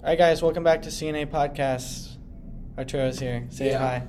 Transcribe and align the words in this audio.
All 0.00 0.04
right, 0.10 0.18
guys, 0.18 0.42
welcome 0.42 0.62
back 0.62 0.82
to 0.82 0.90
CNA 0.90 1.26
Podcast. 1.26 2.16
Arturo's 2.76 3.18
here. 3.18 3.46
Say 3.50 3.70
Yeah. 3.70 3.78
hi. 3.78 4.06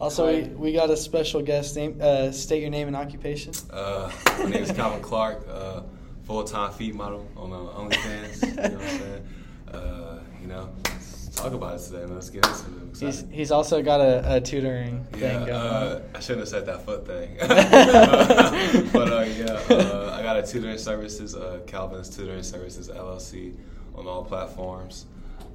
Also, 0.00 0.26
Hi. 0.26 0.42
We, 0.42 0.48
we 0.54 0.72
got 0.72 0.88
a 0.90 0.96
special 0.96 1.42
guest. 1.42 1.74
Name, 1.76 1.98
uh, 2.00 2.30
state 2.30 2.60
your 2.60 2.70
name 2.70 2.86
and 2.86 2.96
occupation. 2.96 3.52
Uh, 3.70 4.10
my 4.38 4.44
name 4.50 4.62
is 4.62 4.70
Calvin 4.70 5.02
Clark, 5.02 5.46
uh, 5.50 5.82
full 6.24 6.44
time 6.44 6.72
feet 6.72 6.94
model 6.94 7.26
on 7.36 7.52
uh, 7.52 7.56
OnlyFans. 7.56 8.46
you 8.46 8.54
know 8.54 8.62
what 8.62 8.72
I'm 8.72 8.98
saying? 8.98 9.28
Uh, 9.72 10.18
you 10.40 10.46
know, 10.46 10.68
let's 10.84 11.28
talk 11.34 11.52
about 11.52 11.74
it 11.74 11.82
today, 11.82 12.04
man. 12.04 12.14
Let's 12.14 12.30
get 12.30 12.46
into 12.46 12.62
it. 12.62 12.98
He's, 13.00 13.24
he's 13.30 13.50
also 13.50 13.82
got 13.82 14.00
a, 14.00 14.36
a 14.36 14.40
tutoring 14.40 15.06
yeah, 15.14 15.18
thing 15.18 15.38
going 15.46 15.50
uh. 15.50 16.02
I 16.14 16.20
shouldn't 16.20 16.40
have 16.40 16.48
said 16.48 16.66
that 16.66 16.84
foot 16.84 17.04
thing. 17.06 17.36
but 18.92 19.12
uh, 19.12 19.22
yeah, 19.22 19.76
uh, 19.76 20.16
I 20.18 20.22
got 20.22 20.36
a 20.36 20.46
tutoring 20.46 20.78
services, 20.78 21.34
uh, 21.34 21.60
Calvin's 21.66 22.08
Tutoring 22.14 22.42
Services 22.44 22.88
LLC, 22.88 23.54
on 23.96 24.06
all 24.06 24.24
platforms. 24.24 25.06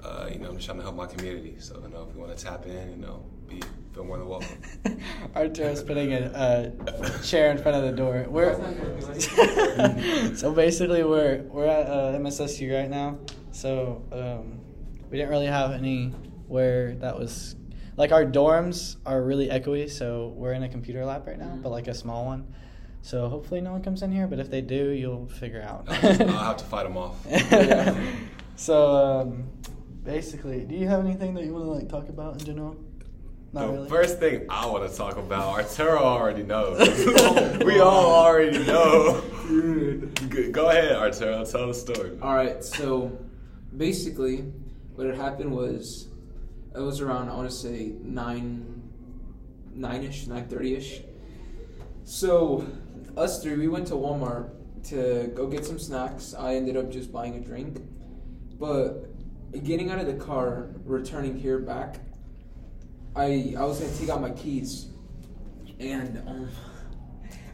Uh, 0.07 0.29
you 0.31 0.39
know, 0.39 0.49
I'm 0.49 0.55
just 0.55 0.65
trying 0.65 0.77
to 0.77 0.83
help 0.83 0.95
my 0.95 1.05
community. 1.05 1.55
So, 1.59 1.81
you 1.83 1.89
know, 1.89 2.07
if 2.09 2.15
you 2.15 2.21
want 2.21 2.35
to 2.35 2.43
tap 2.43 2.65
in, 2.65 2.89
you 2.91 2.95
know, 2.95 3.25
be 3.47 3.61
feel 3.93 4.05
more 4.05 4.17
than 4.17 4.27
welcome. 4.27 4.57
Arturo's 5.35 5.83
putting 5.83 6.13
a, 6.13 6.31
a 6.33 7.23
chair 7.23 7.51
in 7.51 7.57
front 7.57 7.77
of 7.77 7.83
the 7.83 7.91
door. 7.91 8.25
We're 8.29 8.55
so 10.35 10.53
basically 10.53 11.03
we're 11.03 11.41
we're 11.43 11.65
at 11.65 11.87
uh, 11.87 12.17
MSSU 12.17 12.79
right 12.79 12.89
now. 12.89 13.17
So 13.51 14.03
um, 14.11 14.59
we 15.09 15.17
didn't 15.17 15.31
really 15.31 15.47
have 15.47 15.71
any 15.71 16.09
where 16.47 16.95
that 16.95 17.17
was 17.17 17.55
like 17.97 18.11
our 18.11 18.25
dorms 18.25 18.97
are 19.05 19.21
really 19.23 19.47
echoey. 19.47 19.89
So 19.89 20.33
we're 20.35 20.53
in 20.53 20.63
a 20.63 20.69
computer 20.69 21.03
lab 21.03 21.27
right 21.27 21.39
now, 21.39 21.57
but 21.61 21.69
like 21.69 21.87
a 21.87 21.93
small 21.93 22.25
one. 22.25 22.53
So 23.01 23.29
hopefully 23.29 23.61
no 23.61 23.71
one 23.71 23.81
comes 23.81 24.03
in 24.03 24.11
here. 24.11 24.27
But 24.27 24.39
if 24.39 24.49
they 24.49 24.61
do, 24.61 24.89
you'll 24.89 25.27
figure 25.27 25.61
out. 25.61 25.85
I'll, 25.87 26.29
I'll 26.29 26.45
have 26.45 26.57
to 26.57 26.65
fight 26.65 26.83
them 26.83 26.97
off. 26.97 27.15
so 28.55 28.95
um, 28.95 29.49
basically, 30.07 30.63
do 30.63 30.73
you 30.73 30.87
have 30.87 31.05
anything 31.05 31.33
that 31.33 31.43
you 31.43 31.53
want 31.53 31.65
to 31.65 31.71
like 31.71 31.89
talk 31.89 32.07
about 32.07 32.39
in 32.39 32.45
general? 32.45 32.77
Not 33.51 33.67
the 33.67 33.73
really. 33.73 33.89
first 33.89 34.19
thing 34.19 34.45
I 34.49 34.65
want 34.65 34.89
to 34.89 34.97
talk 34.97 35.17
about, 35.17 35.53
Arturo 35.53 35.99
already 35.99 36.43
knows. 36.43 36.79
we 37.65 37.79
all 37.81 38.05
already 38.13 38.57
know. 38.65 39.21
Go 40.51 40.69
ahead, 40.69 40.93
Arturo. 40.93 41.45
Tell 41.45 41.67
the 41.67 41.73
story. 41.73 42.17
All 42.21 42.33
right, 42.33 42.63
so 42.63 43.17
basically, 43.75 44.45
what 44.95 45.07
had 45.07 45.17
happened 45.17 45.51
was 45.51 46.07
it 46.73 46.79
was 46.79 47.01
around 47.01 47.29
I 47.29 47.35
want 47.35 47.49
to 47.49 47.55
say 47.55 47.93
nine, 48.01 48.81
nine 49.73 50.03
ish, 50.03 50.27
nine 50.27 50.47
thirty 50.47 50.75
ish. 50.75 51.01
So 52.05 52.65
us 53.17 53.43
three, 53.43 53.57
we 53.57 53.67
went 53.67 53.87
to 53.87 53.95
Walmart 53.95 54.51
to 54.85 55.31
go 55.35 55.47
get 55.47 55.65
some 55.65 55.77
snacks. 55.77 56.33
I 56.33 56.55
ended 56.55 56.77
up 56.77 56.89
just 56.89 57.11
buying 57.11 57.35
a 57.35 57.41
drink, 57.41 57.81
but 58.57 59.16
getting 59.63 59.91
out 59.91 59.99
of 59.99 60.07
the 60.07 60.13
car, 60.23 60.67
returning 60.85 61.37
here 61.37 61.59
back, 61.59 61.99
I 63.15 63.55
I 63.57 63.63
was 63.63 63.79
gonna 63.79 63.93
take 63.93 64.09
out 64.09 64.21
my 64.21 64.31
keys, 64.31 64.87
and 65.79 66.17
um, 66.27 66.49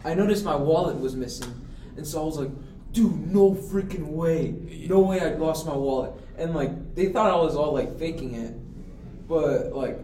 I 0.04 0.14
noticed 0.14 0.44
my 0.44 0.56
wallet 0.56 1.00
was 1.00 1.16
missing, 1.16 1.54
and 1.98 2.06
so 2.06 2.22
I 2.22 2.26
was 2.26 2.38
like, 2.38 2.52
dude, 2.92 3.32
no 3.32 3.54
freaking 3.54 4.08
way, 4.08 4.56
no 4.90 5.00
way 5.00 5.20
I 5.20 5.36
lost 5.36 5.66
my 5.66 5.76
wallet, 5.76 6.12
and 6.38 6.54
like 6.54 6.96
they 6.96 7.08
thought 7.08 7.32
I 7.32 7.36
was 7.36 7.56
all 7.56 7.74
like 7.74 7.98
faking 7.98 8.36
it, 8.36 8.54
but 9.28 9.74
like. 9.74 10.00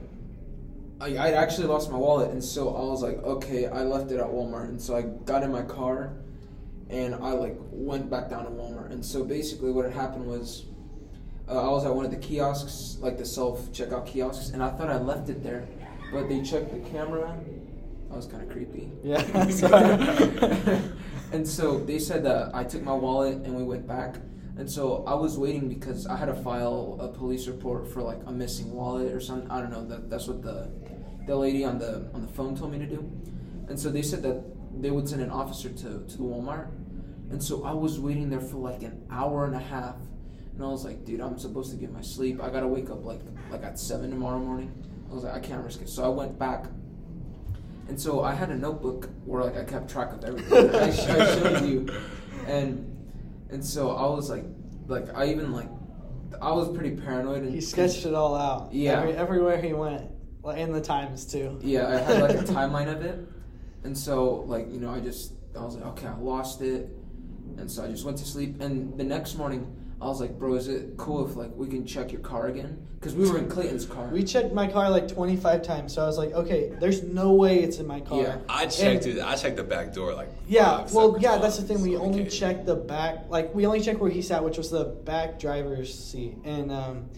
I, 1.02 1.16
I 1.16 1.32
actually 1.32 1.68
lost 1.68 1.90
my 1.90 1.98
wallet, 1.98 2.32
and 2.32 2.44
so 2.44 2.76
I 2.76 2.82
was 2.82 3.02
like, 3.02 3.24
okay, 3.24 3.68
I 3.68 3.84
left 3.84 4.12
it 4.12 4.20
at 4.20 4.26
Walmart, 4.26 4.68
and 4.68 4.82
so 4.82 4.98
I 4.98 5.04
got 5.04 5.44
in 5.44 5.50
my 5.50 5.62
car, 5.62 6.12
and 6.90 7.16
I 7.16 7.32
like 7.32 7.56
went 7.72 8.10
back 8.10 8.30
down 8.30 8.44
to 8.44 8.52
Walmart, 8.52 8.92
and 8.92 9.06
so 9.06 9.24
basically 9.24 9.72
what 9.72 9.86
had 9.86 9.94
happened 9.94 10.26
was, 10.26 10.66
uh, 11.50 11.68
I 11.68 11.70
was 11.70 11.86
at 11.86 11.94
one 11.94 12.06
of 12.06 12.12
the 12.12 12.18
kiosks, 12.18 12.98
like 13.00 13.18
the 13.18 13.26
self 13.26 13.72
checkout 13.72 14.06
kiosks, 14.06 14.50
and 14.50 14.62
I 14.62 14.70
thought 14.70 14.90
I 14.90 14.98
left 14.98 15.30
it 15.30 15.44
there, 15.44 15.68
but 16.12 16.30
they 16.30 16.42
checked 16.42 16.72
the 16.72 16.90
camera. 16.90 17.38
That 18.10 18.16
was 18.16 18.26
kind 18.26 18.44
of 18.44 18.50
creepy. 18.50 18.92
Yeah. 19.04 19.22
and 21.32 21.48
so 21.48 21.80
they 21.80 22.00
said 22.00 22.24
that 22.24 22.56
I 22.56 22.64
took 22.64 22.84
my 22.84 22.94
wallet 22.94 23.36
and 23.38 23.56
we 23.56 23.64
went 23.64 23.88
back. 23.88 24.16
And 24.58 24.70
so 24.70 25.06
I 25.08 25.14
was 25.14 25.38
waiting 25.38 25.70
because 25.70 26.06
I 26.06 26.18
had 26.18 26.26
to 26.26 26.34
file 26.34 26.98
a 27.00 27.08
police 27.08 27.48
report 27.48 27.88
for 27.88 28.02
like 28.02 28.20
a 28.26 28.32
missing 28.32 28.74
wallet 28.74 29.14
or 29.14 29.22
something. 29.22 29.50
I 29.50 29.62
don't 29.62 29.72
know. 29.72 29.86
That 29.86 30.10
that's 30.10 30.28
what 30.28 30.42
the 30.42 30.70
the 31.28 31.36
lady 31.36 31.64
on 31.64 31.80
the 31.80 32.10
on 32.14 32.22
the 32.22 32.28
phone 32.28 32.58
told 32.58 32.72
me 32.72 32.80
to 32.80 32.86
do. 32.86 33.10
And 33.70 33.80
so 33.80 33.90
they 33.90 34.02
said 34.02 34.22
that 34.24 34.44
they 34.82 34.92
would 34.92 35.08
send 35.08 35.22
an 35.22 35.30
officer 35.30 35.70
to 35.70 36.06
to 36.06 36.18
the 36.18 36.24
Walmart. 36.24 36.68
And 37.32 37.42
so 37.42 37.64
I 37.64 37.72
was 37.72 38.00
waiting 38.00 38.30
there 38.30 38.42
for 38.42 38.58
like 38.58 38.82
an 38.84 39.06
hour 39.10 39.46
and 39.46 39.56
a 39.56 39.60
half. 39.60 39.96
And 40.60 40.68
I 40.68 40.72
was 40.72 40.84
like, 40.84 41.06
dude, 41.06 41.22
I'm 41.22 41.40
supposed 41.40 41.72
to 41.72 41.78
get 41.78 41.90
my 41.92 42.02
sleep. 42.02 42.44
I 42.44 42.50
gotta 42.50 42.68
wake 42.68 42.90
up 42.90 43.06
like 43.06 43.22
like 43.50 43.64
at 43.64 43.80
seven 43.80 44.10
tomorrow 44.10 44.40
morning. 44.40 44.72
I 45.10 45.14
was 45.14 45.24
like, 45.24 45.34
I 45.34 45.40
can't 45.40 45.64
risk 45.64 45.82
it. 45.82 45.90
So 45.90 46.04
I 46.04 46.10
went 46.10 46.38
back 46.38 46.66
and 47.90 48.00
so 48.00 48.22
I 48.22 48.34
had 48.36 48.52
a 48.52 48.56
notebook 48.56 49.10
where 49.26 49.44
like 49.44 49.58
I 49.58 49.64
kept 49.64 49.90
track 49.90 50.14
of 50.14 50.24
everything. 50.24 50.76
I, 50.76 50.88
I 50.88 50.92
showed 50.92 51.66
you, 51.66 51.90
and 52.46 52.86
and 53.50 53.66
so 53.66 53.96
I 53.96 54.06
was 54.06 54.30
like, 54.30 54.44
like 54.88 55.14
I 55.16 55.26
even 55.30 55.52
like, 55.52 55.68
I 56.40 56.52
was 56.52 56.70
pretty 56.70 56.96
paranoid. 56.96 57.42
And 57.42 57.54
he 57.54 57.62
sketched 57.62 58.06
it 58.06 58.14
all 58.14 58.36
out. 58.36 58.72
Yeah. 58.72 59.00
Every, 59.00 59.14
everywhere 59.14 59.60
he 59.60 59.74
went, 59.74 60.06
like 60.44 60.60
in 60.60 60.72
the 60.72 60.82
times 60.82 61.26
too. 61.26 61.60
Yeah, 61.64 61.88
I 61.88 61.98
had 61.98 62.22
like 62.22 62.36
a 62.36 62.44
timeline 62.54 62.94
of 62.94 63.02
it, 63.02 63.20
and 63.84 63.98
so 63.98 64.44
like 64.46 64.72
you 64.72 64.80
know 64.80 64.92
I 64.92 65.00
just 65.00 65.34
I 65.58 65.64
was 65.64 65.76
like 65.76 65.86
okay 65.88 66.08
I 66.08 66.16
lost 66.18 66.62
it, 66.62 66.90
and 67.58 67.70
so 67.70 67.84
I 67.84 67.88
just 67.88 68.06
went 68.06 68.20
to 68.20 68.26
sleep. 68.26 68.62
And 68.62 69.00
the 69.00 69.04
next 69.04 69.34
morning 69.34 69.76
I 70.02 70.06
was 70.06 70.22
like, 70.22 70.40
bro, 70.40 70.54
is 70.54 70.70
it 70.70 70.96
cool 70.96 71.28
if 71.28 71.36
like 71.36 71.52
we 71.56 71.68
can 71.68 71.86
check 71.86 72.12
your 72.12 72.22
car 72.22 72.48
again? 72.48 72.88
Because 73.00 73.16
we 73.16 73.30
were 73.30 73.38
in 73.38 73.50
Clayton's 73.50 73.86
car. 73.86 74.08
We 74.08 74.24
checked 74.24 74.54
my 74.54 74.68
car 74.68 74.90
like 74.90 75.08
25 75.10 75.62
times, 75.62 75.94
so 75.94 76.02
I 76.04 76.06
was 76.06 76.18
like, 76.18 76.32
okay, 76.32 76.72
there's 76.80 77.04
no 77.04 77.34
way 77.34 77.60
it's 77.60 77.80
in 77.80 77.88
my 77.88 78.00
car. 78.00 78.22
Yeah. 78.22 78.38
I 78.48 78.66
checked 78.68 79.06
And- 79.06 79.18
it. 79.18 79.24
I 79.24 79.36
checked 79.36 79.58
the 79.58 79.64
back 79.64 79.94
door 79.94 80.14
like. 80.14 80.30
Yeah, 80.48 80.84
five 80.84 80.94
well, 80.94 81.08
separate 81.14 81.22
yeah, 81.24 81.38
that's 81.38 81.58
the 81.58 81.64
thing. 81.64 81.82
We 81.82 81.96
so 81.96 82.02
only 82.02 82.20
can't- 82.20 82.32
checked 82.32 82.66
the 82.66 82.76
back, 82.76 83.26
like 83.30 83.54
we 83.54 83.66
only 83.66 83.82
checked 83.82 84.00
where 84.00 84.10
he 84.12 84.22
sat, 84.22 84.44
which 84.44 84.58
was 84.58 84.70
the 84.72 84.86
back 84.86 85.38
driver's 85.38 85.94
seat, 85.94 86.38
and 86.46 86.72
um, 86.72 87.10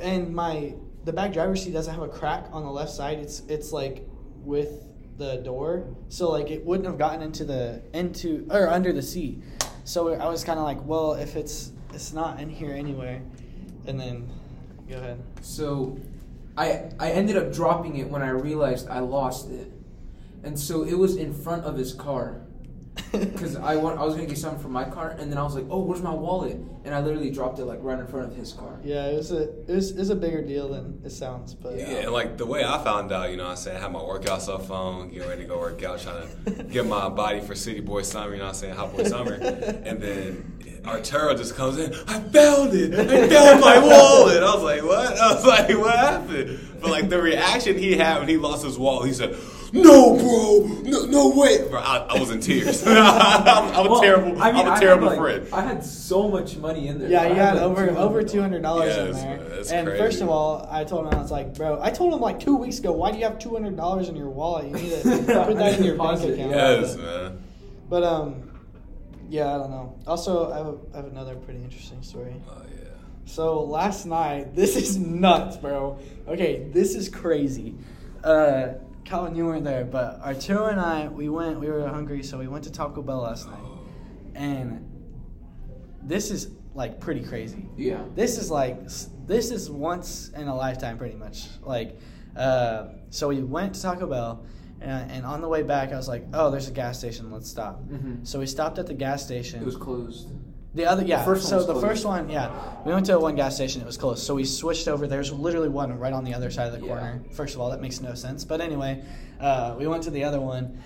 and 0.00 0.34
my 0.34 0.74
the 1.04 1.12
back 1.12 1.32
driver's 1.32 1.62
seat 1.64 1.72
doesn't 1.72 1.94
have 1.94 2.02
a 2.02 2.08
crack 2.08 2.46
on 2.52 2.62
the 2.64 2.70
left 2.70 2.90
side. 2.92 3.18
It's 3.18 3.40
it's 3.48 3.72
like 3.72 4.06
with 4.44 4.82
the 5.16 5.36
door, 5.36 5.86
so 6.10 6.30
like 6.30 6.50
it 6.50 6.62
wouldn't 6.64 6.86
have 6.86 6.98
gotten 6.98 7.22
into 7.22 7.44
the 7.44 7.82
into 7.94 8.46
or 8.50 8.68
under 8.68 8.92
the 8.92 9.02
seat. 9.02 9.42
So 9.84 10.12
I 10.14 10.28
was 10.28 10.44
kind 10.44 10.58
of 10.58 10.64
like, 10.64 10.82
well, 10.84 11.14
if 11.14 11.36
it's 11.36 11.72
it's 11.94 12.12
not 12.12 12.40
in 12.40 12.48
here 12.48 12.72
anyway, 12.72 13.22
and 13.86 13.98
then 13.98 14.30
go 14.88 14.96
ahead. 14.96 15.22
So 15.40 15.98
I 16.56 16.90
I 16.98 17.10
ended 17.10 17.36
up 17.36 17.52
dropping 17.52 17.96
it 17.96 18.08
when 18.08 18.22
I 18.22 18.30
realized 18.30 18.88
I 18.88 19.00
lost 19.00 19.50
it. 19.50 19.72
And 20.44 20.58
so 20.58 20.82
it 20.82 20.94
was 20.94 21.16
in 21.16 21.32
front 21.32 21.64
of 21.64 21.76
his 21.76 21.92
car. 21.92 22.40
Because 23.12 23.56
I, 23.56 23.76
want, 23.76 23.98
I 23.98 24.04
was 24.04 24.14
going 24.14 24.26
to 24.26 24.32
get 24.32 24.40
something 24.40 24.60
from 24.60 24.72
my 24.72 24.84
car, 24.84 25.10
and 25.18 25.30
then 25.30 25.38
I 25.38 25.42
was 25.42 25.54
like, 25.54 25.64
oh, 25.70 25.80
where's 25.80 26.02
my 26.02 26.12
wallet? 26.12 26.56
And 26.84 26.94
I 26.94 27.00
literally 27.00 27.30
dropped 27.30 27.58
it 27.58 27.64
like 27.64 27.78
right 27.82 27.98
in 27.98 28.06
front 28.06 28.30
of 28.30 28.36
his 28.36 28.52
car. 28.52 28.78
Yeah, 28.82 29.06
it 29.06 29.16
was 29.16 29.32
a 29.32 29.42
it 29.42 29.68
was, 29.68 29.90
it 29.92 29.98
was 29.98 30.10
a 30.10 30.16
bigger 30.16 30.42
deal 30.42 30.68
than 30.68 31.00
it 31.04 31.10
sounds, 31.10 31.54
but 31.54 31.76
Yeah, 31.76 31.86
and 31.86 32.12
like 32.12 32.36
the 32.36 32.46
way 32.46 32.64
I 32.64 32.82
found 32.82 33.12
out, 33.12 33.30
you 33.30 33.36
know 33.36 33.44
what 33.44 33.50
I'm 33.50 33.56
saying? 33.56 33.76
I 33.76 33.80
had 33.80 33.92
my 33.92 34.02
workout 34.02 34.42
cell 34.42 34.58
phone, 34.58 35.10
getting 35.10 35.28
ready 35.28 35.42
to 35.42 35.48
go 35.48 35.58
work 35.58 35.82
out, 35.82 36.00
trying 36.00 36.26
to 36.44 36.62
get 36.64 36.86
my 36.86 37.08
body 37.08 37.40
for 37.40 37.54
City 37.54 37.80
Boy 37.80 38.02
Summer, 38.02 38.32
you 38.32 38.38
know 38.38 38.44
what 38.44 38.50
I'm 38.50 38.54
saying? 38.56 38.74
Hot 38.74 38.94
Boy 38.94 39.04
Summer. 39.04 39.34
And 39.34 40.02
then 40.02 40.80
Arturo 40.84 41.34
just 41.36 41.54
comes 41.54 41.78
in, 41.78 41.94
I 42.08 42.18
found 42.20 42.74
it! 42.74 42.92
I 42.94 43.28
found 43.28 43.60
my 43.60 43.78
wallet! 43.78 44.42
I 44.42 44.54
was 44.54 44.62
like, 44.64 44.82
what? 44.82 45.16
I 45.16 45.34
was 45.34 45.46
like, 45.46 45.78
what 45.78 45.96
happened? 45.96 46.58
But 46.80 46.90
like 46.90 47.08
the 47.08 47.22
reaction 47.22 47.78
he 47.78 47.96
had 47.96 48.18
when 48.18 48.28
he 48.28 48.36
lost 48.36 48.64
his 48.64 48.76
wallet, 48.76 49.06
he 49.06 49.14
said, 49.14 49.36
no, 49.72 50.16
bro, 50.16 50.82
no, 50.82 51.04
no 51.06 51.28
way. 51.40 51.66
Bro, 51.68 51.80
I, 51.80 51.98
I 52.10 52.20
was 52.20 52.30
in 52.30 52.40
tears. 52.40 52.82
I'm, 52.86 53.74
I'm 53.74 53.90
a 53.92 54.00
terrible, 54.00 54.42
I 54.42 54.52
mean, 54.52 54.60
I'm 54.60 54.66
a 54.66 54.70
I 54.72 54.80
terrible 54.80 55.08
had, 55.08 55.18
like, 55.18 55.40
friend. 55.40 55.54
I 55.54 55.62
had 55.62 55.84
so 55.84 56.28
much 56.28 56.56
money 56.56 56.88
in 56.88 56.98
there. 56.98 57.08
Yeah, 57.08 57.22
I 57.22 57.28
you 57.28 57.34
had 57.34 57.54
like, 57.54 57.62
over 57.62 57.90
over 57.90 58.22
two 58.22 58.40
hundred 58.40 58.62
dollars 58.62 58.96
in 58.96 59.12
there. 59.12 59.38
man, 59.38 59.48
that's 59.48 59.70
and 59.72 59.86
crazy. 59.86 60.02
first 60.02 60.20
of 60.20 60.28
all, 60.28 60.68
I 60.70 60.84
told 60.84 61.06
him 61.06 61.14
I 61.14 61.22
was 61.22 61.30
like, 61.30 61.54
bro, 61.54 61.80
I 61.82 61.90
told 61.90 62.12
him 62.12 62.20
like 62.20 62.38
two 62.38 62.56
weeks 62.56 62.78
ago, 62.78 62.92
why 62.92 63.10
do 63.12 63.18
you 63.18 63.24
have 63.24 63.38
two 63.38 63.50
hundred 63.54 63.76
dollars 63.76 64.08
in 64.08 64.16
your 64.16 64.28
wallet? 64.28 64.66
You 64.66 64.72
need 64.74 64.90
to 64.90 65.02
put 65.02 65.26
that 65.56 65.78
in 65.78 65.84
your 65.84 65.96
bank 65.96 66.20
Deposit, 66.20 66.34
account. 66.34 66.50
yes, 66.50 66.96
man. 66.96 67.42
But 67.88 68.02
um, 68.04 68.50
yeah, 69.28 69.54
I 69.54 69.58
don't 69.58 69.70
know. 69.70 69.98
Also, 70.06 70.52
I 70.52 70.58
have, 70.58 70.78
I 70.92 70.96
have 70.98 71.06
another 71.06 71.36
pretty 71.36 71.62
interesting 71.64 72.02
story. 72.02 72.34
Oh, 72.48 72.62
yeah. 72.70 72.88
So 73.24 73.62
last 73.64 74.04
night, 74.04 74.54
this 74.54 74.76
is 74.76 74.98
nuts, 74.98 75.56
bro. 75.56 75.98
Okay, 76.28 76.68
this 76.72 76.94
is 76.94 77.08
crazy. 77.08 77.74
Uh, 78.22 78.74
Calvin, 79.12 79.36
you 79.36 79.44
weren't 79.44 79.62
there, 79.64 79.84
but 79.84 80.20
Arturo 80.22 80.68
and 80.68 80.80
I, 80.80 81.06
we 81.06 81.28
went. 81.28 81.60
We 81.60 81.68
were 81.68 81.86
hungry, 81.86 82.22
so 82.22 82.38
we 82.38 82.48
went 82.48 82.64
to 82.64 82.72
Taco 82.72 83.02
Bell 83.02 83.18
last 83.18 83.46
night, 83.46 83.60
and 84.34 84.88
this 86.02 86.30
is 86.30 86.48
like 86.74 86.98
pretty 86.98 87.22
crazy. 87.22 87.68
Yeah. 87.76 88.04
This 88.14 88.38
is 88.38 88.50
like 88.50 88.82
this 89.26 89.50
is 89.50 89.68
once 89.70 90.30
in 90.30 90.48
a 90.48 90.56
lifetime, 90.56 90.96
pretty 90.96 91.16
much. 91.16 91.48
Like, 91.60 92.00
uh, 92.34 92.86
so 93.10 93.28
we 93.28 93.42
went 93.42 93.74
to 93.74 93.82
Taco 93.82 94.06
Bell, 94.06 94.46
and, 94.80 95.10
and 95.10 95.26
on 95.26 95.42
the 95.42 95.48
way 95.48 95.62
back, 95.62 95.92
I 95.92 95.96
was 95.96 96.08
like, 96.08 96.24
"Oh, 96.32 96.50
there's 96.50 96.68
a 96.68 96.72
gas 96.72 96.98
station. 96.98 97.30
Let's 97.30 97.50
stop." 97.50 97.84
Mhm. 97.90 98.26
So 98.26 98.38
we 98.38 98.46
stopped 98.46 98.78
at 98.78 98.86
the 98.86 98.94
gas 98.94 99.22
station. 99.22 99.60
It 99.60 99.66
was 99.66 99.76
closed. 99.76 100.30
The 100.74 100.86
other, 100.86 101.04
yeah. 101.04 101.22
first 101.24 101.42
one 101.44 101.60
so 101.60 101.66
the 101.66 101.72
closed. 101.74 101.86
first 101.86 102.04
one, 102.06 102.30
yeah, 102.30 102.50
we 102.86 102.92
went 102.94 103.04
to 103.06 103.18
one 103.18 103.34
gas 103.36 103.54
station. 103.56 103.82
It 103.82 103.86
was 103.86 103.98
closed, 103.98 104.22
so 104.22 104.34
we 104.34 104.44
switched 104.44 104.88
over. 104.88 105.06
There's 105.06 105.30
literally 105.30 105.68
one 105.68 105.98
right 105.98 106.12
on 106.14 106.24
the 106.24 106.32
other 106.32 106.50
side 106.50 106.72
of 106.72 106.80
the 106.80 106.86
Yeah. 106.86 106.94
corner. 106.94 107.22
First 107.32 107.54
of 107.54 107.60
all, 107.60 107.70
that 107.70 107.82
makes 107.82 108.00
no 108.00 108.14
sense. 108.14 108.44
But 108.44 108.62
anyway, 108.62 109.02
uh, 109.38 109.74
we 109.78 109.86
went 109.86 110.02
to 110.04 110.10
the 110.10 110.24
other 110.24 110.40
one, 110.40 110.78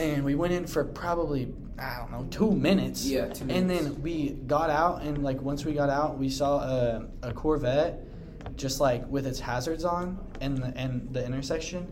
and 0.00 0.24
we 0.24 0.34
went 0.34 0.52
in 0.52 0.66
for 0.66 0.84
probably 0.84 1.52
I 1.78 1.98
don't 1.98 2.12
know 2.12 2.26
two 2.30 2.52
minutes. 2.52 3.04
Yeah, 3.06 3.26
two 3.28 3.44
minutes. 3.46 3.60
And 3.60 3.70
then 3.70 4.02
we 4.02 4.30
got 4.46 4.70
out, 4.70 5.02
and 5.02 5.22
like 5.22 5.40
once 5.42 5.64
we 5.64 5.72
got 5.74 5.90
out, 5.90 6.18
we 6.18 6.28
saw 6.28 6.58
a, 6.60 7.06
a 7.22 7.32
Corvette, 7.32 8.00
just 8.56 8.80
like 8.80 9.08
with 9.08 9.26
its 9.26 9.38
hazards 9.40 9.84
on, 9.84 10.18
and 10.40 10.58
the 10.58 10.72
and 10.76 11.08
the 11.12 11.24
intersection. 11.24 11.86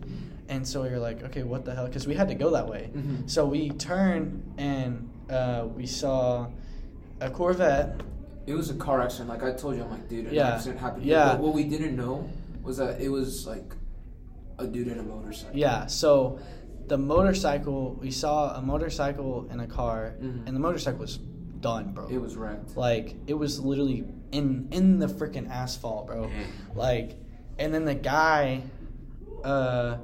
And 0.49 0.67
so 0.67 0.83
we 0.83 0.91
were 0.91 0.99
like, 0.99 1.23
okay, 1.25 1.45
what 1.45 1.65
the 1.65 1.75
hell? 1.75 1.87
Because 1.87 2.07
we 2.07 2.15
had 2.15 2.29
to 2.29 2.35
go 2.35 2.51
that 2.51 2.69
way. 2.69 2.91
Mhm. 2.95 3.31
So 3.31 3.47
we 3.47 3.71
turned 3.71 4.43
and 4.59 5.09
uh, 5.31 5.67
we 5.75 5.87
saw 5.87 6.49
a 7.23 7.31
Corvette. 7.31 8.01
It 8.47 8.55
was 8.55 8.71
a 8.71 8.75
car 8.75 9.01
accident. 9.03 9.29
Like 9.31 9.43
I 9.43 9.53
told 9.53 9.77
you, 9.77 9.83
I'm 9.85 9.91
like, 9.91 10.09
dude, 10.09 10.27
an 10.27 10.35
Yeah. 10.35 10.55
accident 10.55 10.81
happened. 10.81 11.05
Yeah. 11.05 11.33
But 11.33 11.41
what 11.41 11.55
we 11.55 11.65
didn't 11.65 11.97
know 11.97 12.29
was 12.63 12.77
that 12.79 13.01
it 13.01 13.09
was 13.09 13.47
like 13.47 13.75
a 14.59 14.67
dude 14.67 14.89
in 14.89 14.99
a 14.99 15.03
motorcycle. 15.03 15.57
Yeah. 15.59 15.87
So 15.87 16.39
the 16.89 16.99
motorcycle, 16.99 17.95
we 18.01 18.11
saw 18.11 18.57
a 18.57 18.63
motorcycle 18.63 19.47
in 19.51 19.61
a 19.61 19.67
car, 19.67 20.15
Mhm. 20.21 20.47
and 20.47 20.57
the 20.57 20.61
motorcycle 20.61 21.01
was 21.01 21.19
done, 21.61 21.93
bro. 21.93 22.09
It 22.09 22.19
was 22.21 22.37
wrecked. 22.37 22.77
like 22.77 23.15
it 23.29 23.35
was 23.35 23.61
literally 23.61 24.05
in 24.33 24.67
in 24.73 24.99
the 24.99 25.07
freaking 25.07 25.49
asphalt, 25.49 26.09
bro. 26.09 26.29
Like, 26.75 27.17
and 27.59 27.73
then 27.73 27.85
the 27.85 27.95
guy, 27.95 28.63
uh. 29.45 29.99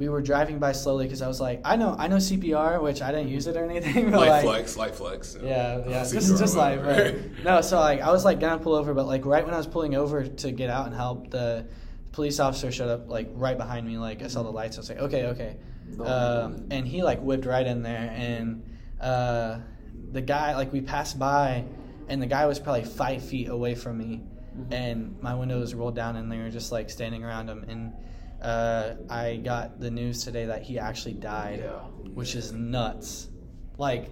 We 0.00 0.08
were 0.08 0.22
driving 0.22 0.58
by 0.58 0.72
slowly 0.72 1.04
because 1.04 1.20
I 1.20 1.28
was 1.28 1.42
like, 1.42 1.60
I 1.62 1.76
know, 1.76 1.94
I 1.98 2.08
know 2.08 2.16
CPR, 2.16 2.80
which 2.82 3.02
I 3.02 3.12
didn't 3.12 3.28
use 3.28 3.46
it 3.46 3.54
or 3.54 3.66
anything. 3.66 4.10
But 4.10 4.20
Light 4.20 4.28
like, 4.30 4.44
flex, 4.44 4.76
light 4.78 4.94
flex. 4.94 5.36
Yeah, 5.42 5.82
yeah. 5.86 6.04
Just, 6.10 6.38
just 6.38 6.56
like, 6.56 6.82
right? 6.82 7.16
No, 7.44 7.60
so 7.60 7.78
like, 7.78 8.00
I 8.00 8.10
was 8.10 8.24
like 8.24 8.40
gonna 8.40 8.58
pull 8.62 8.74
over, 8.74 8.94
but 8.94 9.06
like 9.06 9.26
right 9.26 9.44
when 9.44 9.52
I 9.52 9.58
was 9.58 9.66
pulling 9.66 9.94
over 9.94 10.26
to 10.26 10.50
get 10.52 10.70
out 10.70 10.86
and 10.86 10.94
help, 10.94 11.30
the 11.30 11.66
police 12.12 12.40
officer 12.40 12.72
showed 12.72 12.88
up 12.88 13.10
like 13.10 13.28
right 13.34 13.58
behind 13.58 13.86
me. 13.86 13.98
Like 13.98 14.22
I 14.22 14.28
saw 14.28 14.42
the 14.42 14.48
lights. 14.50 14.78
I 14.78 14.80
was 14.80 14.88
like, 14.88 15.00
okay, 15.00 15.26
okay. 15.26 15.56
Um, 16.02 16.68
and 16.70 16.88
he 16.88 17.02
like 17.02 17.20
whipped 17.20 17.44
right 17.44 17.66
in 17.66 17.82
there, 17.82 18.10
and 18.16 18.64
uh, 19.02 19.58
the 20.12 20.22
guy 20.22 20.56
like 20.56 20.72
we 20.72 20.80
passed 20.80 21.18
by, 21.18 21.66
and 22.08 22.22
the 22.22 22.26
guy 22.26 22.46
was 22.46 22.58
probably 22.58 22.84
five 22.84 23.22
feet 23.22 23.48
away 23.50 23.74
from 23.74 23.98
me, 23.98 24.22
Mhm. 24.56 24.72
and 24.72 25.22
my 25.22 25.34
window 25.34 25.60
was 25.60 25.74
rolled 25.74 25.94
down, 25.94 26.16
and 26.16 26.32
they 26.32 26.38
were 26.38 26.48
just 26.48 26.72
like 26.72 26.88
standing 26.88 27.22
around 27.22 27.50
him, 27.50 27.66
and. 27.68 27.92
Uh, 28.40 28.94
I 29.10 29.36
got 29.36 29.80
the 29.80 29.90
news 29.90 30.24
today 30.24 30.46
that 30.46 30.62
he 30.62 30.78
actually 30.78 31.12
died, 31.14 31.60
Yeah. 31.62 31.70
which 32.14 32.34
is 32.34 32.52
nuts. 32.52 33.28
Like, 33.76 34.08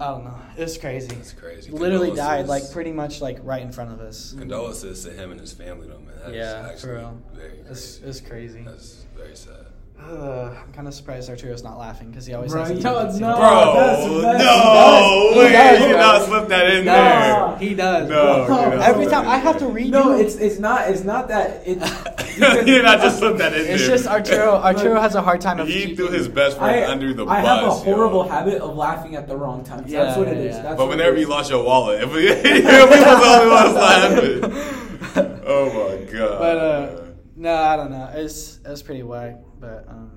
I 0.00 0.08
don't 0.08 0.24
know. 0.24 0.34
It 0.56 0.62
was 0.62 0.76
crazy. 0.76 1.14
It's 1.16 1.32
crazy. 1.32 1.70
Literally 1.70 2.10
died, 2.14 2.46
like 2.48 2.70
pretty 2.72 2.92
much 2.92 3.20
like 3.20 3.38
right 3.42 3.62
in 3.62 3.72
front 3.72 3.92
of 3.92 4.00
us. 4.00 4.34
Condolences 4.36 5.04
to 5.04 5.10
him 5.12 5.30
and 5.30 5.40
his 5.40 5.52
family, 5.52 5.86
though, 5.86 5.98
man. 6.00 6.14
That's 6.24 6.34
Yeah, 6.34 6.76
for 6.76 6.94
real. 6.96 7.22
very 7.34 7.58
It's, 7.70 7.98
crazy. 7.98 8.04
it's 8.04 8.20
crazy. 8.20 8.62
That's 8.66 9.06
very 9.16 9.36
sad. 9.36 9.66
Uh, 9.98 10.54
I'm 10.62 10.72
kind 10.74 10.86
of 10.86 10.92
surprised 10.92 11.30
Arturo's 11.30 11.62
not 11.64 11.78
laughing 11.78 12.10
because 12.10 12.26
he 12.26 12.34
always 12.34 12.52
Bro, 12.52 12.64
has 12.64 12.70
a 12.70 12.74
yo, 12.74 12.80
no. 12.80 13.12
to- 13.12 13.18
Bro, 13.18 13.18
that's- 13.18 14.22
that's- 14.22 14.44
no, 14.44 15.30
he 15.32 15.38
wait, 15.38 15.52
does, 15.52 15.80
you 15.80 15.86
did 15.88 15.96
not 15.96 16.22
slip 16.26 16.48
that 16.48 16.66
in 16.70 16.84
No, 16.84 16.92
there. 16.92 17.56
he 17.58 17.74
does. 17.74 18.08
No, 18.10 18.44
bro. 18.46 18.58
you 18.64 18.70
did 18.72 18.78
not 18.78 18.88
Every 18.90 19.06
time 19.06 19.26
I 19.26 19.38
have 19.38 19.58
to 19.60 19.66
read 19.68 19.90
No, 19.90 20.14
you. 20.16 20.22
it's 20.26 20.36
it's 20.36 20.58
not 20.58 20.90
it's 20.90 21.02
not 21.02 21.28
that 21.28 21.62
it's 21.64 21.82
you 22.56 22.64
did 22.64 22.82
not 22.84 23.00
just 23.00 23.18
slip 23.18 23.36
that 23.38 23.52
in 23.54 23.60
It's 23.66 23.86
there. 23.86 23.96
just 23.96 24.06
Arturo. 24.06 24.54
Arturo 24.56 25.00
has 25.00 25.14
a 25.14 25.22
hard 25.22 25.40
time 25.40 25.58
of 25.60 25.68
He 25.68 25.74
keeping. 25.80 25.96
threw 25.96 26.08
his 26.08 26.28
best 26.28 26.58
friend 26.58 26.84
I, 26.84 26.90
under 26.90 27.12
the 27.14 27.24
I 27.26 27.42
bus. 27.42 27.46
I 27.50 27.54
have 27.56 27.64
a 27.66 27.70
horrible 27.70 28.24
yo. 28.24 28.30
habit 28.30 28.60
of 28.62 28.76
laughing 28.76 29.16
at 29.16 29.26
the 29.28 29.36
wrong 29.36 29.64
times. 29.64 29.90
Yeah, 29.90 30.04
That's 30.04 30.18
what 30.18 30.28
it 30.28 30.36
yeah, 30.36 30.42
is. 30.42 30.56
yeah. 30.56 30.62
That's 30.62 30.76
But 30.76 30.88
whenever 30.88 31.16
it 31.16 31.20
you 31.20 31.24
is. 31.26 31.30
lost 31.30 31.50
your 31.50 31.64
wallet, 31.64 32.02
if 32.02 32.12
we, 32.12 32.28
if 32.28 32.42
we 32.44 32.62
was 32.64 33.20
the 33.20 33.26
only 33.26 33.50
ones 33.50 33.74
laughing. 33.74 35.42
Oh 35.46 35.66
my 35.98 36.04
god. 36.12 36.38
But 36.38 36.56
uh, 36.58 37.02
no, 37.36 37.54
I 37.54 37.76
don't 37.76 37.90
know. 37.90 38.10
It's 38.14 38.58
it's 38.64 38.82
pretty 38.82 39.02
whack. 39.02 39.36
But 39.60 39.86
um, 39.88 40.10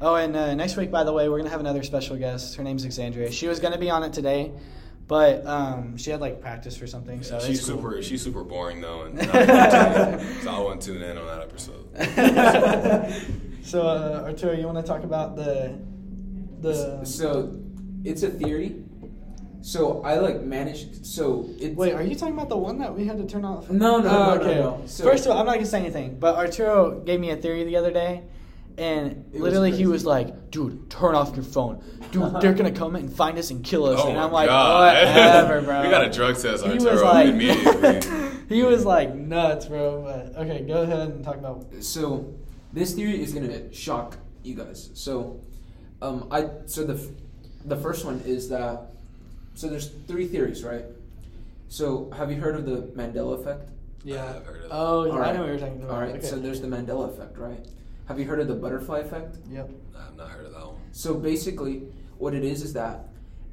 oh, 0.00 0.14
and 0.14 0.34
uh, 0.36 0.54
next 0.54 0.76
week, 0.76 0.90
by 0.90 1.04
the 1.04 1.12
way, 1.12 1.28
we're 1.28 1.38
gonna 1.38 1.50
have 1.50 1.60
another 1.60 1.82
special 1.82 2.16
guest. 2.16 2.56
Her 2.56 2.62
name's 2.62 2.86
Exandria. 2.86 3.32
She 3.32 3.48
was 3.48 3.58
gonna 3.60 3.78
be 3.78 3.90
on 3.90 4.02
it 4.04 4.12
today, 4.12 4.52
but 5.12 5.44
um, 5.46 5.98
she 5.98 6.10
had 6.10 6.22
like 6.22 6.40
practice 6.40 6.74
for 6.74 6.86
something. 6.86 7.22
So 7.22 7.38
she's 7.38 7.62
cool. 7.66 7.76
super. 7.76 8.02
She's 8.02 8.22
super 8.22 8.42
boring 8.42 8.80
though, 8.80 9.02
and 9.02 9.20
so 10.42 10.50
I 10.50 10.58
wouldn't 10.58 10.80
tune 10.80 11.02
in 11.02 11.18
on 11.18 11.26
that 11.26 11.42
episode. 11.42 11.84
so 13.62 13.82
uh, 13.82 14.22
Arturo, 14.24 14.54
you 14.54 14.64
want 14.64 14.78
to 14.78 14.82
talk 14.82 15.04
about 15.04 15.36
the 15.36 15.78
the? 16.60 17.04
So 17.04 17.60
it's 18.04 18.22
a 18.22 18.30
theory. 18.30 18.76
So 19.60 20.00
I 20.02 20.14
like 20.14 20.40
managed. 20.40 21.04
So 21.04 21.46
it. 21.60 21.76
Wait, 21.76 21.92
are 21.92 22.02
you 22.02 22.14
talking 22.14 22.34
about 22.34 22.48
the 22.48 22.56
one 22.56 22.78
that 22.78 22.96
we 22.96 23.04
had 23.04 23.18
to 23.18 23.26
turn 23.26 23.44
off? 23.44 23.68
No, 23.68 23.98
no, 23.98 24.08
Oh, 24.08 24.34
no, 24.36 24.44
no, 24.44 24.54
no. 24.54 24.82
So- 24.86 25.04
First 25.04 25.26
of 25.26 25.32
all, 25.32 25.38
I'm 25.40 25.44
not 25.44 25.56
gonna 25.56 25.66
say 25.66 25.80
anything, 25.80 26.16
but 26.18 26.36
Arturo 26.36 27.00
gave 27.00 27.20
me 27.20 27.28
a 27.32 27.36
theory 27.36 27.64
the 27.64 27.76
other 27.76 27.90
day, 27.90 28.22
and 28.78 29.24
It 29.32 29.34
was 29.34 29.42
literally 29.42 29.72
he 29.72 29.86
was 29.86 30.04
like, 30.04 30.50
"Dude, 30.50 30.90
turn 30.90 31.14
off 31.14 31.34
your 31.34 31.44
phone. 31.44 31.82
Dude, 32.10 32.34
they're 32.40 32.54
gonna 32.54 32.72
come 32.72 32.96
and 32.96 33.12
find 33.12 33.38
us 33.38 33.50
and 33.50 33.64
kill 33.64 33.86
us." 33.86 34.00
Oh 34.02 34.08
and 34.10 34.18
I'm 34.18 34.32
like, 34.32 34.48
God. 34.48 34.94
"Whatever, 34.94 35.60
bro." 35.66 35.82
We 35.82 35.90
got 35.90 36.06
a 36.06 36.10
drug 36.10 36.38
test, 36.38 36.64
He 36.64 36.72
Arturo, 36.72 36.92
was 36.92 37.02
like, 37.02 37.28
immediately. 37.28 38.30
he 38.48 38.62
was 38.62 38.84
like 38.84 39.14
nuts, 39.14 39.66
bro. 39.66 40.02
But 40.02 40.42
okay, 40.42 40.64
go 40.66 40.82
ahead 40.82 41.08
and 41.08 41.24
talk 41.24 41.36
about. 41.36 41.66
So 41.80 42.34
this 42.72 42.94
theory 42.94 43.22
is 43.22 43.32
gonna 43.32 43.72
shock 43.72 44.16
you 44.42 44.54
guys. 44.54 44.90
So, 44.94 45.40
um, 46.00 46.28
I 46.30 46.48
so 46.66 46.84
the 46.84 47.10
the 47.64 47.76
first 47.76 48.04
one 48.04 48.20
is 48.26 48.48
that 48.48 48.92
so 49.54 49.68
there's 49.68 49.88
three 50.06 50.26
theories, 50.26 50.64
right? 50.64 50.84
So 51.68 52.10
have 52.16 52.30
you 52.30 52.40
heard 52.40 52.56
of 52.56 52.66
the 52.66 52.82
Mandela 52.96 53.40
effect? 53.40 53.68
Yeah. 54.04 54.24
I've 54.36 54.44
heard 54.44 54.56
of 54.56 54.62
that. 54.62 54.68
Oh, 54.72 55.04
yeah, 55.04 55.12
All 55.12 55.22
I 55.22 55.32
know 55.32 55.40
what 55.40 55.48
you're 55.48 55.58
talking 55.58 55.82
about. 55.82 55.90
All 55.94 56.00
right. 56.00 56.16
Okay. 56.16 56.26
So 56.26 56.36
there's 56.38 56.60
the 56.60 56.66
Mandela 56.66 57.08
effect, 57.08 57.38
right? 57.38 57.64
Have 58.06 58.18
you 58.18 58.24
heard 58.24 58.40
of 58.40 58.48
the 58.48 58.54
butterfly 58.54 58.98
effect? 59.00 59.38
Yep. 59.50 59.70
I've 59.96 60.16
not 60.16 60.28
heard 60.30 60.46
of 60.46 60.52
that 60.52 60.66
one. 60.66 60.76
So 60.92 61.14
basically, 61.14 61.84
what 62.18 62.34
it 62.34 62.44
is 62.44 62.62
is 62.62 62.72
that 62.74 63.08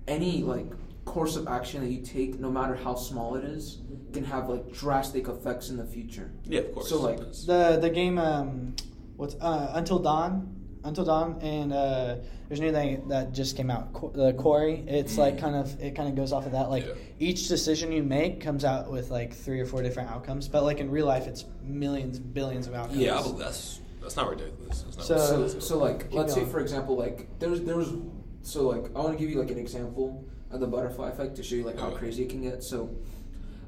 any 0.07 0.41
like 0.41 0.65
course 1.05 1.35
of 1.35 1.47
action 1.47 1.81
that 1.81 1.89
you 1.91 2.01
take, 2.01 2.39
no 2.39 2.51
matter 2.51 2.75
how 2.75 2.95
small 2.95 3.35
it 3.35 3.43
is, 3.43 3.79
can 4.13 4.23
have 4.23 4.49
like 4.49 4.71
drastic 4.73 5.27
effects 5.27 5.69
in 5.69 5.77
the 5.77 5.85
future. 5.85 6.31
Yeah, 6.45 6.61
of 6.61 6.73
course. 6.73 6.89
So, 6.89 6.99
like, 7.01 7.17
The 7.17 7.77
the 7.81 7.89
game 7.89 8.17
um, 8.17 8.75
what's 9.17 9.35
uh, 9.39 9.71
Until 9.75 9.99
Dawn, 9.99 10.55
Until 10.83 11.05
Dawn, 11.05 11.39
and 11.41 11.71
uh, 11.71 12.15
there's 12.47 12.59
a 12.59 12.63
new 12.63 12.71
thing 12.71 13.07
that 13.09 13.31
just 13.33 13.55
came 13.55 13.69
out, 13.69 13.93
Qu- 13.93 14.11
the 14.13 14.33
Quarry. 14.33 14.83
It's 14.87 15.17
like 15.17 15.39
kind 15.39 15.55
of 15.55 15.79
it 15.81 15.95
kind 15.95 16.09
of 16.09 16.15
goes 16.15 16.31
off 16.33 16.45
of 16.47 16.51
that. 16.53 16.69
Like 16.71 16.85
Yeah. 16.85 16.93
each 17.19 17.47
decision 17.47 17.91
you 17.91 18.01
make 18.03 18.41
comes 18.41 18.65
out 18.65 18.91
with 18.91 19.09
like 19.11 19.33
three 19.33 19.59
or 19.59 19.65
four 19.67 19.83
different 19.83 20.09
outcomes, 20.09 20.47
but 20.47 20.63
like 20.63 20.79
in 20.79 20.89
real 20.89 21.05
life, 21.05 21.27
it's 21.27 21.45
millions, 21.63 22.17
billions 22.19 22.65
of 22.67 22.73
outcomes. 22.73 22.97
yeah, 22.97 23.17
I 23.17 23.21
believe 23.21 23.37
that's 23.39 23.79
that's 24.09 24.17
not 24.17 24.29
ridiculous. 24.29 24.81
That's 24.81 24.97
not 24.97 25.05
So- 25.05 25.17
So, 25.17 25.37
ridiculous. 25.41 25.67
so 25.67 25.77
like, 25.77 26.09
Keep 26.09 26.17
let's 26.19 26.33
say 26.33 26.45
for 26.45 26.59
example, 26.59 26.95
like 26.97 27.27
there's 27.39 27.61
there 27.61 27.77
was 27.77 27.93
so 28.41 28.67
like 28.67 28.85
I 28.95 28.99
want 28.99 29.13
to 29.13 29.19
give 29.23 29.29
you 29.29 29.39
like 29.39 29.51
an 29.51 29.59
example 29.59 30.25
of 30.49 30.59
the 30.59 30.65
butterfly 30.67 31.09
effect 31.09 31.35
to 31.35 31.43
show 31.43 31.55
you 31.55 31.63
like 31.63 31.77
how 31.77 31.87
Okay. 31.89 31.97
crazy 31.97 32.23
it 32.23 32.29
can 32.29 32.41
get. 32.41 32.63
So, 32.63 32.89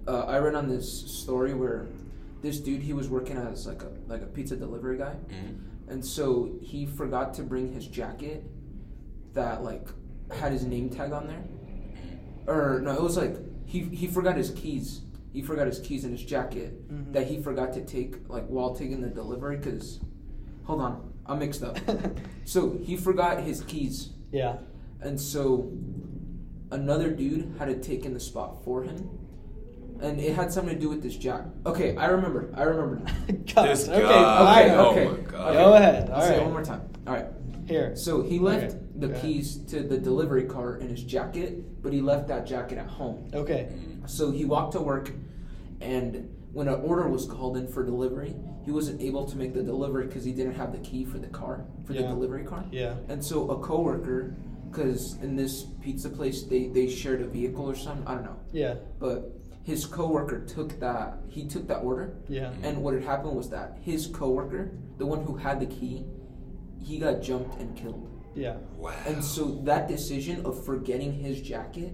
uh, 0.07 0.21
I 0.21 0.39
read 0.39 0.55
on 0.55 0.67
this 0.67 0.91
story 0.91 1.53
where 1.53 1.85
this 2.41 2.59
dude 2.59 2.81
he 2.81 2.93
was 2.93 3.07
working 3.07 3.37
as 3.37 3.67
like 3.67 3.83
a 3.83 3.89
like 4.07 4.23
a 4.23 4.25
pizza 4.25 4.55
delivery 4.55 4.97
guy, 4.97 5.15
Mhm. 5.29 5.57
and 5.89 6.03
so 6.03 6.49
he 6.59 6.87
forgot 6.87 7.35
to 7.35 7.43
bring 7.43 7.71
his 7.71 7.85
jacket 7.85 8.43
that 9.33 9.63
like 9.63 9.87
had 10.31 10.51
his 10.51 10.65
name 10.65 10.89
tag 10.89 11.11
on 11.11 11.27
there, 11.27 11.43
or 12.47 12.81
no, 12.81 12.93
it 12.95 13.01
was 13.03 13.15
like 13.17 13.37
he 13.67 13.81
he 13.81 14.07
forgot 14.07 14.35
his 14.37 14.49
keys. 14.51 15.01
He 15.33 15.41
forgot 15.41 15.67
his 15.67 15.79
keys 15.79 16.03
in 16.03 16.11
his 16.11 16.23
jacket 16.23 16.89
Mhm. 16.91 17.13
that 17.13 17.27
he 17.27 17.39
forgot 17.41 17.71
to 17.73 17.81
take 17.85 18.27
like 18.27 18.47
while 18.47 18.73
taking 18.73 19.01
the 19.01 19.09
delivery 19.09 19.57
because. 19.57 19.99
Hold 20.71 20.83
on, 20.83 21.13
I'm 21.25 21.39
mixed 21.39 21.63
up. 21.63 21.77
So 22.45 22.77
he 22.81 22.95
forgot 22.95 23.41
his 23.43 23.59
keys, 23.61 24.11
yeah. 24.31 24.55
and 25.01 25.19
so 25.19 25.69
another 26.71 27.09
dude 27.09 27.53
had 27.59 27.67
to 27.67 27.75
take 27.79 28.05
in 28.05 28.13
the 28.13 28.19
spot 28.21 28.63
for 28.63 28.81
him, 28.83 29.09
and 30.01 30.17
it 30.19 30.33
had 30.33 30.49
something 30.51 30.73
to 30.73 30.79
do 30.79 30.87
with 30.89 31.03
this 31.03 31.15
jack. 31.17 31.43
Okay, 31.65 31.95
I 31.97 32.07
remember. 32.07 32.53
I 32.55 32.63
remember 32.63 32.95
now. 33.03 33.63
This 33.65 33.87
okay, 33.89 34.01
guy. 34.01 34.67
fine. 34.67 34.69
Oh 34.71 34.91
okay, 34.91 35.07
my 35.09 35.17
God. 35.29 35.53
Go 35.53 35.73
ahead. 35.73 36.09
I'll 36.09 36.15
All 36.15 36.21
say 36.21 36.37
it 36.37 36.43
one 36.43 36.51
more 36.53 36.63
time. 36.63 36.81
All 37.05 37.13
right. 37.13 37.27
Here. 37.67 37.95
So 37.97 38.21
he 38.21 38.39
left 38.39 38.73
Okay, 38.73 38.77
the 38.95 39.07
go 39.07 39.13
ahead. 39.13 39.21
keys 39.25 39.57
to 39.71 39.81
the 39.83 39.97
delivery 39.97 40.43
car 40.45 40.77
in 40.77 40.87
his 40.89 41.03
jacket, 41.03 41.81
but 41.83 41.91
he 41.93 41.99
left 42.01 42.27
that 42.29 42.45
jacket 42.45 42.77
at 42.77 42.87
home. 42.87 43.29
Okay. 43.33 43.67
So 44.07 44.31
he 44.31 44.45
walked 44.45 44.71
to 44.73 44.81
work, 44.81 45.11
and 45.81 46.29
when 46.53 46.67
an 46.67 46.81
order 46.81 47.07
was 47.07 47.25
called 47.25 47.57
in 47.57 47.67
for 47.67 47.83
delivery, 47.85 48.35
he 48.65 48.71
wasn't 48.71 49.01
able 49.01 49.25
to 49.25 49.37
make 49.37 49.53
the 49.53 49.63
delivery 49.63 50.05
because 50.07 50.23
he 50.23 50.31
didn't 50.33 50.53
have 50.55 50.71
the 50.71 50.77
key 50.79 51.05
for 51.05 51.17
the 51.17 51.27
car, 51.27 51.65
for 51.85 51.93
the 51.93 52.01
delivery 52.01 52.43
car. 52.43 52.65
Yeah. 52.71 52.95
And 53.09 53.23
so 53.23 53.49
a 53.51 53.59
coworker, 53.59 54.35
because 54.69 55.17
in 55.21 55.35
this 55.35 55.63
pizza 55.81 56.09
place 56.09 56.43
they, 56.43 56.67
they 56.67 56.89
shared 56.89 57.21
a 57.21 57.27
vehicle 57.27 57.65
or 57.69 57.75
something, 57.75 58.05
I 58.07 58.15
don't 58.15 58.23
know. 58.25 58.39
Yeah. 58.51 58.75
But 58.99 59.31
his 59.63 59.85
coworker 59.85 60.45
took 60.45 60.79
that 60.79 61.19
he 61.29 61.47
took 61.47 61.67
that 61.67 61.77
order, 61.79 62.15
Yeah. 62.27 62.51
and 62.63 62.81
what 62.83 62.93
had 62.95 63.03
happened 63.03 63.35
was 63.35 63.49
that 63.51 63.77
his 63.81 64.07
coworker, 64.07 64.71
the 64.97 65.05
one 65.05 65.23
who 65.23 65.35
had 65.37 65.59
the 65.59 65.67
key, 65.67 66.05
he 66.79 66.97
got 66.97 67.21
jumped 67.21 67.59
and 67.61 67.75
killed. 67.77 68.07
Yeah. 68.35 68.57
Wow. 68.77 68.93
And 69.05 69.23
so 69.23 69.59
that 69.63 69.87
decision 69.87 70.45
of 70.45 70.65
forgetting 70.65 71.13
his 71.13 71.41
jacket 71.41 71.93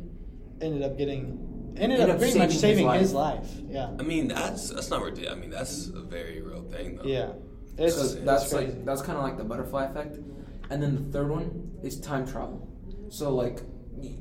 ended 0.62 0.82
up 0.82 0.98
getting 0.98 1.57
ended 1.80 2.00
Ended 2.00 2.10
up 2.10 2.16
up 2.16 2.20
pretty 2.22 2.38
much 2.38 2.52
saving 2.56 2.88
his 2.88 2.88
saving 2.88 3.00
his 3.00 3.14
life. 3.14 3.48
Yeah. 3.68 3.90
I 4.00 4.04
mean, 4.04 4.28
that's 4.28 4.70
that's 4.70 4.90
not 4.90 5.02
ridiculous. 5.02 5.38
I 5.38 5.40
mean, 5.40 5.50
that's 5.50 5.88
a 5.88 6.02
very 6.02 6.42
real 6.42 6.62
thing, 6.64 6.98
though. 6.98 7.04
Yeah. 7.06 7.32
It's, 7.78 7.96
so 7.96 8.02
it's 8.04 8.14
that's 8.26 8.52
crazy. 8.54 8.72
like 8.74 8.86
that's 8.86 9.02
kind 9.02 9.18
of 9.18 9.24
like 9.24 9.38
the 9.38 9.44
butterfly 9.44 9.86
effect, 9.86 10.18
and 10.70 10.82
then 10.82 10.96
the 10.96 11.12
third 11.12 11.30
one 11.30 11.72
is 11.84 12.00
time 12.00 12.26
travel. 12.28 12.68
So 13.10 13.34
like 13.34 13.62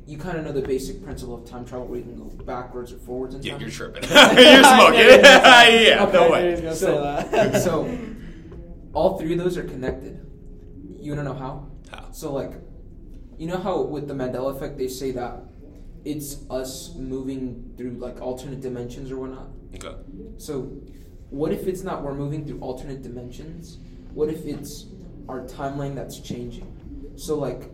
you 0.06 0.16
kind 0.16 0.38
of 0.38 0.44
know 0.44 0.52
the 0.52 0.62
basic 0.66 1.02
principle 1.04 1.34
of 1.42 1.44
time 1.48 1.64
travel, 1.64 1.86
where 1.86 1.98
you 1.98 2.04
can 2.04 2.16
go 2.16 2.44
backwards 2.44 2.92
or 2.92 2.98
forwards 2.98 3.34
in 3.34 3.42
Yeah, 3.42 3.52
time. 3.52 3.60
you're 3.62 3.70
tripping. 3.70 4.02
you're 4.08 4.10
smoking. 4.62 5.00
yeah, 5.22 6.08
no 6.12 6.24
Okay, 6.24 6.30
way. 6.30 6.50
he's 6.50 6.60
gonna 6.60 6.74
say 6.74 7.52
So, 7.52 7.58
so 7.60 7.98
all 8.94 9.18
three 9.18 9.32
of 9.32 9.38
those 9.38 9.56
are 9.58 9.64
connected. 9.64 10.20
You 11.00 11.12
wanna 11.12 11.24
know 11.24 11.34
how? 11.34 11.66
How? 11.90 12.10
So 12.12 12.32
like, 12.32 12.52
you 13.38 13.46
know 13.46 13.58
how 13.58 13.82
with 13.82 14.08
the 14.08 14.14
Mandela 14.14 14.54
effect 14.56 14.78
they 14.78 14.88
say 14.88 15.10
that 15.12 15.42
it's 16.06 16.44
us 16.50 16.94
moving 16.94 17.74
through 17.76 17.90
like 17.98 18.20
alternate 18.22 18.60
dimensions 18.60 19.10
or 19.10 19.18
whatnot. 19.18 19.48
Okay. 19.74 19.94
So, 20.38 20.62
what 21.30 21.52
if 21.52 21.66
it's 21.66 21.82
not 21.82 22.04
we're 22.04 22.14
moving 22.14 22.46
through 22.46 22.60
alternate 22.60 23.02
dimensions? 23.02 23.78
What 24.14 24.28
if 24.28 24.46
it's 24.46 24.86
our 25.28 25.40
timeline 25.42 25.94
that's 25.96 26.20
changing? 26.20 26.72
So, 27.16 27.36
like, 27.36 27.70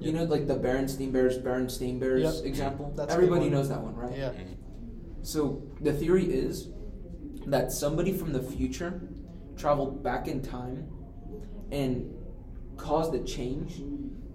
you 0.00 0.12
know, 0.12 0.24
like 0.24 0.48
the 0.48 0.56
Berenstain 0.56 1.12
Bears, 1.12 1.38
Berenstain 1.38 2.00
Bears 2.00 2.22
Yep. 2.38 2.44
example. 2.44 2.92
That's 2.96 3.14
Everybody 3.14 3.48
knows 3.48 3.68
that 3.68 3.80
one, 3.80 3.94
right? 3.94 4.16
yeah. 4.16 4.30
Mhm. 4.30 4.56
So 5.22 5.62
the 5.80 5.92
theory 5.92 6.24
is 6.24 6.70
that 7.46 7.70
somebody 7.72 8.12
from 8.12 8.32
the 8.32 8.42
future 8.42 9.00
traveled 9.56 10.02
back 10.02 10.26
in 10.28 10.42
time 10.42 10.88
and 11.70 12.12
caused 12.76 13.14
a 13.14 13.22
change 13.22 13.82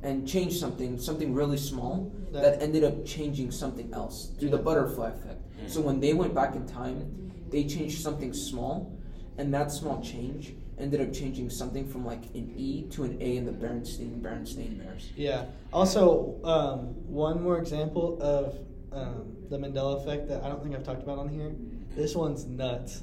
and 0.03 0.27
change 0.27 0.59
something, 0.59 0.99
something 0.99 1.33
really 1.33 1.57
small 1.57 2.11
That- 2.31 2.43
that 2.43 2.61
ended 2.61 2.83
up 2.83 3.05
changing 3.05 3.51
something 3.51 3.89
else 3.93 4.31
through 4.37 4.49
the 4.49 4.57
butterfly 4.57 5.09
effect. 5.09 5.41
Mhm. 5.63 5.69
So 5.69 5.81
when 5.81 5.99
they 5.99 6.13
went 6.13 6.33
back 6.35 6.55
in 6.55 6.65
time, 6.65 7.31
they 7.49 7.63
changed 7.63 8.01
something 8.01 8.33
small, 8.33 8.91
and 9.37 9.53
that 9.53 9.71
small 9.71 10.01
change 10.01 10.55
ended 10.77 10.99
up 11.01 11.13
changing 11.13 11.49
something 11.49 11.87
from 11.87 12.03
like 12.05 12.23
an 12.35 12.51
E 12.57 12.83
to 12.89 13.03
an 13.03 13.17
A 13.21 13.37
in 13.37 13.45
the 13.45 13.51
Berenstain 13.51 14.21
Berenstain 14.21 14.77
Bears. 14.79 15.09
Yeah. 15.15 15.45
Also, 15.71 16.35
um, 16.43 16.95
one 17.07 17.41
more 17.41 17.57
example 17.59 18.17
of 18.21 18.55
um, 18.91 19.37
the 19.49 19.57
Mandela 19.57 19.97
effect 19.97 20.27
that 20.27 20.43
I 20.43 20.49
don't 20.49 20.61
think 20.61 20.75
I've 20.75 20.83
talked 20.83 21.01
about 21.03 21.17
on 21.19 21.29
here. 21.29 21.55
This 21.95 22.15
one's 22.15 22.45
nuts. 22.45 23.01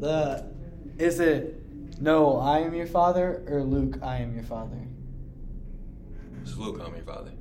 The 0.00 0.44
is 0.98 1.18
it 1.20 1.60
no, 2.00 2.36
I 2.36 2.58
am 2.58 2.74
your 2.74 2.86
father, 2.86 3.42
or 3.48 3.62
Luke, 3.62 3.98
I 4.02 4.18
am 4.18 4.34
your 4.34 4.42
father? 4.44 4.76
It's 6.44 6.56
Luke, 6.56 6.80
I'm 6.84 6.94
your 6.94 7.04
father. 7.04 7.32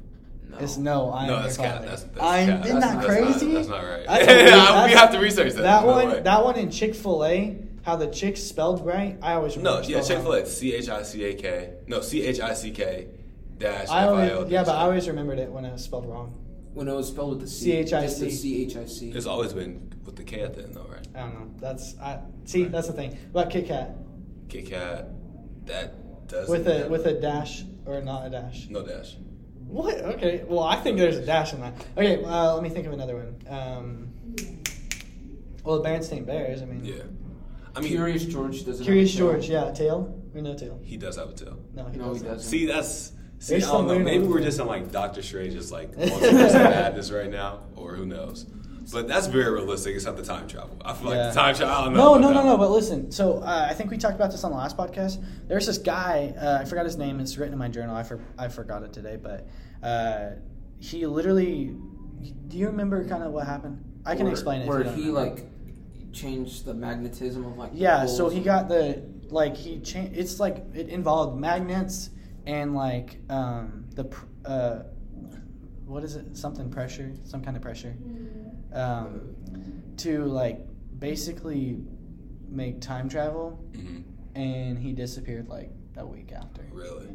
No. 0.50 0.58
It's 0.60 0.78
no, 0.78 1.10
I 1.12 1.22
am 1.24 1.28
no, 1.28 1.34
your 1.34 1.44
that's 1.44 1.58
father. 1.58 1.70
cat. 1.70 1.86
That's, 1.86 2.04
that's 2.04 2.22
I'm, 2.22 2.48
cat. 2.48 2.66
Isn't 2.66 2.80
that's, 2.80 2.94
that 2.94 2.96
that's 2.96 3.06
crazy? 3.08 3.46
Not, 3.48 3.54
that's 3.56 3.68
not 3.70 3.84
right. 3.84 4.06
That's 4.08 4.24
a 4.24 4.28
weird- 4.34 4.44
we 4.46 4.50
that's- 4.52 4.94
have 5.00 5.12
to 5.12 5.20
research 5.20 5.54
that. 5.54 5.62
That 5.64 5.86
one, 5.86 6.08
way. 6.10 6.20
that 6.22 6.44
one 6.44 6.56
in 6.58 6.70
Chick 6.72 6.96
Fil 6.96 7.26
A, 7.26 7.58
how 7.84 7.96
the 7.96 8.08
chick 8.08 8.38
spelled 8.38 8.86
right. 8.86 9.18
I 9.22 9.34
always 9.34 9.58
No, 9.58 9.78
remember 9.78 9.90
yeah, 9.92 10.02
spelled 10.02 10.08
Chick 10.08 10.18
Fil 10.24 10.34
A. 10.34 10.38
wrong. 10.38 10.46
C 10.46 10.74
H 10.74 10.90
I 10.90 11.04
C 11.04 11.24
A 11.24 11.34
K. 11.36 11.74
No, 11.88 12.02
C 12.02 12.22
H 12.22 12.40
I 12.40 12.54
C 12.54 12.72
K 12.72 13.08
dash 13.58 13.84
F 13.86 13.90
I 13.92 14.04
I 14.04 14.08
always, 14.08 14.32
L. 14.32 14.50
yeah, 14.52 14.64
but 14.64 14.76
I 14.76 14.82
always 14.84 15.08
remembered 15.08 15.40
it 15.40 15.50
when 15.52 15.66
it 15.66 15.72
was 15.74 15.84
spelled 15.84 16.06
wrong. 16.08 16.40
When 16.74 16.88
it 16.88 16.94
was 16.94 17.08
spelled 17.08 17.30
with 17.32 17.42
the 17.42 17.48
C, 17.48 17.84
CHIC. 17.84 17.88
just 17.90 18.20
the 18.20 18.30
C 18.32 18.64
H 18.64 18.78
I 18.78 18.86
C. 18.86 19.12
It's 19.12 19.26
always 19.26 19.54
been 19.54 19.94
with 20.06 20.16
the 20.16 20.24
K 20.24 20.42
at 20.42 20.54
the 20.56 20.64
end, 20.64 20.74
though, 20.76 20.88
right? 20.90 21.08
I 21.16 21.20
don't 21.22 21.34
know. 21.34 21.50
That's 21.60 21.96
I 22.00 22.20
see. 22.46 22.64
That's 22.66 22.88
the 22.88 22.94
thing 22.94 23.18
about 23.32 23.50
Kit 23.50 23.68
Kat 23.68 23.96
Kit 24.50 24.66
Kat. 24.70 25.10
That 25.66 25.94
does 26.34 26.50
with 26.50 26.68
a 26.68 26.88
with 26.90 27.06
a 27.06 27.14
dash 27.14 27.64
or 27.86 28.02
not 28.02 28.26
a 28.28 28.30
dash. 28.30 28.68
no 28.70 28.86
dash. 28.86 29.16
What? 29.68 29.96
Okay. 29.98 30.44
Well, 30.48 30.64
I 30.64 30.76
think 30.76 30.98
there's 30.98 31.18
a 31.18 31.26
dash 31.26 31.54
in 31.54 31.62
that. 31.62 31.74
Okay. 31.98 32.24
Uh, 32.24 32.54
let 32.54 32.62
me 32.64 32.70
think 32.70 32.86
of 32.86 32.94
another 32.94 33.16
one. 33.16 33.36
Um, 33.50 34.10
well, 35.64 35.82
the 35.82 35.88
Berenstain 35.90 36.26
Bears. 36.26 36.62
I 36.62 36.66
mean, 36.66 36.84
Yeah, 36.86 37.04
I 37.76 37.80
mean, 37.80 37.90
Curious 37.90 38.26
George 38.26 38.66
doesn't. 38.66 38.84
Curious 38.84 39.14
have 39.18 39.22
a 39.28 39.32
tail. 39.32 39.34
George. 39.34 39.50
Yeah, 39.50 39.72
tail 39.72 40.22
or 40.36 40.42
no 40.42 40.56
tail? 40.56 40.80
he 40.84 40.98
does 40.98 41.16
have 41.16 41.30
a 41.30 41.34
tail. 41.34 41.58
No, 41.74 41.86
he 41.86 41.98
No, 41.98 42.04
he 42.06 42.10
doesn't. 42.20 42.28
doesn't. 42.28 42.50
See, 42.50 42.66
that's 42.66 43.12
see. 43.40 43.54
There's 43.54 43.66
I 43.68 43.72
don't 43.72 43.88
know. 43.88 44.00
Maybe 44.00 44.26
we're 44.26 44.42
just 44.42 44.60
on 44.60 44.68
like 44.68 44.92
Doctor 44.92 45.22
Strange, 45.22 45.54
just 45.54 45.72
like 45.72 45.92
multiverse 45.96 46.54
madness 46.54 47.12
right 47.12 47.30
now, 47.30 47.62
or 47.76 47.96
who 47.96 48.06
knows. 48.06 48.46
But 48.92 49.08
that's 49.08 49.28
very 49.28 49.52
realistic. 49.52 49.96
It's 49.96 50.06
not 50.06 50.18
the 50.18 50.24
time 50.24 50.48
travel. 50.48 50.78
I 50.84 50.94
feel 50.94 51.12
Yeah. 51.12 51.26
like 51.26 51.34
the 51.34 51.40
time 51.40 51.56
travel. 51.56 51.76
I 51.76 51.84
don't 51.86 51.94
No, 51.94 52.00
know. 52.00 52.04
no, 52.04 52.18
about 52.18 52.34
no, 52.34 52.42
that 52.44 52.46
no. 52.50 52.58
But 52.58 52.72
listen. 52.72 53.12
So 53.12 53.38
uh, 53.40 53.68
I 53.70 53.74
think 53.74 53.92
we 53.92 53.98
talked 53.98 54.16
about 54.16 54.32
this 54.32 54.44
on 54.44 54.52
the 54.52 54.58
last 54.58 54.76
podcast. 54.78 55.24
There's 55.48 55.66
this 55.68 55.78
guy. 55.78 56.34
Uh, 56.40 56.60
I 56.62 56.66
forgot 56.66 56.86
his 56.86 56.98
name. 56.98 57.20
It's 57.20 57.38
written 57.38 57.54
in 57.54 57.60
my 57.60 57.70
journal. 57.70 57.96
I 57.96 58.04
for, 58.04 58.20
I 58.38 58.48
forgot 58.50 58.84
it 58.84 58.92
today. 58.94 59.18
But 59.22 59.48
uh, 59.82 60.32
he 60.80 61.06
literally. 61.06 61.76
Do 62.48 62.58
you 62.58 62.68
remember 62.68 63.04
kind 63.08 63.24
of 63.24 63.32
what 63.32 63.46
happened? 63.48 63.84
I 64.06 64.16
can 64.16 64.26
Where- 64.26 64.32
explain 64.34 64.62
it. 64.62 64.68
Where 64.68 64.84
he 64.84 65.08
remember. 65.10 65.20
like 65.22 65.46
changed 66.12 66.66
the 66.66 66.74
magnetism 66.74 67.46
of 67.46 67.58
like. 67.58 67.72
Yeah, 67.74 68.06
so 68.06 68.30
he 68.30 68.42
got 68.42 68.68
the 68.70 69.02
like 69.30 69.56
he 69.58 69.80
changed. 69.80 70.18
It's 70.18 70.40
like 70.40 70.64
it 70.74 70.90
involved 70.90 71.40
magnets 71.40 72.10
and 72.46 72.76
like 72.76 73.20
um 73.30 73.86
the 73.96 74.04
pr- 74.06 74.26
uh 74.46 74.80
what 75.86 76.04
is 76.04 76.16
it? 76.16 76.36
Something 76.38 76.70
pressure, 76.70 77.12
some 77.24 77.42
kind 77.44 77.56
of 77.58 77.62
pressure, 77.64 77.96
um 78.74 79.36
to 79.98 80.26
like 80.26 80.60
basically 81.00 81.78
make 82.50 82.82
time 82.82 83.10
travel, 83.10 83.60
Mhm. 83.74 84.04
and 84.36 84.78
he 84.80 84.94
disappeared 84.94 85.48
like 85.50 85.72
a 85.98 86.06
week 86.06 86.32
after. 86.32 86.62
Really? 86.72 87.08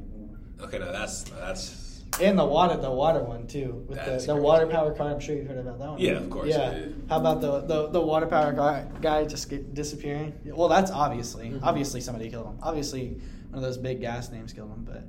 Okay, 0.61 0.79
now 0.79 0.93
that's 0.93 1.23
that's 1.25 1.85
And 2.21 2.39
the 2.39 2.45
water, 2.45 2.77
the 2.81 2.91
water 2.91 3.23
one 3.23 3.47
too, 3.47 3.85
with 3.87 3.99
That's 3.99 4.27
the, 4.27 4.35
the 4.35 4.41
water 4.41 4.67
power 4.67 4.93
car. 4.95 5.11
I'm 5.11 5.21
sure 5.21 5.37
you've 5.37 5.47
heard 5.47 5.59
about 5.59 5.79
that 5.79 5.89
one. 5.91 5.99
Yeah, 6.01 6.13
of 6.13 6.31
course, 6.31 6.49
Yeah. 6.49 6.71
yeah, 6.73 6.79
yeah. 6.79 6.87
How 7.09 7.19
about 7.21 7.41
the, 7.41 7.61
the 7.61 7.89
the 7.89 8.01
water 8.01 8.27
power 8.27 8.53
guy, 8.53 8.87
guy 9.01 9.25
just 9.25 9.49
get 9.51 9.75
disappearing? 9.75 10.33
Well, 10.47 10.69
that's 10.69 10.91
obviously 10.91 11.51
Mhm. 11.51 11.61
obviously 11.63 12.01
somebody 12.01 12.31
killed 12.31 12.47
him. 12.47 12.59
Obviously, 12.63 13.21
one 13.51 13.59
of 13.59 13.63
those 13.63 13.79
big 13.79 14.01
gas 14.01 14.31
names 14.33 14.53
killed 14.53 14.71
him. 14.71 14.85
But 14.85 15.03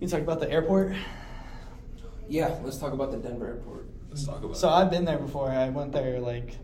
can 0.00 0.08
talk 0.08 0.20
about 0.22 0.40
the 0.40 0.50
airport. 0.50 0.94
Yeah, 2.28 2.58
let's 2.64 2.78
talk 2.78 2.92
about 2.92 3.10
the 3.12 3.18
Denver 3.18 3.46
airport. 3.46 3.86
Let's 4.10 4.24
talk 4.24 4.42
about. 4.42 4.56
So 4.56 4.68
it. 4.68 4.72
I've 4.72 4.90
been 4.90 5.04
there 5.04 5.18
before. 5.18 5.50
I 5.50 5.68
went 5.68 5.92
there 5.92 6.20
like 6.20 6.54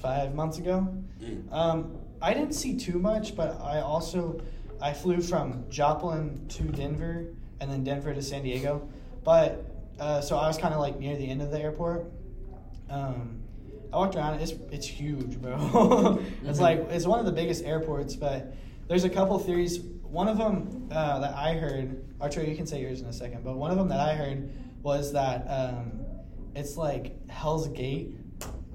five 0.00 0.34
months 0.34 0.58
ago. 0.58 0.88
Mm. 1.22 1.52
Um, 1.52 1.96
I 2.22 2.34
didn't 2.34 2.52
see 2.54 2.76
too 2.76 2.98
much, 2.98 3.34
but 3.36 3.60
I 3.62 3.80
also 3.80 4.40
I 4.80 4.92
flew 4.92 5.20
from 5.20 5.64
Joplin 5.70 6.46
to 6.48 6.62
Denver 6.64 7.26
and 7.60 7.70
then 7.70 7.84
Denver 7.84 8.14
to 8.14 8.22
San 8.22 8.42
Diego. 8.42 8.88
But 9.24 9.64
uh, 9.98 10.20
so 10.20 10.36
I 10.38 10.46
was 10.46 10.56
kind 10.58 10.72
of 10.74 10.80
like 10.80 10.98
near 10.98 11.16
the 11.16 11.28
end 11.28 11.42
of 11.42 11.50
the 11.50 11.60
airport. 11.60 12.06
Um, 12.88 13.42
I 13.92 13.96
walked 13.96 14.16
around. 14.16 14.40
It's 14.40 14.52
it's 14.70 14.86
huge, 14.86 15.40
bro. 15.40 16.20
it's 16.44 16.58
Mhm. 16.58 16.62
like 16.62 16.78
it's 16.90 17.06
one 17.06 17.18
of 17.18 17.26
the 17.26 17.32
biggest 17.32 17.64
airports. 17.64 18.16
But 18.16 18.54
there's 18.88 19.04
a 19.04 19.10
couple 19.10 19.38
theories. 19.38 19.80
One 20.02 20.26
of 20.28 20.38
them 20.38 20.88
uh, 20.90 21.20
that 21.20 21.34
I 21.34 21.54
heard. 21.54 22.04
Archer, 22.20 22.42
you 22.44 22.54
can 22.56 22.66
say 22.66 22.80
yours 22.82 23.00
in 23.00 23.06
a 23.06 23.12
second. 23.12 23.44
But 23.44 23.56
one 23.56 23.70
of 23.70 23.78
them 23.78 23.88
that 23.88 24.00
I 24.00 24.14
heard 24.14 24.50
was 24.82 25.12
that 25.12 25.46
um, 25.48 25.99
it's 26.54 26.76
like 26.76 27.28
Hell's 27.28 27.68
Gate. 27.68 28.16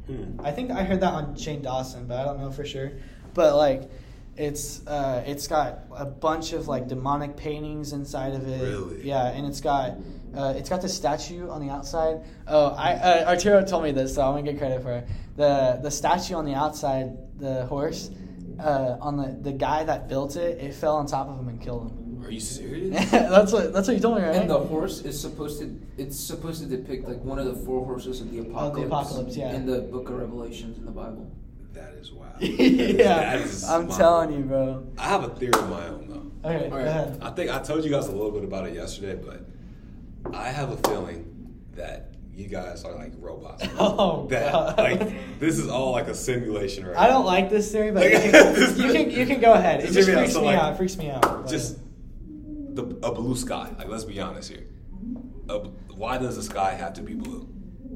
Hmm. 0.07 0.39
I 0.43 0.51
think 0.51 0.71
I 0.71 0.83
heard 0.83 1.01
that 1.01 1.13
on 1.13 1.35
Shane 1.35 1.61
Dawson, 1.61 2.07
but 2.07 2.19
I 2.19 2.25
don't 2.25 2.39
know 2.39 2.51
for 2.51 2.65
sure. 2.65 2.91
But 3.33 3.55
like, 3.55 3.89
it's 4.37 4.85
uh, 4.85 5.23
it's 5.25 5.47
got 5.47 5.79
a 5.95 6.05
bunch 6.05 6.53
of 6.53 6.67
like 6.67 6.87
demonic 6.87 7.37
paintings 7.37 7.93
inside 7.93 8.33
of 8.33 8.47
it. 8.47 8.61
Really? 8.61 9.07
Yeah, 9.07 9.27
and 9.27 9.47
it's 9.47 9.61
got 9.61 9.97
uh, 10.35 10.53
it's 10.57 10.69
got 10.69 10.81
the 10.81 10.89
statue 10.89 11.49
on 11.49 11.65
the 11.65 11.71
outside. 11.71 12.21
Oh, 12.47 12.67
I 12.67 12.93
uh, 12.93 13.29
Arturo 13.29 13.63
told 13.63 13.83
me 13.83 13.91
this, 13.91 14.15
so 14.15 14.21
I'm 14.23 14.33
gonna 14.33 14.43
get 14.43 14.57
credit 14.57 14.81
for 14.81 14.91
it. 14.91 15.07
The 15.37 15.79
the 15.81 15.91
statue 15.91 16.35
on 16.35 16.45
the 16.45 16.53
outside, 16.53 17.17
the 17.39 17.65
horse, 17.65 18.09
uh, 18.59 18.97
on 18.99 19.17
the 19.17 19.37
the 19.41 19.53
guy 19.53 19.83
that 19.85 20.09
built 20.09 20.35
it, 20.35 20.59
it 20.59 20.73
fell 20.73 20.97
on 20.97 21.07
top 21.07 21.27
of 21.29 21.39
him 21.39 21.47
and 21.47 21.61
killed 21.61 21.91
him. 21.91 22.04
Are 22.25 22.31
you 22.31 22.39
serious? 22.57 23.09
that's 23.11 23.51
what 23.51 23.71
that's 23.73 23.87
what 23.87 23.95
you 23.95 24.01
told 24.01 24.17
me, 24.17 24.23
right? 24.23 24.35
And 24.35 24.49
the 24.49 24.57
horse 24.59 25.01
is 25.01 25.19
supposed 25.19 25.59
to 25.61 25.79
it's 25.97 26.19
supposed 26.19 26.61
to 26.61 26.67
depict 26.67 27.07
like 27.07 27.21
one 27.23 27.39
of 27.39 27.45
the 27.45 27.55
four 27.65 27.85
horses 27.85 28.21
of 28.21 28.31
the 28.31 28.39
apocalypse. 28.39 28.87
apocalypse, 28.87 29.37
yeah. 29.37 29.53
In 29.53 29.65
the 29.65 29.79
book 29.81 30.09
of 30.09 30.15
Revelations 30.17 30.77
in 30.77 30.85
the 30.85 30.91
Bible. 30.91 31.29
that 31.73 31.93
is 31.93 32.11
wild. 32.11 32.33
yeah, 32.41 33.03
That 33.35 33.41
is 33.41 33.63
I'm 33.63 33.87
wild. 33.87 33.99
telling 33.99 34.31
you, 34.33 34.43
bro. 34.45 34.87
I 34.97 35.07
have 35.09 35.23
a 35.23 35.29
theory 35.29 35.53
of 35.53 35.69
my 35.69 35.87
own 35.87 36.07
though. 36.09 36.49
Okay, 36.49 36.65
All 36.65 36.69
go 36.71 36.77
ahead. 36.77 37.19
I 37.21 37.29
think 37.31 37.49
I 37.51 37.59
told 37.59 37.83
you 37.83 37.89
guys 37.91 38.07
a 38.07 38.11
little 38.11 38.31
bit 38.31 38.43
about 38.43 38.67
it 38.67 38.73
yesterday, 38.75 39.15
but 39.15 39.41
I 40.35 40.49
have 40.49 40.71
a 40.71 40.77
feeling 40.89 41.31
that 41.75 42.11
you 42.33 42.47
guys 42.47 42.83
are 42.83 42.93
like 42.95 43.13
robots. 43.19 43.65
bro. 43.65 43.75
Oh, 43.79 44.27
that 44.27 44.51
God. 44.51 44.77
like 44.77 45.39
this 45.39 45.57
is 45.57 45.67
all 45.69 45.91
like 45.91 46.07
a 46.07 46.15
simulation 46.15 46.85
right 46.85 46.97
I 46.97 47.07
don't 47.07 47.21
now. 47.21 47.27
like 47.27 47.49
this 47.49 47.71
theory, 47.71 47.91
but 47.91 48.03
you 48.11 48.19
can, 48.19 48.77
you 48.77 48.91
can 48.93 49.11
you 49.11 49.25
can 49.25 49.39
go 49.39 49.53
ahead. 49.53 49.79
It 49.81 49.83
Just 49.91 49.95
just 49.95 50.07
hear 50.09 50.17
me 50.17 50.21
out. 50.23 50.27
freaks 50.27 50.33
So, 50.33 50.41
me 50.41 50.45
like, 50.47 50.57
out. 50.57 50.73
It 50.73 50.77
freaks 50.77 50.97
me 50.97 51.09
out. 51.09 51.21
but- 51.21 51.47
Just 51.47 51.77
the 52.75 52.83
a 53.03 53.11
blue 53.11 53.35
sky. 53.35 53.73
Like 53.77 53.87
let's 53.87 54.03
be 54.03 54.19
honest 54.19 54.49
here. 54.51 54.67
A, 55.49 55.59
why 55.95 56.17
does 56.17 56.35
the 56.35 56.43
sky 56.43 56.73
have 56.73 56.93
to 56.93 57.01
be 57.01 57.13
blue? 57.15 57.49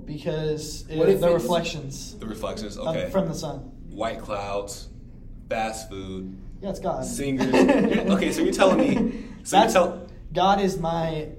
because 0.05 0.85
it, 0.89 0.97
What 0.97 1.07
if 1.09 1.19
the 1.19 1.27
it's- 1.27 1.41
reflections 1.43 2.15
The 2.17 2.25
reflections. 2.25 2.77
of- 2.77 2.87
Okay. 2.87 3.09
from 3.11 3.27
the 3.27 3.33
sun. 3.35 3.59
White 3.91 4.19
clouds, 4.19 4.89
fast 5.49 5.87
food, 5.89 6.35
Yeah, 6.61 6.69
it's 6.71 6.79
God. 6.79 7.05
singers. 7.05 7.53
okay, 7.53 8.31
so 8.31 8.41
you're 8.41 8.53
telling 8.53 8.77
me. 8.79 9.25
So 9.43 9.57
That's 9.57 9.73
you're 9.75 9.83
tell, 9.85 10.07
God 10.33 10.61
is 10.61 10.79
my. 10.79 11.29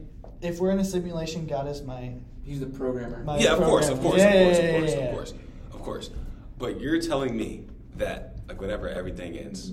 If 0.40 0.60
we're 0.60 0.70
in 0.70 0.78
a 0.78 0.84
simulation, 0.84 1.46
God 1.46 1.66
is 1.68 1.82
my 1.82 2.14
He's 2.42 2.60
the 2.60 2.66
programmer. 2.66 3.24
My- 3.24 3.38
yeah, 3.38 3.52
of 3.54 3.58
course, 3.58 3.88
of 3.88 4.00
course, 4.00 4.18
Yeah, 4.18 4.28
of 4.28 4.46
course, 4.46 4.58
yeah, 4.58 4.64
of 4.70 4.78
course, 4.80 4.92
yeah, 4.92 4.98
of 5.08 5.14
course, 5.14 5.34
of 5.72 5.82
course. 5.82 6.10
But 6.58 6.80
you're 6.80 7.00
telling 7.00 7.36
me 7.36 7.66
that 7.96 8.36
like 8.48 8.60
whenever 8.60 8.88
everything 8.88 9.36
ends, 9.36 9.72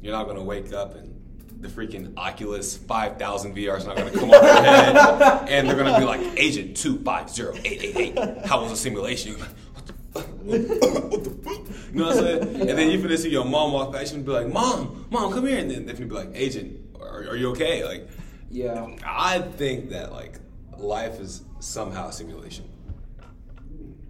you're 0.00 0.12
not 0.12 0.26
gonna 0.28 0.44
wake 0.44 0.72
up 0.72 0.94
and 0.94 1.17
the 1.60 1.68
freaking 1.68 2.16
Oculus 2.16 2.76
5000 2.76 3.54
VR 3.56 3.78
is 3.78 3.84
not 3.86 3.96
gonna 3.96 4.10
come 4.10 4.30
off 4.30 4.42
your 4.42 4.54
head, 4.54 4.96
and 5.48 5.68
they're 5.68 5.76
gonna 5.76 5.98
be 5.98 6.04
like 6.04 6.20
Agent 6.38 6.76
two 6.76 6.98
five 7.00 7.28
zero 7.30 7.54
eight 7.64 7.82
eight 7.82 7.96
eight. 8.16 8.46
How 8.46 8.60
was 8.62 8.70
the 8.70 8.76
simulation? 8.76 9.32
You're 9.32 9.46
What 9.74 9.86
the 9.86 9.92
fuck? 10.12 10.28
What 11.12 11.24
the 11.24 11.30
fuck? 11.30 11.58
You 11.92 12.00
know 12.00 12.06
what 12.06 12.16
I'm 12.18 12.22
saying? 12.22 12.60
And 12.68 12.78
then 12.78 12.90
you 12.90 12.98
finna 12.98 13.18
see 13.18 13.30
your 13.30 13.44
mom 13.44 13.72
walk 13.72 13.92
past 13.92 14.12
you 14.12 14.18
and 14.18 14.26
be 14.26 14.32
like, 14.32 14.48
"Mom, 14.52 15.06
mom, 15.10 15.32
come 15.32 15.46
here," 15.46 15.58
and 15.58 15.70
then 15.70 15.84
they're 15.86 15.94
gonna 15.94 16.06
be 16.06 16.14
like, 16.14 16.30
"Agent, 16.34 16.78
are, 17.00 17.20
are 17.30 17.36
you 17.36 17.50
okay?" 17.50 17.84
Like, 17.84 18.08
Yeah. 18.50 18.88
I 19.04 19.40
think 19.40 19.90
that 19.90 20.12
like 20.12 20.38
life 20.76 21.18
is 21.20 21.42
somehow 21.60 22.08
a 22.08 22.12
simulation. 22.12 22.66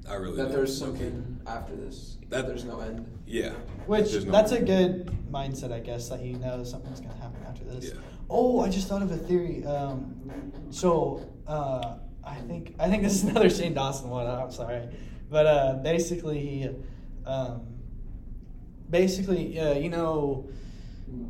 I 0.09 0.14
really 0.14 0.37
That 0.37 0.49
do. 0.49 0.52
there's 0.57 0.76
something 0.76 1.40
after 1.47 1.76
this. 1.76 2.17
That- 2.28 2.31
That 2.31 2.47
there's 2.47 2.64
no 2.64 2.81
end. 2.81 3.07
Yeah. 3.26 3.52
Which 3.87 4.11
There's 4.12 4.25
no- 4.25 4.33
that's 4.33 4.52
a 4.52 4.61
good 4.61 5.11
mindset, 5.31 5.71
I 5.73 5.81
guess, 5.81 6.09
that 6.09 6.23
you 6.23 6.37
know 6.38 6.62
something's 6.64 7.00
gonna 7.00 7.14
happen 7.14 7.38
after 7.61 7.75
this. 7.75 7.91
Yeah. 7.93 8.00
Oh, 8.31 8.61
I 8.61 8.69
just 8.69 8.88
thought 8.88 9.03
of 9.03 9.11
a 9.11 9.17
theory. 9.17 9.65
Um, 9.65 10.15
so 10.71 11.29
uh, 11.47 11.97
I 12.25 12.37
think 12.37 12.75
I 12.79 12.88
think 12.88 13.03
this 13.03 13.15
is 13.15 13.25
another 13.25 13.50
Shane 13.50 13.75
Dawson 13.75 14.11
one. 14.11 14.27
I'm 14.27 14.50
sorry, 14.50 14.88
but 15.31 15.47
uh, 15.47 15.75
basically 15.83 16.38
he, 16.38 16.69
um, 17.27 17.67
basically 18.91 19.59
uh, 19.59 19.75
you 19.75 19.88
know, 19.88 20.49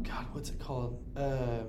God, 0.03 0.27
what's 0.33 0.51
it 0.51 0.59
called? 0.59 1.03
Um, 1.17 1.69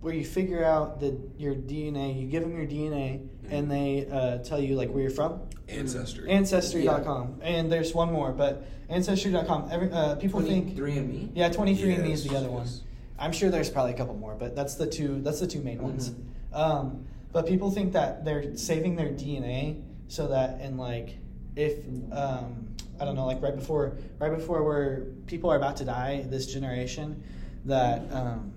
where 0.00 0.14
you 0.14 0.24
figure 0.24 0.64
out 0.64 1.00
the 1.00 1.18
your 1.36 1.54
DNA, 1.54 2.20
you 2.20 2.26
give 2.28 2.42
them 2.42 2.56
your 2.56 2.66
DNA, 2.66 3.28
and 3.50 3.70
they 3.70 4.08
uh, 4.10 4.38
tell 4.38 4.60
you 4.60 4.74
like 4.76 4.90
where 4.90 5.02
you're 5.02 5.10
from. 5.10 5.40
ancestry. 5.68 6.30
Ancestry.com. 6.30 7.40
And 7.42 7.70
there's 7.70 7.94
one 7.94 8.12
more, 8.12 8.32
but 8.32 8.64
Ancestry.com. 8.88 9.68
Every 9.70 9.90
uh, 9.92 10.14
people 10.16 10.40
think 10.40 10.74
three 10.74 10.96
and 10.96 11.08
me. 11.08 11.30
yeah, 11.34 11.48
twenty-three 11.50 11.94
and 11.94 12.04
me 12.04 12.12
is 12.12 12.24
the 12.24 12.36
other 12.36 12.48
one. 12.50 12.64
yes. 12.64 12.80
I'm 13.18 13.32
sure 13.32 13.50
there's 13.50 13.70
probably 13.70 13.92
a 13.92 13.96
couple 13.96 14.14
more, 14.14 14.34
but 14.34 14.54
that's 14.54 14.74
the 14.76 14.86
two. 14.86 15.20
That's 15.22 15.40
the 15.40 15.46
two 15.46 15.60
main 15.60 15.82
ones. 15.82 16.10
Mhm. 16.10 16.56
Um, 16.56 17.06
but 17.32 17.46
people 17.46 17.70
think 17.70 17.92
that 17.92 18.24
they're 18.24 18.56
saving 18.56 18.96
their 18.96 19.08
DNA 19.10 19.82
so 20.08 20.28
that 20.28 20.60
in 20.60 20.76
like 20.76 21.18
if 21.56 21.78
um, 22.12 22.68
I 23.00 23.04
don't 23.04 23.14
know, 23.16 23.26
like 23.26 23.42
right 23.42 23.54
before 23.56 23.96
right 24.18 24.34
before 24.34 24.62
where 24.62 25.06
people 25.26 25.50
are 25.50 25.56
about 25.56 25.76
to 25.78 25.84
die, 25.84 26.24
this 26.28 26.46
generation, 26.46 27.22
that 27.64 28.02
um, 28.12 28.52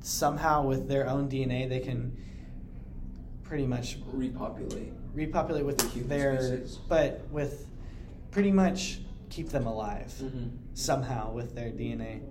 somehow 0.00 0.64
with 0.66 0.88
their 0.88 1.08
own 1.08 1.28
DNA 1.28 1.68
they 1.68 1.80
can 1.80 2.16
pretty 3.44 3.66
much 3.66 3.98
Repopulate. 4.12 4.92
repopulate 5.14 5.64
with 5.64 5.78
The 5.78 5.86
human 5.88 6.08
their, 6.08 6.40
species. 6.58 6.78
but 6.88 7.24
with 7.30 7.66
pretty 8.32 8.50
much 8.50 9.00
keep 9.30 9.50
them 9.50 9.66
alive 9.66 10.12
Mm-hmm. 10.20 10.48
somehow 10.74 11.32
with 11.32 11.54
their 11.54 11.70
DNA, 11.70 12.22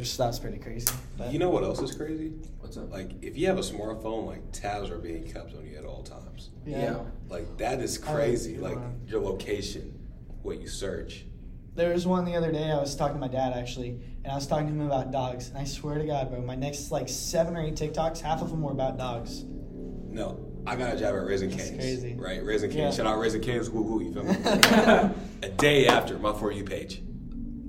which 0.00 0.16
that's 0.16 0.38
pretty 0.38 0.56
crazy. 0.56 0.90
But 1.18 1.30
You 1.30 1.38
know 1.38 1.50
what 1.50 1.62
else 1.62 1.80
is 1.80 1.94
crazy? 1.94 2.32
What's 2.60 2.78
up? 2.78 2.90
Like 2.90 3.22
if 3.22 3.36
you 3.36 3.46
have 3.48 3.58
a 3.58 3.62
smartphone, 3.62 4.26
like 4.26 4.50
tabs 4.50 4.88
are 4.88 4.96
being 4.98 5.30
kept 5.30 5.54
on 5.54 5.66
you 5.66 5.76
at 5.76 5.84
all 5.84 6.02
times. 6.02 6.50
yeah. 6.64 6.82
Yeah. 6.82 7.00
Like 7.28 7.58
that 7.58 7.80
is 7.80 8.02
oh, 8.02 8.10
crazy. 8.14 8.56
Like 8.56 8.76
wow. 8.76 8.92
your 9.06 9.20
location, 9.20 9.98
what 10.42 10.58
you 10.58 10.68
search. 10.68 11.26
There 11.74 11.92
was 11.92 12.06
one 12.06 12.24
the 12.24 12.34
other 12.34 12.50
day. 12.50 12.70
I 12.70 12.78
was 12.78 12.96
talking 12.96 13.16
to 13.16 13.20
my 13.20 13.28
dad 13.28 13.52
actually, 13.52 14.00
and 14.24 14.32
I 14.32 14.34
was 14.34 14.46
talking 14.46 14.68
to 14.68 14.72
him 14.72 14.80
about 14.80 15.12
dogs. 15.12 15.48
And 15.48 15.58
I 15.58 15.64
swear 15.64 15.98
to 15.98 16.04
God, 16.04 16.30
bro, 16.30 16.40
my 16.40 16.56
next 16.56 16.90
like 16.90 17.08
seven 17.08 17.54
or 17.54 17.60
eight 17.60 17.74
TikToks, 17.74 18.20
half 18.20 18.40
of 18.40 18.48
them 18.50 18.62
were 18.62 18.72
about 18.72 18.96
dogs. 18.96 19.44
No, 19.44 20.50
I 20.66 20.76
got 20.76 20.94
a 20.94 20.98
job 20.98 21.14
at 21.14 21.26
Raising 21.26 21.50
That's 21.50 21.68
Cane's. 21.68 21.78
crazy. 21.78 22.14
Right, 22.18 22.42
Raising 22.42 22.70
Yeah. 22.70 22.84
Cane's. 22.84 22.96
Shout 22.96 23.06
out 23.06 23.18
Raising 23.18 23.42
Cane's. 23.42 23.68
Woo 23.68 23.82
woo. 23.82 24.02
You 24.02 24.14
feel 24.14 24.24
me? 24.24 24.34
a 25.42 25.48
day 25.50 25.86
after 25.88 26.18
my 26.18 26.32
for 26.32 26.50
you 26.50 26.64
page, 26.64 27.02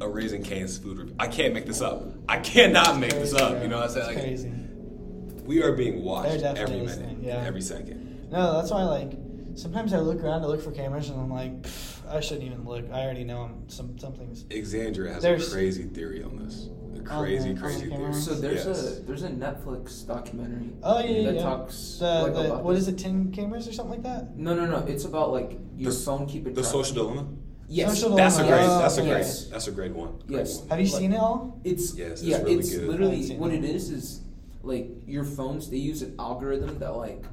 a 0.02 0.10
Raising 0.10 0.44
Cane's 0.44 0.78
food 0.78 0.98
review. 0.98 1.16
I 1.20 1.28
can't 1.28 1.54
make 1.54 1.66
this 1.66 1.82
up. 1.82 2.04
I 2.28 2.40
cannot 2.40 2.98
make 3.00 3.12
this 3.12 3.34
up. 3.34 3.52
bro. 3.52 3.62
You 3.62 3.68
know 3.68 3.78
what 3.80 3.86
I'm 3.86 3.92
saying? 3.92 4.18
It's 4.18 4.44
Like, 4.44 4.52
crazy. 4.52 5.44
We 5.46 5.64
are 5.64 5.74
being 5.74 6.04
watched 6.04 6.44
every 6.44 6.82
minute, 6.82 7.18
yeah. 7.22 7.44
every 7.46 7.62
second. 7.62 8.30
No, 8.32 8.54
that's 8.54 8.72
why 8.72 8.84
like 8.84 9.14
sometimes 9.56 9.94
I 9.94 10.00
look 10.00 10.24
around 10.24 10.42
to 10.42 10.48
look 10.48 10.62
for 10.62 10.72
cameras, 10.72 11.10
and 11.10 11.20
I'm 11.20 11.30
like, 11.32 11.52
I 12.10 12.20
shouldn't 12.20 12.46
even 12.46 12.64
look. 12.64 12.86
I 12.92 13.04
already 13.04 13.24
know 13.24 13.42
I'm 13.44 13.68
some 13.70 13.98
something's. 14.00 14.44
Exandria 14.46 15.14
has 15.14 15.24
There's- 15.24 15.48
a 15.50 15.52
crazy 15.52 15.84
theory 15.84 16.24
on 16.24 16.38
this. 16.38 16.70
A 16.96 17.04
crazy, 17.04 17.46
the- 17.46 17.50
on 17.50 17.56
the 17.56 17.62
crazy 17.62 17.80
theory. 17.82 17.92
cameras? 17.92 18.24
So 18.26 18.34
there's 18.36 18.66
Yes. 18.66 18.98
a 18.98 19.02
there's 19.02 19.24
a 19.24 19.30
Netflix 19.30 20.06
documentary. 20.08 20.70
Oh 20.84 21.00
yeah, 21.00 21.06
yeah, 21.10 21.24
that 21.26 21.36
yeah. 21.36 21.42
talks 21.42 21.98
the, 22.00 22.06
like, 22.06 22.34
the, 22.34 22.46
about 22.46 22.64
what 22.64 22.74
this. 22.76 22.84
is 22.84 22.88
it? 22.90 22.98
Ten 23.00 23.32
cameras 23.32 23.68
or 23.68 23.74
something 23.74 24.02
like 24.02 24.04
that? 24.04 24.38
No, 24.38 24.54
no, 24.54 24.66
no. 24.66 24.86
It's 24.88 25.06
about 25.06 25.32
like 25.32 25.58
your 25.76 25.92
The- 25.92 25.98
phone 25.98 26.28
keeping 26.28 26.54
The 26.54 26.62
track. 26.62 26.72
social 26.72 26.96
dilemma. 26.96 27.28
Yes. 27.74 28.02
Social 28.02 28.18
That's 28.18 28.38
a 28.38 28.44
great. 28.44 28.60
Oh, 28.64 28.80
That's 28.80 28.98
a 28.98 29.02
great. 29.02 29.10
Yes. 29.10 29.46
That's 29.46 29.68
a 29.68 29.72
great 29.72 29.94
one. 29.94 30.18
Great 30.28 30.40
Yes. 30.40 30.60
one. 30.60 30.68
Have 30.70 30.80
you 30.82 30.92
Like- 30.92 31.00
seen 31.02 31.14
it 31.14 31.18
all? 31.20 31.60
It's 31.64 31.96
Yes, 31.96 32.12
it's 32.12 32.24
yeah, 32.24 32.42
really 32.42 32.56
it's 32.56 32.70
good. 32.76 32.84
I 32.84 32.88
literally 32.92 33.38
what 33.38 33.52
it. 33.54 33.64
it 33.64 33.76
is 33.76 33.90
is 33.90 34.22
like 34.62 34.90
your 35.08 35.24
phones. 35.24 35.70
They 35.70 35.78
use 35.78 36.02
an 36.02 36.14
algorithm 36.20 36.80
that 36.80 36.96
like 36.98 37.24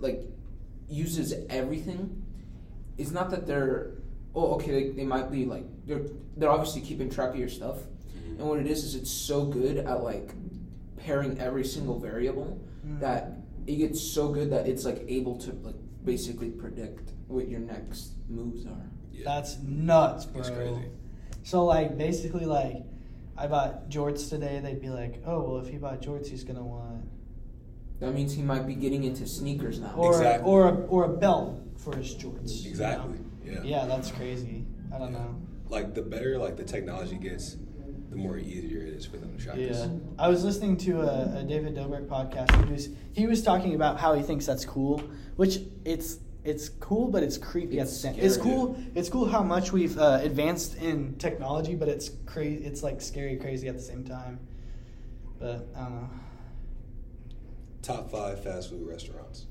like 0.00 0.24
uses 0.88 1.32
everything. 1.48 2.22
It's 2.96 3.12
not 3.12 3.30
that 3.30 3.46
they're 3.46 3.92
oh 4.34 4.54
okay 4.56 4.72
they, 4.72 4.88
they 4.90 5.04
might 5.04 5.30
be 5.30 5.44
like 5.44 5.64
they're 5.86 6.02
they're 6.36 6.50
obviously 6.50 6.80
keeping 6.80 7.08
track 7.08 7.30
of 7.34 7.38
your 7.38 7.48
stuff, 7.48 7.78
Mhm. 7.86 8.40
and 8.40 8.48
what 8.48 8.58
it 8.58 8.66
is 8.66 8.82
is 8.84 8.96
it's 8.96 9.10
so 9.10 9.44
good 9.46 9.76
at 9.78 10.02
like 10.02 10.34
pairing 10.96 11.38
every 11.38 11.64
single 11.64 11.98
variable 12.00 12.58
Mm. 12.86 13.00
that 13.00 13.38
it 13.66 13.76
gets 13.76 14.00
so 14.00 14.32
good 14.32 14.50
that 14.50 14.66
it's 14.68 14.84
like 14.84 15.04
able 15.08 15.36
to 15.36 15.52
like 15.62 15.74
basically 16.04 16.50
predict 16.50 17.12
what 17.28 17.48
your 17.48 17.60
next 17.60 18.12
moves 18.28 18.66
are. 18.66 18.90
Yeah. 19.18 19.24
That's 19.24 19.58
nuts, 19.58 20.26
bro. 20.26 20.42
That's 20.42 20.54
crazy. 20.54 20.86
So 21.42 21.64
like 21.64 21.96
basically 21.98 22.44
like 22.44 22.84
I 23.36 23.46
bought 23.46 23.88
jorts 23.88 24.28
today, 24.28 24.60
they'd 24.62 24.80
be 24.80 24.90
like, 24.90 25.22
Oh 25.26 25.42
well 25.42 25.58
if 25.60 25.68
he 25.68 25.76
bought 25.78 26.00
jorts 26.02 26.28
he's 26.28 26.44
gonna 26.44 26.64
want 26.64 27.04
That 28.00 28.12
means 28.14 28.34
he 28.34 28.42
might 28.42 28.66
be 28.66 28.74
getting 28.74 29.04
into 29.04 29.26
sneakers 29.26 29.80
now. 29.80 29.94
or 29.96 30.10
Exactly. 30.12 30.50
or 30.50 30.68
a, 30.68 30.72
or 30.86 31.04
a 31.04 31.08
belt 31.08 31.60
for 31.76 31.96
his 31.96 32.14
jorts. 32.14 32.62
you 32.62 32.70
Exactly. 32.70 33.14
know? 33.14 33.24
Yeah. 33.44 33.62
Yeah, 33.62 33.86
that's 33.86 34.10
crazy. 34.10 34.64
I 34.94 34.98
don't 34.98 35.12
Yeah. 35.12 35.18
know. 35.18 35.34
Like 35.68 35.94
the 35.94 36.02
better 36.02 36.38
like 36.38 36.56
the 36.56 36.64
technology 36.64 37.16
gets, 37.16 37.56
the 38.10 38.16
more 38.16 38.38
easier 38.38 38.80
it 38.82 38.88
is 38.94 39.04
for 39.04 39.16
them 39.18 39.36
to 39.36 39.42
track 39.44 39.56
us. 39.58 39.60
Yeah, 39.80 39.88
I 40.18 40.28
was 40.28 40.42
listening 40.44 40.76
to 40.78 41.02
a, 41.02 41.40
a 41.40 41.44
David 41.44 41.74
Dobrik 41.76 42.06
podcast. 42.06 42.64
He 42.66 42.72
was 42.72 42.88
he 43.12 43.26
was 43.26 43.42
talking 43.42 43.74
about 43.74 43.98
how 44.00 44.14
he 44.14 44.22
thinks 44.22 44.46
that's 44.46 44.64
cool, 44.64 45.02
which 45.36 45.60
it's 45.84 46.18
it's 46.48 46.70
cool, 46.80 47.08
but 47.08 47.22
it's 47.22 47.36
creepy 47.36 47.78
at 47.78 47.86
the 47.86 47.92
It's 47.92 48.00
same. 48.00 48.14
It's 48.18 48.36
cool. 48.36 48.76
It's 48.94 49.08
cool 49.10 49.28
how 49.28 49.42
much 49.42 49.70
we've 49.70 49.98
uh, 49.98 50.20
advanced 50.22 50.76
in 50.76 51.14
technology, 51.16 51.74
but 51.74 51.88
it's 51.88 52.10
crazy. 52.24 52.64
It's 52.64 52.82
like 52.82 53.02
scary, 53.02 53.36
crazy 53.36 53.68
at 53.68 53.76
the 53.76 53.82
same 53.82 54.04
time. 54.04 54.40
But 55.38 55.68
I 55.76 55.80
don't 55.80 55.94
know. 55.94 56.10
Top 57.82 58.10
five 58.10 58.42
fast 58.42 58.70
food 58.70 58.86
restaurants. 58.88 59.46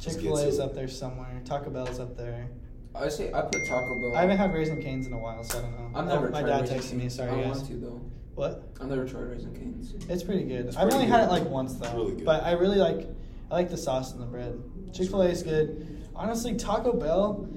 Chick 0.00 0.14
Fil 0.14 0.38
A 0.38 0.46
is 0.46 0.58
up 0.58 0.74
there 0.74 0.88
somewhere. 0.88 1.40
Taco 1.44 1.70
Bell's 1.70 2.00
up 2.00 2.16
there. 2.16 2.48
I 2.94 3.08
say 3.08 3.32
I 3.32 3.42
put 3.42 3.66
Taco 3.66 4.00
Bell. 4.00 4.16
I 4.16 4.22
haven't 4.22 4.38
had 4.38 4.54
Raising 4.54 4.82
Canes 4.82 5.06
in 5.06 5.12
a 5.12 5.18
while, 5.18 5.44
so 5.44 5.58
I 5.58 5.62
don't 5.62 5.72
know. 5.72 5.98
I've 5.98 6.06
never. 6.06 6.28
Oh, 6.28 6.30
never 6.30 6.30
my 6.30 6.42
dad 6.42 6.68
texted 6.68 6.94
me. 6.94 7.00
Cane's. 7.00 7.14
Sorry, 7.16 7.30
I 7.30 7.42
guys. 7.42 7.56
want 7.58 7.68
to 7.68 7.74
though. 7.74 8.00
What? 8.34 8.68
I've 8.80 8.88
never 8.88 9.06
tried 9.06 9.24
Raising 9.24 9.54
Cane's. 9.54 9.94
It's 10.08 10.22
pretty 10.22 10.44
good. 10.44 10.66
It's 10.66 10.76
I've 10.76 10.88
pretty 10.88 10.96
only 10.96 11.08
had 11.08 11.24
it 11.24 11.30
like 11.30 11.44
once 11.44 11.74
though. 11.74 11.86
It's 11.86 11.94
really 11.94 12.14
good. 12.16 12.24
But 12.24 12.44
I 12.44 12.52
really 12.52 12.78
like 12.78 13.06
I 13.50 13.54
like 13.54 13.70
the 13.70 13.76
sauce 13.76 14.12
and 14.12 14.22
the 14.22 14.26
bread. 14.26 14.58
Chick 14.92 15.08
Fil 15.10 15.22
A 15.22 15.26
is 15.28 15.42
good. 15.42 16.04
Honestly, 16.14 16.54
Taco 16.56 16.92
Bell, 16.92 17.48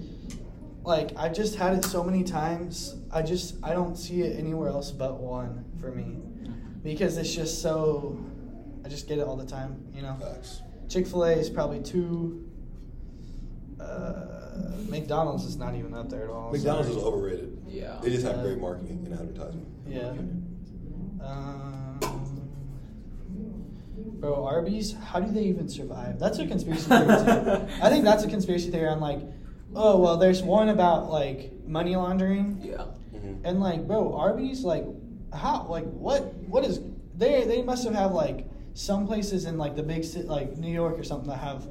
like 0.84 1.12
I've 1.18 1.34
just 1.34 1.56
had 1.56 1.74
it 1.74 1.86
so 1.86 2.04
many 2.04 2.24
times. 2.24 2.96
I 3.12 3.22
just 3.22 3.56
I 3.64 3.74
don't 3.74 3.96
see 3.96 4.22
it 4.22 4.38
anywhere 4.40 4.70
else 4.70 4.92
but 4.92 5.20
one 5.20 5.66
for 5.80 5.92
me 5.92 6.18
because 6.84 7.18
it's 7.18 7.34
just 7.34 7.62
so. 7.62 8.18
I 8.86 8.90
just 8.90 9.08
get 9.08 9.20
it 9.20 9.28
all 9.28 9.36
the 9.36 9.46
time. 9.46 9.86
You 9.94 10.02
know, 10.02 10.16
Facts. 10.20 10.62
Chick 10.90 11.06
Fil 11.08 11.24
A 11.26 11.32
is 11.32 11.50
probably 11.50 11.82
two. 11.82 12.46
Uh, 13.80 14.76
McDonald's 14.90 15.46
is 15.46 15.56
not 15.56 15.76
even 15.76 15.94
up 15.94 16.10
there 16.10 16.26
at 16.26 16.30
all. 16.30 16.52
McDonald's 16.52 16.90
is 16.90 16.98
overrated. 16.98 17.62
Yeah. 17.68 17.98
They 18.02 18.10
just 18.10 18.26
have 18.26 18.40
Uh, 18.40 18.44
great 18.44 18.60
marketing 18.60 19.04
and 19.06 19.14
advertising. 19.14 19.66
Yeah. 19.88 20.10
Um, 21.26 21.79
bro, 24.20 24.46
Arby's, 24.46 24.94
how 24.94 25.20
do 25.20 25.32
they 25.32 25.44
even 25.44 25.68
survive? 25.70 26.20
That's 26.20 26.40
a 26.40 26.48
conspiracy 26.54 26.90
theory 26.90 27.06
too. 27.06 27.68
I 27.82 27.90
think 27.90 28.04
that's 28.04 28.24
a 28.24 28.28
conspiracy 28.30 28.70
theory 28.70 28.88
on 28.88 29.00
like, 29.00 29.20
oh 29.76 29.98
well, 30.00 30.18
there's 30.18 30.42
one 30.44 30.70
about 30.70 31.10
like 31.10 31.52
money 31.66 31.96
laundering, 31.96 32.60
Yeah. 32.64 32.86
Mhm. 33.16 33.42
and 33.44 33.60
like, 33.60 33.88
bro, 33.88 34.14
Arby's 34.16 34.64
like, 34.64 34.86
how 35.34 35.66
like 35.70 35.86
what 35.92 36.34
what 36.48 36.66
is 36.66 36.82
they 37.16 37.44
they 37.46 37.62
must 37.62 37.84
have 37.86 37.94
have 37.94 38.12
like 38.14 38.48
some 38.74 39.06
places 39.08 39.46
in 39.46 39.58
like 39.58 39.76
the 39.76 39.84
big 39.84 40.04
city 40.04 40.28
like 40.28 40.58
New 40.58 40.72
York 40.72 40.98
or 40.98 41.04
something 41.04 41.30
that 41.30 41.38
have 41.40 41.68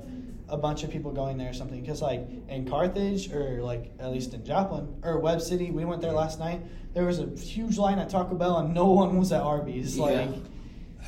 a 0.51 0.57
bunch 0.57 0.83
of 0.85 0.91
people 0.91 1.11
going 1.13 1.37
there 1.37 1.51
or 1.51 1.53
something 1.53 1.81
because 1.81 2.01
like 2.01 2.27
in 2.49 2.67
Carthage 2.69 3.33
or 3.33 3.63
like 3.63 3.93
at 3.99 4.11
least 4.13 4.33
in 4.33 4.45
Joplin 4.45 4.89
or 5.03 5.19
Webb 5.19 5.41
City 5.43 5.71
we 5.71 5.85
went 5.85 6.01
there 6.01 6.13
last 6.13 6.39
night 6.39 6.61
there 6.95 7.05
was 7.05 7.19
a 7.19 7.27
huge 7.37 7.77
line 7.79 7.99
at 7.99 8.09
Taco 8.09 8.35
Bell 8.35 8.57
and 8.59 8.73
no 8.73 8.87
one 8.87 9.19
was 9.19 9.31
at 9.33 9.43
Arby's 9.43 9.97
Yeah. 9.99 10.05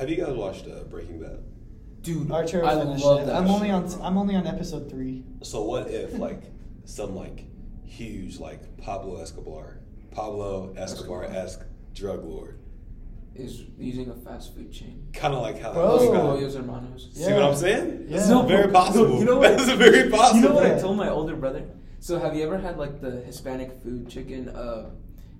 Like 0.01 0.09
Have 0.09 0.17
you 0.17 0.25
guys 0.25 0.35
watched 0.35 0.67
uh, 0.67 0.83
Breaking 0.85 1.19
Bad? 1.19 1.39
Dude, 2.01 2.31
Arturo 2.31 2.65
I 2.65 2.79
finished 2.79 3.05
love 3.05 3.21
it. 3.21 3.25
that 3.27 3.35
I'm 3.35 3.47
only 3.47 3.67
shit. 3.67 3.75
on. 3.75 4.01
I'm 4.01 4.17
only 4.17 4.35
on 4.35 4.47
episode 4.47 4.89
three. 4.89 5.23
So 5.43 5.63
what 5.63 5.89
if 5.89 6.13
like 6.17 6.43
some 6.85 7.15
like 7.15 7.45
huge 7.83 8.39
like 8.39 8.77
Pablo 8.77 9.21
Escobar, 9.21 9.79
Pablo 10.11 10.73
Escobar 10.77 11.25
esque 11.25 11.61
drug 11.93 12.23
lord, 12.23 12.57
is 13.35 13.61
using 13.77 14.09
a 14.09 14.15
fast 14.15 14.55
food 14.55 14.71
chain. 14.71 15.07
kind 15.13 15.33
of 15.33 15.41
like 15.41 15.59
how 15.61 15.73
Bro. 15.73 16.03
you 16.03 16.11
got- 16.11 16.21
Pollos 16.21 16.55
Hermanos. 16.55 17.09
See 17.13 17.31
what 17.31 17.43
I'm 17.43 17.55
saying? 17.55 18.05
Yeah. 18.07 18.17
It's 18.17 18.27
No, 18.29 18.41
very 18.43 18.71
possible. 18.71 19.19
you 19.19 19.25
know 19.25 19.37
what- 19.39 19.57
That's 19.57 19.71
very 19.71 20.09
possible. 20.09 20.41
You 20.41 20.49
know 20.49 20.55
what 20.55 20.65
I 20.65 20.79
told 20.79 20.97
my 20.97 21.09
older 21.09 21.35
brother? 21.35 21.63
So 21.99 22.17
have 22.19 22.35
you 22.35 22.43
ever 22.43 22.57
had 22.57 22.77
like 22.77 22.99
the 22.99 23.11
Hispanic 23.21 23.81
food 23.83 24.09
chicken, 24.09 24.49
uh, 24.49 24.89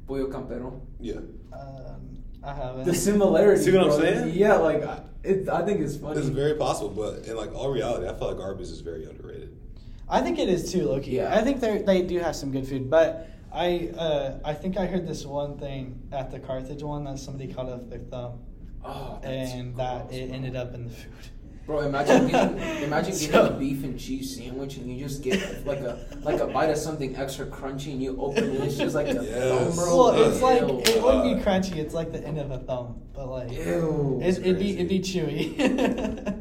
pollo 0.07 0.27
campero? 0.27 0.79
Yeah. 0.99 1.15
Um, 1.51 2.10
I 2.43 2.53
haven't. 2.53 2.85
The 2.85 2.93
similarity. 2.95 3.61
See 3.63 3.71
what 3.77 3.91
I'm 3.91 3.99
saying? 3.99 4.33
Yeah, 4.35 4.55
like 4.55 4.83
I- 4.83 5.01
it. 5.23 5.47
I 5.49 5.63
think 5.63 5.81
it's 5.81 5.95
funny. 5.97 6.19
It's 6.19 6.29
very 6.29 6.55
possible, 6.55 6.89
but 6.89 7.27
in 7.27 7.35
like 7.35 7.53
all 7.53 7.69
reality, 7.71 8.07
I 8.07 8.13
feel 8.17 8.31
like 8.33 8.39
Arby's 8.43 8.71
is 8.71 8.81
very 8.81 9.05
underrated. 9.05 9.55
I 10.09 10.21
think 10.21 10.39
it 10.39 10.49
is 10.49 10.71
too, 10.71 10.87
lowkey. 10.87 11.13
Yeah. 11.13 11.33
I 11.33 11.41
think 11.41 11.61
they 11.61 11.79
they 11.79 12.01
do 12.01 12.19
have 12.19 12.35
some 12.35 12.51
good 12.51 12.67
food, 12.67 12.89
but 12.89 13.29
I 13.53 13.91
uh, 13.97 14.39
I 14.43 14.53
think 14.53 14.77
I 14.77 14.85
heard 14.85 15.07
this 15.07 15.25
one 15.25 15.57
thing 15.57 16.01
at 16.11 16.31
the 16.31 16.39
Carthage 16.39 16.83
one 16.83 17.03
that 17.05 17.19
somebody 17.19 17.53
cut 17.53 17.67
off 17.67 17.81
their 17.89 17.99
thumb, 17.99 18.39
oh, 18.83 19.19
that's 19.21 19.53
and 19.53 19.75
that 19.77 20.11
it 20.11 20.27
bro. 20.27 20.35
ended 20.35 20.55
up 20.55 20.73
in 20.73 20.85
the 20.85 20.89
food. 20.91 21.11
Bro, 21.71 21.79
imagine 21.83 22.27
getting, 22.31 22.83
imagine 22.83 23.13
getting 23.13 23.31
So- 23.31 23.45
a 23.45 23.51
beef 23.53 23.85
and 23.85 23.97
cheese 23.97 24.35
sandwich 24.35 24.75
and 24.75 24.91
you 24.91 25.01
just 25.07 25.23
get 25.23 25.65
like 25.65 25.79
a 25.79 26.05
like 26.21 26.41
a 26.41 26.47
bite 26.47 26.69
of 26.69 26.75
something 26.77 27.15
extra 27.15 27.45
crunchy 27.45 27.93
and 27.93 28.03
you 28.03 28.19
open 28.19 28.43
it 28.43 28.55
and 28.55 28.63
it's 28.65 28.75
just 28.75 28.93
like 28.93 29.07
a 29.07 29.13
Yes. 29.23 29.73
thumb, 29.73 29.75
bro. 29.85 29.97
Well, 29.97 30.29
it's 30.29 30.41
like 30.41 30.61
it 30.63 31.01
wouldn't 31.01 31.23
be 31.37 31.41
crunchy. 31.41 31.77
It's 31.77 31.93
like 31.93 32.11
the 32.11 32.21
end 32.27 32.39
of 32.39 32.51
a 32.51 32.57
thumb, 32.57 32.99
but 33.21 33.29
like 33.29 33.51
Ew. 33.51 34.19
it's, 34.23 34.39
it'd 34.39 34.57
be 34.57 34.73
it'd 34.73 34.89
be 34.89 34.99
chewy. 34.99 35.57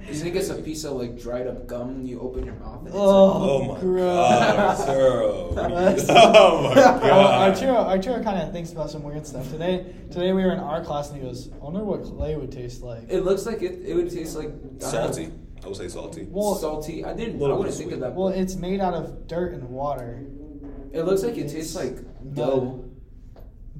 You 0.09 0.15
think 0.15 0.35
it's 0.35 0.49
a 0.49 0.55
piece 0.55 0.85
of 0.85 0.93
like 0.95 1.21
dried 1.21 1.47
up 1.47 1.67
gum 1.67 1.91
and 1.91 2.09
you 2.09 2.19
open 2.21 2.45
your 2.45 2.55
mouth 2.55 2.79
and 2.79 2.87
it's 2.89 2.97
Oh, 2.97 3.61
Oh 3.61 3.75
my 3.75 3.81
gross. 3.81 4.05
god, 4.05 4.79
Arturo. 4.89 5.51
Oh 5.59 6.63
my 6.63 6.75
Well, 6.75 7.01
god. 7.01 7.51
Arturo, 7.51 7.75
Arturo 7.77 8.23
kind 8.23 8.41
of 8.43 8.53
thinks 8.53 8.73
about 8.73 8.91
some 8.91 9.03
weird 9.03 9.27
stuff. 9.27 9.51
Today, 9.51 9.93
today 10.11 10.33
we 10.33 10.43
were 10.43 10.53
in 10.53 10.59
art 10.61 10.85
class 10.87 11.11
and 11.11 11.21
he 11.21 11.23
goes, 11.27 11.51
"I 11.53 11.57
wonder 11.59 11.85
what 11.85 12.03
clay 12.03 12.35
would 12.37 12.51
taste 12.53 12.83
like." 12.83 13.05
It 13.11 13.21
looks 13.25 13.45
like 13.47 13.61
it, 13.63 13.83
it 13.85 13.95
would 13.95 14.11
taste 14.11 14.37
like 14.37 14.47
I 14.47 14.51
don't 14.51 14.81
know, 14.81 14.89
Salty. 14.89 15.33
I 15.63 15.67
would 15.69 15.77
say 15.77 15.89
salty. 15.89 16.27
Well- 16.31 16.55
salty. 16.55 17.05
I 17.05 17.13
didn't. 17.13 17.43
I 17.43 17.53
wouldn't 17.53 17.75
think 17.77 17.93
of 17.93 18.01
that. 18.01 18.15
Well, 18.15 18.29
it's 18.29 18.57
made 18.57 18.81
out 18.81 18.95
of 18.95 19.27
dirt 19.27 19.53
and 19.53 19.69
water. 19.69 20.25
it 20.93 21.03
looks 21.03 21.23
like 21.23 21.37
it 21.37 21.51
tastes 21.51 21.77
like 21.77 21.99
dough. 22.35 22.90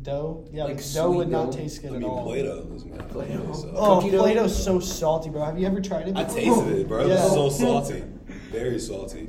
Dough, 0.03 0.49
yeah, 0.51 0.65
Like 0.65 0.77
but 0.77 0.91
dough 0.95 1.11
would 1.13 1.27
sweet 1.27 1.33
not 1.33 1.51
dough. 1.51 1.57
taste 1.59 1.83
good 1.83 1.93
I 1.93 1.95
at 1.97 2.01
mean, 2.01 2.11
all. 2.11 2.25
Play-Doh 2.25 2.73
is 2.75 2.85
made 2.87 2.95
out 2.95 3.01
of 3.07 3.11
Play-Doh. 3.11 3.37
Play-Doh, 3.39 3.53
so- 3.53 3.73
Oh, 3.77 3.97
Cookie 4.01 4.11
dough? 4.13 4.23
Play-Doh's 4.23 4.65
so 4.65 4.81
salty, 4.81 5.29
bro. 5.29 5.45
Have 5.45 5.59
you 5.59 5.67
ever 5.67 5.81
tried 5.81 6.09
it? 6.09 6.17
I 6.17 6.25
tasted 6.25 6.79
it, 6.79 6.89
bro. 6.89 7.05
It 7.05 7.09
Yeah. 7.09 7.23
was 7.25 7.33
so 7.33 7.49
salty. 7.91 8.05
Very 8.51 8.79
salty. 8.79 9.29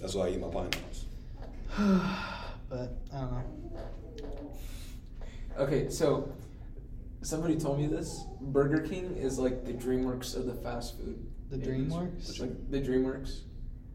That's 0.00 0.14
why 0.14 0.26
I 0.26 0.30
eat 0.30 0.40
my 0.40 0.48
pineapples. 0.48 1.06
but 2.68 2.96
I 3.12 3.20
don't 3.20 3.32
know. 3.32 3.42
Okay, 5.58 5.90
so 5.90 6.32
somebody 7.22 7.56
told 7.56 7.78
me 7.80 7.86
this. 7.86 8.24
Burger 8.40 8.80
King 8.82 9.16
is 9.16 9.38
like 9.38 9.64
the 9.64 9.72
DreamWorks 9.72 10.36
of 10.36 10.46
the 10.46 10.54
fast 10.54 10.96
food. 10.98 11.26
The. 11.50 11.58
DreamWorks? 11.58 12.28
It's 12.30 12.38
like 12.40 12.70
the 12.70 12.80
DreamWorks. 12.80 13.40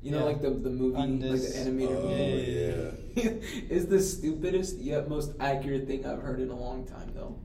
You 0.05 0.11
know, 0.11 0.19
Yeah. 0.19 0.23
like 0.25 0.41
the 0.43 0.51
the 0.51 0.69
movie, 0.69 0.95
On 0.97 1.19
like 1.19 1.41
the 1.41 1.57
animated 1.57 1.97
Oh 1.97 2.01
movie. 2.07 2.91
yeah. 3.15 3.23
is 3.75 3.87
the 3.87 3.99
stupidest 3.99 4.77
yet 4.77 5.09
most 5.09 5.31
accurate 5.39 5.87
thing 5.87 6.05
I've 6.05 6.21
heard 6.21 6.39
in 6.39 6.51
a 6.51 6.55
long 6.55 6.85
time, 6.85 7.11
though. 7.15 7.35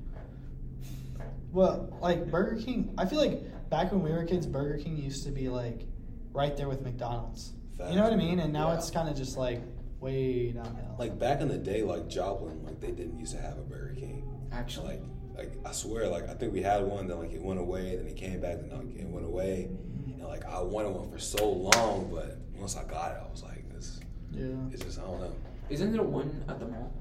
Well, 1.52 1.88
like 2.02 2.30
Burger 2.30 2.60
King, 2.60 2.94
I 2.98 3.06
feel 3.06 3.18
like 3.18 3.40
back 3.70 3.92
when 3.92 4.02
we 4.02 4.10
were 4.12 4.24
kids, 4.24 4.46
Burger 4.46 4.76
King 4.82 4.98
used 4.98 5.24
to 5.24 5.30
be 5.30 5.48
like 5.48 5.86
right 6.32 6.54
there 6.56 6.68
with 6.68 6.82
McDonald's. 6.82 7.52
You 7.88 7.96
know 7.96 8.02
what 8.04 8.12
I 8.12 8.16
mean? 8.16 8.40
And 8.40 8.52
now 8.52 8.68
Yeah. 8.68 8.76
it's 8.76 8.90
kind 8.90 9.08
of 9.08 9.16
just 9.16 9.38
like 9.38 9.62
way 10.00 10.52
downhill. 10.52 10.96
Like 10.98 11.18
back 11.18 11.40
in 11.40 11.48
the 11.48 11.56
day, 11.56 11.82
like 11.82 12.08
Joplin, 12.08 12.62
like 12.62 12.78
they 12.80 12.90
didn't 12.90 13.18
used 13.18 13.34
to 13.34 13.40
have 13.40 13.56
a 13.58 13.62
Burger 13.62 13.94
King. 13.94 14.22
Actually, 14.52 15.00
Like, 15.34 15.46
like 15.46 15.52
I 15.64 15.72
swear, 15.72 16.08
like 16.08 16.28
I 16.28 16.34
think 16.34 16.52
we 16.52 16.60
had 16.62 16.84
one, 16.84 17.06
then 17.08 17.18
like 17.18 17.32
it 17.32 17.42
went 17.42 17.58
away, 17.58 17.96
then 17.96 18.06
it 18.06 18.16
came 18.16 18.38
back, 18.40 18.60
then 18.60 18.70
like, 18.70 18.96
it 18.96 19.06
went 19.08 19.24
away, 19.24 19.70
and 20.06 20.22
like 20.24 20.44
I 20.44 20.60
wanted 20.60 20.90
one 20.90 21.10
for 21.10 21.18
so 21.18 21.48
long, 21.48 22.10
but 22.12 22.36
once 22.60 22.76
I 22.76 22.84
got 22.84 23.12
it, 23.12 23.18
I 23.26 23.30
was 23.30 23.42
like, 23.42 23.68
this, 23.74 24.00
yeah. 24.32 24.44
it's 24.72 24.84
just 24.84 24.98
I 24.98 25.02
don't 25.02 25.20
know. 25.20 25.32
isn't 25.70 25.92
there 25.92 26.02
one 26.02 26.44
at 26.48 26.58
the 26.60 26.66
mall? 26.66 26.92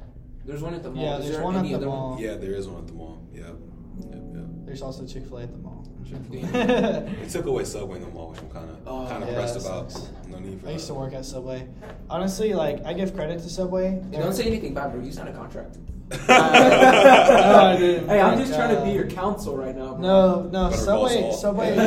There's 0.45 0.61
one 0.63 0.73
at 0.73 0.81
the 0.83 0.89
mall. 0.89 1.03
Yeah, 1.03 1.17
Is 1.17 1.23
there's 1.25 1.35
there 1.35 1.43
one 1.43 1.55
at 1.57 1.63
the 1.79 1.85
mall. 1.85 2.09
One? 2.11 2.19
Yeah, 2.19 2.35
there 2.35 2.53
is 2.53 2.67
one 2.67 2.81
at 2.81 2.87
the 2.87 2.93
mall. 2.93 3.21
Yep. 3.33 3.45
Yep, 3.45 4.13
yep. 4.33 4.45
There's 4.65 4.81
also 4.81 5.05
Chick 5.05 5.25
Fil 5.27 5.37
A 5.39 5.43
at 5.43 5.51
the 5.51 5.57
mall. 5.57 5.85
Damn. 6.31 7.05
They 7.21 7.29
took 7.29 7.45
away 7.45 7.65
Subway 7.65 7.97
in 7.97 8.03
the 8.03 8.09
mall, 8.09 8.31
which 8.31 8.39
I'm 8.39 8.49
kind 8.49 8.69
of 8.69 8.77
Oh, 8.87 9.05
kind 9.07 9.21
of 9.21 9.29
yeah, 9.29 9.35
pressed 9.35 9.59
about. 9.63 9.91
sucks. 9.91 10.09
No 10.27 10.39
need 10.39 10.59
for 10.61 10.69
I 10.69 10.71
used 10.71 10.87
to 10.87 10.93
work 10.95 11.13
at 11.13 11.25
Subway. 11.25 11.67
Honestly, 12.09 12.53
like 12.53 12.83
I 12.85 12.93
give 12.93 13.13
credit 13.13 13.39
to 13.43 13.49
Subway. 13.49 14.01
Hey, 14.11 14.17
don't 14.19 14.33
say 14.33 14.45
anything 14.45 14.73
bad, 14.73 14.91
bro. 14.91 15.01
You 15.03 15.11
signed 15.11 15.29
a 15.29 15.33
contract. 15.33 15.77
No, 16.27 17.77
hey, 17.77 17.99
I'm 18.21 18.35
Thank 18.35 18.47
just 18.47 18.53
trying 18.55 18.75
to 18.75 18.81
be 18.83 18.91
your 18.91 19.05
counsel 19.07 19.55
right 19.55 19.75
now. 19.75 19.93
Bro. 19.93 20.01
No, 20.01 20.41
no, 20.49 20.69
Better 20.69 20.81
Subway, 20.81 21.31
Subway. 21.33 21.77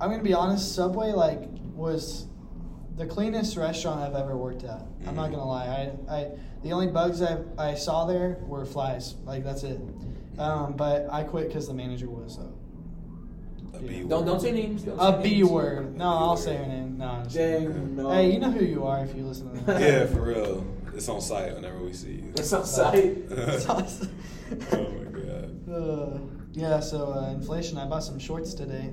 I'm 0.00 0.10
gonna 0.10 0.22
be 0.22 0.34
honest. 0.34 0.74
Subway 0.74 1.12
like 1.12 1.42
was 1.74 2.26
the 2.98 3.06
cleanest 3.06 3.56
restaurant 3.56 4.00
I've 4.00 4.14
ever 4.20 4.36
worked 4.36 4.64
at. 4.64 4.82
I'm 5.06 5.14
not 5.14 5.28
Mhm. 5.30 5.34
gonna 5.34 5.46
lie. 5.46 5.92
I, 6.08 6.14
I 6.14 6.30
the 6.62 6.72
only 6.72 6.88
bugs 6.88 7.22
I 7.22 7.38
I 7.56 7.74
saw 7.74 8.04
there 8.04 8.38
were 8.46 8.64
flies. 8.66 9.14
Like 9.24 9.44
that's 9.44 9.62
it. 9.62 9.80
Um, 10.38 10.74
but 10.76 11.08
I 11.10 11.22
quit 11.22 11.48
because 11.48 11.66
the 11.68 11.74
manager 11.74 12.08
was 12.08 12.38
a, 12.38 13.76
A 13.76 13.80
B 13.80 14.00
Don't 14.00 14.10
word. 14.10 14.26
don't 14.26 14.40
say 14.40 14.52
names. 14.52 14.82
Don't 14.82 14.98
a 14.98 15.12
say 15.16 15.22
B 15.22 15.34
names. 15.36 15.48
word. 15.50 15.96
No, 15.96 16.08
I'll 16.08 16.36
say 16.36 16.56
her 16.56 16.66
name. 16.66 16.98
No, 16.98 17.06
I'm 17.06 17.24
just. 17.24 17.36
Dang, 17.36 17.96
no. 17.96 18.10
Hey, 18.10 18.32
you 18.32 18.38
know 18.40 18.50
who 18.50 18.64
you 18.64 18.84
are 18.84 19.00
if 19.04 19.14
you 19.16 19.24
listen 19.24 19.52
to 19.56 19.64
that. 19.66 19.80
Yeah, 19.80 20.06
for 20.06 20.22
real. 20.22 20.66
It's 20.94 21.08
on 21.08 21.20
site 21.20 21.54
whenever 21.54 21.78
we 21.78 21.92
see 21.92 22.14
you. 22.14 22.32
It's 22.36 22.52
on 22.52 22.64
site. 22.64 23.16
It's 23.30 23.68
awesome. 23.68 24.10
oh 24.72 24.76
my 24.76 25.20
god. 25.20 25.70
Uh, 25.72 26.18
yeah, 26.52 26.80
so 26.80 27.12
uh, 27.12 27.30
inflation. 27.30 27.78
I 27.78 27.86
bought 27.86 28.02
some 28.02 28.18
shorts 28.18 28.54
today, 28.54 28.90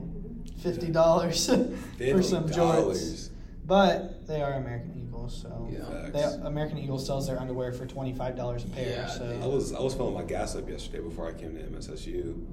fifty 0.60 0.89
dollars 0.91 1.48
for 2.12 2.22
some 2.22 2.48
jorts. 2.50 3.30
$50. 3.65 3.67
But 3.67 4.28
they 4.28 4.41
are 4.41 4.54
American 4.54 4.93
Eagles, 5.08 5.41
so 5.41 5.67
Yeah. 5.71 6.10
they, 6.12 6.23
American 6.47 6.78
Eagle 6.78 6.99
sells 6.99 7.28
their 7.28 7.39
underwear 7.39 7.71
for 7.73 7.86
twenty 7.86 8.13
five 8.13 8.36
dollars 8.36 8.63
a 8.63 8.67
pair. 8.67 8.89
Yeah, 8.89 9.08
so 9.08 9.39
I 9.41 9.45
was 9.47 9.73
I 9.73 9.80
was 9.82 9.93
filling 9.93 10.13
my 10.13 10.23
gas 10.23 10.56
up 10.56 10.69
yesterday 10.69 11.04
before 11.04 11.28
I 11.28 11.34
came 11.34 11.56
to 11.56 11.62
MSSU, 11.63 12.45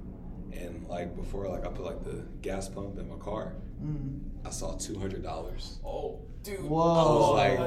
and 0.53 0.87
like 0.89 1.15
before 1.17 1.49
like 1.49 1.65
I 1.67 1.69
put 1.69 1.85
like 1.85 2.03
the 2.05 2.25
gas 2.41 2.69
pump 2.69 2.99
in 2.99 3.09
my 3.09 3.17
car, 3.17 3.55
Mm. 3.83 4.21
I 4.47 4.51
saw 4.51 4.77
two 4.77 4.99
hundred 4.99 5.23
dollars. 5.25 5.79
Oh, 5.85 6.21
dude. 6.45 6.61
I 6.61 6.63
Whoa. 6.63 7.19
was 7.19 7.35
like, 7.35 7.59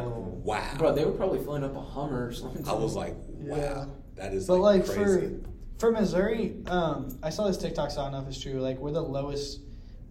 wow. 0.46 0.76
Bro, 0.78 0.96
they 0.96 1.04
were 1.06 1.12
probably 1.12 1.40
filling 1.40 1.64
up 1.66 1.76
a 1.76 1.82
Hummer 1.82 2.28
or 2.28 2.32
something. 2.32 2.66
I 2.68 2.74
was 2.74 2.96
like, 2.96 3.16
wow, 3.28 3.58
Yeah. 3.58 3.86
that 4.16 4.34
is 4.34 4.48
But 4.48 4.60
like 4.60 4.88
like, 4.88 4.96
for 4.98 5.32
for 5.78 5.92
Missouri, 5.92 6.56
um, 6.68 7.20
I 7.22 7.30
saw 7.32 7.48
this 7.48 7.58
TikTok. 7.58 7.92
So 7.92 8.00
I 8.00 8.06
don't 8.06 8.14
know 8.14 8.22
if 8.22 8.28
it's 8.30 8.40
true. 8.42 8.62
Like 8.62 8.78
we're 8.80 8.92
the 8.92 9.02
lowest 9.04 9.60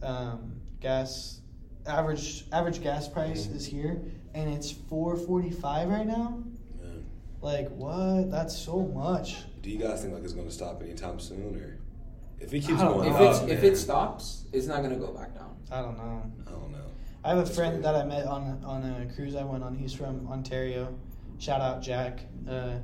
um, 0.02 0.60
gas 0.80 1.40
average 1.86 2.46
average 2.52 2.82
gas 2.82 3.08
price 3.08 3.46
Mhm. 3.46 3.54
is 3.56 3.66
here, 3.66 4.02
and 4.34 4.50
it's 4.52 4.70
four 4.70 5.16
forty 5.16 5.50
five 5.50 5.88
right 5.88 6.06
now. 6.06 6.38
Man. 6.82 7.04
Like 7.40 7.68
what? 7.70 8.30
That's 8.30 8.56
so 8.56 8.80
much. 8.80 9.44
Do 9.62 9.70
you 9.70 9.78
guys 9.78 10.02
think 10.02 10.14
like 10.14 10.24
it's 10.24 10.32
going 10.32 10.46
to 10.48 10.52
stop 10.52 10.82
anytime 10.82 11.18
soon, 11.20 11.56
or 11.56 11.78
if 12.40 12.52
it 12.52 12.60
keeps 12.60 12.80
going 12.80 13.08
if 13.08 13.14
up, 13.16 13.42
it's 13.42 13.52
if 13.52 13.62
it 13.64 13.76
stops, 13.76 14.44
it's 14.52 14.66
not 14.66 14.82
gonna 14.82 14.96
go 14.96 15.12
back 15.12 15.34
down. 15.34 15.56
I 15.70 15.80
don't 15.80 15.96
know. 15.96 16.22
I 16.46 16.50
don't 16.50 16.72
know. 16.72 16.78
I 17.24 17.28
have 17.30 17.38
a 17.38 17.42
That's 17.42 17.54
friend 17.56 17.72
crazy. 17.74 17.82
that 17.82 17.94
I 17.94 18.04
met 18.04 18.26
on 18.26 18.62
on 18.64 18.84
a 18.84 19.06
cruise 19.14 19.34
I 19.34 19.44
went 19.44 19.64
on. 19.64 19.74
He's 19.74 19.94
from 19.94 20.26
Ontario. 20.28 20.94
Shout 21.38 21.60
out 21.60 21.80
Jack. 21.82 22.20
Uh, 22.48 22.78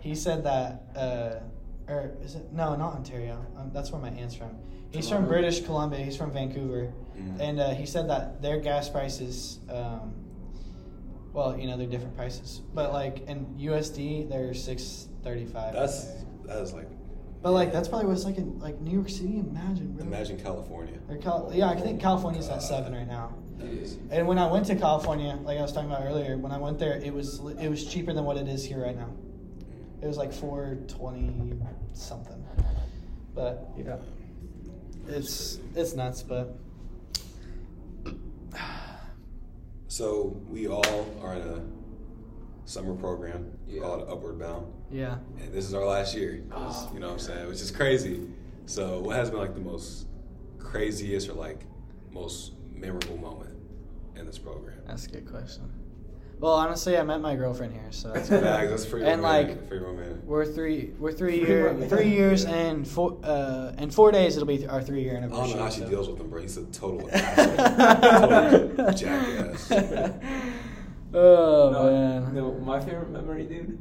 he 0.00 0.14
said 0.14 0.42
that, 0.44 0.82
uh, 0.96 1.90
or 1.92 2.12
is 2.22 2.34
it 2.34 2.52
no, 2.52 2.74
not 2.76 2.94
Ontario. 2.94 3.44
Um, 3.56 3.70
that's 3.72 3.90
where 3.92 4.00
my 4.00 4.10
aunt's 4.10 4.34
from. 4.34 4.56
He's 4.90 5.08
from 5.08 5.26
British 5.26 5.60
Columbia. 5.64 6.00
He's 6.00 6.16
from 6.16 6.32
Vancouver, 6.32 6.92
Mhm. 7.16 7.40
and 7.40 7.60
uh, 7.60 7.70
he 7.70 7.86
said 7.86 8.08
that 8.10 8.42
their 8.42 8.58
gas 8.58 8.88
prices. 8.88 9.60
Um, 9.70 10.14
well, 11.32 11.56
you 11.56 11.68
know 11.68 11.76
they're 11.76 11.86
different 11.86 12.16
prices, 12.16 12.60
but 12.74 12.92
like 12.92 13.26
in 13.28 13.46
USD 13.58 14.28
they're 14.28 14.52
six 14.52 15.06
thirty 15.22 15.44
five. 15.46 15.74
That's 15.74 16.06
that 16.46 16.58
is 16.60 16.72
like. 16.72 16.88
But 17.42 17.52
like 17.52 17.72
that's 17.72 17.88
probably 17.88 18.08
what's 18.08 18.24
like 18.24 18.36
in 18.36 18.58
like 18.58 18.80
New 18.80 18.90
York 18.92 19.08
City. 19.08 19.38
Imagine, 19.38 19.92
bro. 19.92 20.04
Imagine 20.06 20.38
California. 20.40 20.98
Or 21.08 21.16
Cal- 21.18 21.50
yeah, 21.54 21.68
I 21.70 21.76
think 21.80 22.00
California's 22.00 22.48
at 22.48 22.62
seven 22.62 22.92
right 22.92 23.06
now. 23.06 23.34
That 23.58 23.68
is- 23.68 23.96
And 24.10 24.26
when 24.26 24.38
I 24.38 24.50
went 24.50 24.66
to 24.66 24.74
California, 24.74 25.38
like 25.44 25.58
I 25.58 25.62
was 25.62 25.72
talking 25.72 25.88
about 25.90 26.04
earlier, 26.04 26.36
when 26.36 26.50
I 26.52 26.58
went 26.58 26.78
there, 26.80 26.96
it 26.98 27.14
was 27.14 27.40
it 27.60 27.68
was 27.68 27.84
cheaper 27.86 28.12
than 28.12 28.24
what 28.24 28.36
it 28.36 28.48
is 28.48 28.64
here 28.64 28.82
right 28.82 28.96
now. 28.96 29.08
It 30.02 30.06
was 30.08 30.16
like 30.18 30.32
four 30.32 30.78
twenty 30.88 31.32
something. 31.92 32.44
But 33.34 33.68
yeah, 33.78 33.96
it's 35.12 35.58
it's 35.74 35.94
nuts. 35.94 36.22
But 36.22 36.56
So 39.88 40.40
we 40.48 40.68
all 40.68 41.06
are 41.22 41.34
in 41.34 41.42
a 41.42 41.60
summer 42.64 42.94
program 42.94 43.50
Yeah. 43.66 43.82
called 43.82 44.08
Upward 44.08 44.38
Bound, 44.38 44.72
yeah, 44.90 45.18
and 45.40 45.52
this 45.52 45.64
is 45.66 45.74
our 45.74 45.84
last 45.84 46.14
year. 46.14 46.44
Ah. 46.52 46.90
You 46.94 47.00
know 47.00 47.08
what 47.08 47.12
I'm 47.14 47.18
saying? 47.18 47.48
Which 47.48 47.60
is 47.60 47.70
crazy. 47.70 48.28
So 48.66 49.00
what 49.00 49.16
has 49.16 49.30
been 49.30 49.40
like 49.40 49.54
the 49.54 49.60
most 49.60 50.06
craziest 50.58 51.28
or 51.28 51.32
like 51.34 51.64
most 52.12 52.52
memorable 52.72 53.16
moment 53.16 53.56
in 54.14 54.26
this 54.26 54.38
program? 54.38 54.78
That's 54.86 55.06
a 55.06 55.10
good 55.10 55.28
question. 55.28 55.68
Well, 56.40 56.54
honestly, 56.54 56.96
I 56.96 57.02
met 57.02 57.20
my 57.20 57.36
girlfriend 57.36 57.74
here, 57.74 57.82
so 57.90 58.12
that's 58.12 58.30
Facts, 58.30 58.40
good. 58.42 58.70
that's 58.70 58.86
pretty 58.86 59.04
And 59.06 59.20
romantic. 59.22 59.56
like, 59.58 59.68
pretty 59.68 59.84
romantic. 59.84 60.22
we're 60.24 60.46
three, 60.46 60.92
we're 60.98 61.12
three 61.12 61.40
Pretty 61.40 61.52
year, 61.52 61.86
three 61.88 62.08
years 62.08 62.46
and 62.46 62.88
four, 62.88 63.18
uh, 63.22 63.72
in 63.76 63.90
four 63.90 64.10
days 64.10 64.36
it'll 64.36 64.46
be 64.48 64.66
our 64.66 64.80
three 64.82 65.02
year 65.02 65.16
anniversary. 65.16 65.42
I 65.42 65.44
anniversary. 65.44 65.50
don't 65.50 65.58
know 65.58 65.64
how 65.64 65.70
she 65.70 65.80
so- 65.82 65.88
deals 65.90 66.08
with 66.08 66.20
him, 66.20 66.30
bro. 66.30 66.40
He's 66.40 66.56
a 66.56 66.64
total 66.66 67.10
asshole. 67.12 68.68
total 68.76 68.92
jackass. 68.94 69.70
oh 71.12 71.70
no, 71.72 71.90
man. 71.92 72.34
no, 72.34 72.52
my 72.64 72.80
favorite 72.80 73.10
memory, 73.10 73.44
dude, 73.44 73.78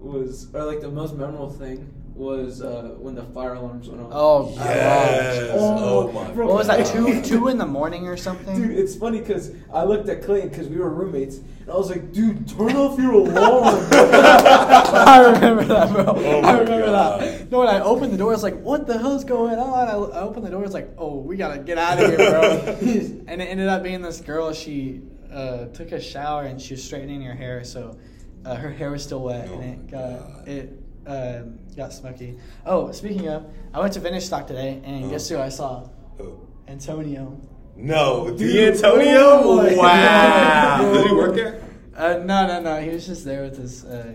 was 0.00 0.48
or 0.54 0.64
like 0.64 0.80
the 0.80 0.90
most 0.90 1.14
memorable 1.14 1.50
thing 1.50 1.91
was 2.14 2.60
uh, 2.62 2.94
when 2.98 3.14
the 3.14 3.22
fire 3.22 3.54
alarms 3.54 3.88
went 3.88 4.02
off. 4.02 4.10
Oh 4.12 4.52
Yes. 4.56 5.50
Oh, 5.54 6.08
Oh, 6.08 6.12
my. 6.12 6.30
bro. 6.32 6.46
What 6.46 6.56
was 6.56 6.66
that? 6.66 6.84
Two, 6.86 7.22
two 7.22 7.48
in 7.48 7.56
the 7.58 7.66
morning 7.66 8.06
or 8.06 8.16
something? 8.16 8.54
Dude, 8.60 8.78
it's 8.78 8.94
funny 8.94 9.18
because 9.20 9.50
I 9.72 9.84
looked 9.84 10.08
at 10.08 10.22
Clayton 10.22 10.50
because 10.50 10.68
we 10.68 10.76
were 10.76 10.90
roommates, 10.90 11.36
and 11.38 11.70
I 11.70 11.74
was 11.74 11.88
like, 11.90 12.12
"Dude, 12.12 12.46
turn 12.48 12.76
off 12.76 12.98
your 12.98 13.12
alarm." 13.12 13.88
I 13.92 15.30
remember 15.32 15.64
that, 15.64 15.90
bro. 15.92 16.04
Oh 16.06 16.40
I 16.42 16.58
remember 16.60 16.86
God. 16.86 17.20
that. 17.22 17.50
No, 17.50 17.58
when 17.60 17.68
I 17.68 17.80
opened 17.80 18.12
the 18.12 18.18
door, 18.18 18.30
I 18.32 18.34
was 18.34 18.42
like, 18.42 18.60
"What 18.60 18.86
the 18.86 18.98
hell's 18.98 19.24
going 19.24 19.58
on?" 19.58 19.88
I, 19.88 19.92
I 19.92 20.20
opened 20.22 20.46
the 20.46 20.50
door, 20.50 20.60
I 20.60 20.64
was 20.64 20.74
like, 20.74 20.90
"Oh, 20.98 21.16
we 21.18 21.36
gotta 21.36 21.58
get 21.60 21.78
out 21.78 21.98
of 22.02 22.08
here, 22.10 22.16
bro." 22.30 22.42
and 23.28 23.40
it 23.42 23.46
ended 23.46 23.68
up 23.68 23.82
being 23.82 24.02
this 24.02 24.20
girl. 24.20 24.52
She 24.52 25.00
uh, 25.32 25.66
took 25.66 25.92
a 25.92 26.00
shower 26.00 26.42
and 26.44 26.60
she 26.60 26.74
was 26.74 26.84
straightening 26.84 27.22
her 27.22 27.34
hair, 27.34 27.64
so 27.64 27.96
uh, 28.44 28.54
her 28.56 28.70
hair 28.70 28.90
was 28.90 29.02
still 29.02 29.22
wet, 29.22 29.48
Oh 29.50 29.54
and 29.58 29.64
it 29.64 29.90
got 29.90 30.18
God. 30.36 30.48
it 30.48 30.78
um, 31.06 31.58
got 31.76 31.92
smoky. 31.92 32.38
Oh, 32.66 32.92
speaking 32.92 33.28
of, 33.28 33.46
I 33.74 33.80
went 33.80 33.92
to 33.94 34.00
vintage 34.00 34.24
stock 34.24 34.46
today, 34.46 34.80
and 34.84 35.04
Oh. 35.06 35.10
guess 35.10 35.28
who 35.28 35.38
I 35.38 35.48
saw? 35.48 35.88
Who? 36.18 36.38
Antonio. 36.68 37.40
No, 37.76 38.30
Dude, 38.36 38.74
D'Antonio. 38.74 39.18
oh 39.18 39.76
wow. 39.76 40.78
God. 40.78 40.92
Did 40.94 41.06
he 41.06 41.14
work 41.14 41.34
there? 41.34 41.62
Uh, 41.96 42.18
no, 42.24 42.46
no, 42.46 42.60
no. 42.60 42.80
He 42.80 42.90
was 42.90 43.06
just 43.06 43.24
there 43.24 43.42
with 43.42 43.56
his 43.58 43.84
uh, 43.84 44.12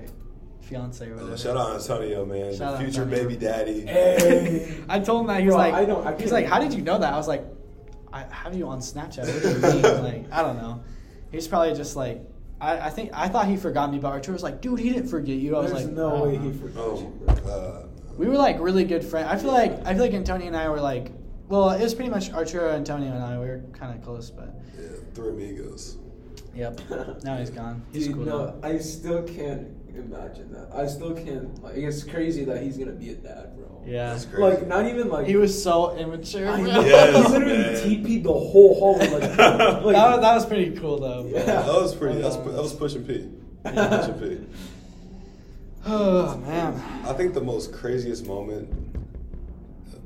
fiance 0.61 1.05
or 1.07 1.13
whatever. 1.13 1.33
Oh, 1.33 1.35
shout 1.35 1.57
out 1.57 1.75
Antonio, 1.75 2.25
man, 2.25 2.55
Shout 2.55 2.75
out 2.75 2.79
future 2.81 3.01
Antonio. 3.03 3.23
baby 3.29 3.35
daddy. 3.37 3.81
Hey. 3.85 4.83
I 4.87 4.99
told 4.99 5.21
him 5.21 5.27
that 5.27 5.39
he 5.41 5.47
was 5.47 5.55
Bro, 5.55 5.63
like, 5.63 5.73
I 5.73 5.85
don't- 5.85 6.05
I 6.07 6.15
he's 6.21 6.31
like, 6.31 6.45
how 6.45 6.59
did 6.59 6.73
you 6.73 6.81
know 6.83 6.97
that? 6.99 7.13
I 7.13 7.17
was 7.17 7.27
like, 7.27 7.45
I 8.13 8.25
have 8.31 8.55
you 8.55 8.67
on 8.67 8.79
Snapchat. 8.79 9.25
What 9.61 9.71
do 9.71 9.77
you 9.77 9.83
mean? 9.93 10.03
like, 10.03 10.31
I 10.31 10.41
don't 10.43 10.57
know. 10.57 10.83
He's 11.31 11.47
probably 11.47 11.73
just 11.73 11.95
like, 11.95 12.21
I, 12.59 12.79
I 12.79 12.89
think 12.89 13.11
I 13.13 13.27
thought 13.27 13.47
he 13.47 13.55
forgot 13.57 13.91
me, 13.91 13.99
but 13.99 14.09
Arturo 14.09 14.33
was 14.33 14.43
like, 14.43 14.61
dude, 14.61 14.79
he 14.79 14.89
didn't 14.89 15.07
forget 15.09 15.37
you. 15.37 15.55
I 15.55 15.61
was 15.61 15.71
There's 15.71 15.85
like, 15.85 15.93
no 15.93 16.15
I 16.15 16.21
way 16.27 16.37
know. 16.37 16.41
he 16.41 16.49
uh-huh. 16.49 16.59
forgot 16.59 16.83
Oh 16.83 16.99
you, 16.99 17.25
my 17.27 17.33
god. 17.35 17.89
We 18.17 18.27
were 18.27 18.35
like 18.35 18.59
really 18.59 18.83
good 18.83 19.03
friends. 19.05 19.29
I 19.29 19.37
feel 19.37 19.51
like 19.51 19.85
I 19.85 19.93
feel 19.93 20.03
like 20.03 20.13
Antonio 20.13 20.47
and 20.47 20.55
I 20.55 20.67
were 20.69 20.81
like, 20.81 21.11
well, 21.49 21.69
it 21.69 21.81
was 21.81 21.93
pretty 21.93 22.09
much 22.09 22.31
Arturo, 22.33 22.71
Antonio, 22.71 23.11
and 23.13 23.23
I. 23.23 23.37
We 23.39 23.45
were 23.45 23.63
kind 23.73 23.95
of 23.97 24.03
close, 24.03 24.31
but 24.31 24.55
Yeah, 24.77 24.87
three 25.13 25.29
amigos. 25.29 25.97
yep. 26.55 26.79
Now 27.23 27.37
he's 27.37 27.51
gone. 27.51 27.83
He's 27.93 28.07
Dude, 28.07 28.15
cool. 28.15 28.25
no, 28.25 28.45
now. 28.47 28.67
I 28.67 28.79
still 28.79 29.21
can't 29.23 29.67
imagine 29.99 30.51
that. 30.53 30.69
I 30.73 30.87
still 30.87 31.13
can't. 31.13 31.61
Like, 31.61 31.77
it's 31.77 32.03
crazy 32.03 32.45
that 32.45 32.61
he's 32.61 32.77
gonna 32.77 32.91
be 32.91 33.09
a 33.09 33.15
dad, 33.15 33.55
bro. 33.55 33.83
Yeah. 33.85 34.11
That's 34.11 34.25
crazy. 34.25 34.41
Like, 34.41 34.67
not 34.67 34.85
even 34.85 35.09
like 35.09 35.27
He 35.27 35.35
was 35.35 35.61
so 35.61 35.97
immature. 35.97 36.47
I 36.47 36.61
know. 36.61 36.81
Yes, 36.81 37.15
he 37.15 37.31
literally 37.31 37.57
man. 37.57 37.75
TP'd 37.75 38.23
the 38.23 38.33
whole 38.33 38.75
hallway. 38.79 39.07
Like, 39.07 39.21
like 39.21 39.37
that, 39.37 39.83
was, 39.83 40.21
that 40.21 40.35
was 40.35 40.45
pretty 40.45 40.77
cool 40.77 40.99
though. 40.99 41.27
Yeah. 41.27 41.43
that 41.43 41.67
was 41.67 41.95
pretty. 41.95 42.17
Um, 42.17 42.21
that 42.21 42.45
was, 42.45 42.53
that 42.55 42.61
was 42.61 42.73
pushing 42.73 43.03
P. 43.03 43.29
Pushing 43.63 44.19
P. 44.19 44.39
Oh 45.89 46.35
man. 46.39 46.73
I 47.05 47.13
think 47.13 47.33
the 47.33 47.39
most 47.39 47.71
craziest 47.71 48.25
moment 48.25 48.69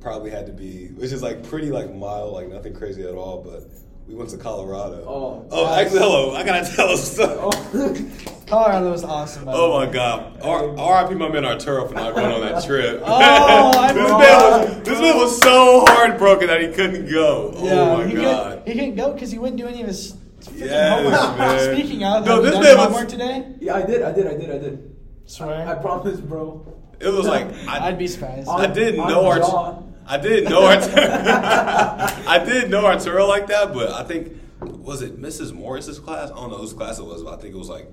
probably 0.02 0.32
had 0.32 0.46
to 0.48 0.52
be, 0.52 0.88
which 0.90 1.12
is 1.12 1.24
like 1.24 1.44
pretty 1.44 1.72
like 1.72 1.94
mild, 1.94 2.34
like 2.34 2.50
nothing 2.50 2.74
crazy 2.74 3.04
at 3.04 3.16
all, 3.16 3.42
but 3.42 3.64
we 4.08 4.16
went 4.16 4.30
to 4.32 4.38
Colorado. 4.38 5.06
Oh, 5.08 5.48
oh, 5.52 5.66
nice. 5.66 5.86
actually, 5.86 6.00
hello. 6.00 6.36
I 6.36 6.44
gotta 6.44 6.76
tell 6.76 6.92
a 6.92 6.98
story. 6.98 7.38
oh. 7.40 8.12
Colorado 8.52 8.92
was 8.92 9.04
awesome. 9.06 9.46
Oh 9.48 9.80
my 9.80 9.86
god. 9.90 10.42
R- 10.44 10.78
R.I.P. 10.78 11.16
my 11.16 11.30
man 11.30 11.46
Arturo 11.46 11.88
for 11.88 11.94
not 11.94 12.14
going 12.14 12.32
on 12.34 12.42
that 12.42 12.64
trip. 12.66 13.02
Oh, 13.06 13.72
I 13.80 13.94
this, 13.94 14.10
man 14.10 14.20
was, 14.20 14.84
this 14.84 15.00
man 15.00 15.16
was 15.18 15.42
so 15.42 15.86
heartbroken 15.88 16.48
that 16.48 16.60
he 16.62 16.68
couldn't 16.68 17.10
go. 17.10 17.54
Oh 17.56 17.66
yeah, 17.66 17.72
oh 17.80 17.98
my 18.00 18.08
he 18.08 18.16
god. 18.16 18.50
Couldn't, 18.50 18.68
he 18.68 18.74
couldn't 18.74 18.96
go 18.96 19.14
because 19.14 19.32
he 19.32 19.40
wouldn't 19.40 19.58
do 19.58 19.68
any 19.68 19.82
of 19.82 19.88
his 19.88 20.14
freaking 20.42 20.60
Yes, 20.60 21.38
man. 21.38 21.76
Speaking 21.78 22.04
of, 22.04 22.26
No, 22.26 22.36
have 22.36 22.44
this 22.44 22.56
you 22.56 22.62
man 22.62 22.76
done 22.76 22.78
was- 22.78 22.86
homework 22.88 23.08
today? 23.10 23.56
yeah, 23.62 23.76
I 23.76 23.84
did. 23.86 24.02
I 24.02 24.12
did. 24.12 24.28
I 24.28 24.34
did. 24.38 24.50
I 24.52 24.58
did. 24.58 24.96
Swear. 25.28 25.66
I 25.68 25.76
promise, 25.76 26.20
bro. 26.20 26.66
It 27.00 27.08
was 27.08 27.26
like 27.28 27.48
I, 27.70 27.88
I'd 27.88 27.98
be 27.98 28.08
surprised. 28.08 28.50
I 28.50 28.68
didn't 28.68 29.00
on 29.00 29.08
know 29.08 29.22
jaw. 29.24 29.66
Arturo. 29.66 29.94
I 30.06 30.18
didn't 30.18 30.50
know 30.52 30.66
Arturo. 30.66 30.94
I 30.98 32.44
didn't 32.46 32.70
know 32.70 32.86
Arturo 32.86 33.26
like 33.28 33.48
that, 33.48 33.74
but 33.74 33.92
I 33.92 34.04
think 34.04 34.38
was 34.60 35.02
it 35.02 35.20
Mrs. 35.22 35.54
Morris's 35.54 36.00
class? 36.00 36.32
I 36.32 36.36
don't 36.36 36.52
know 36.52 36.58
whose 36.58 36.74
class 36.74 37.00
it 37.00 37.06
was, 37.06 37.24
but 37.24 37.34
I 37.34 37.42
think 37.42 37.56
it 37.56 37.58
was 37.58 37.70
like 37.70 37.88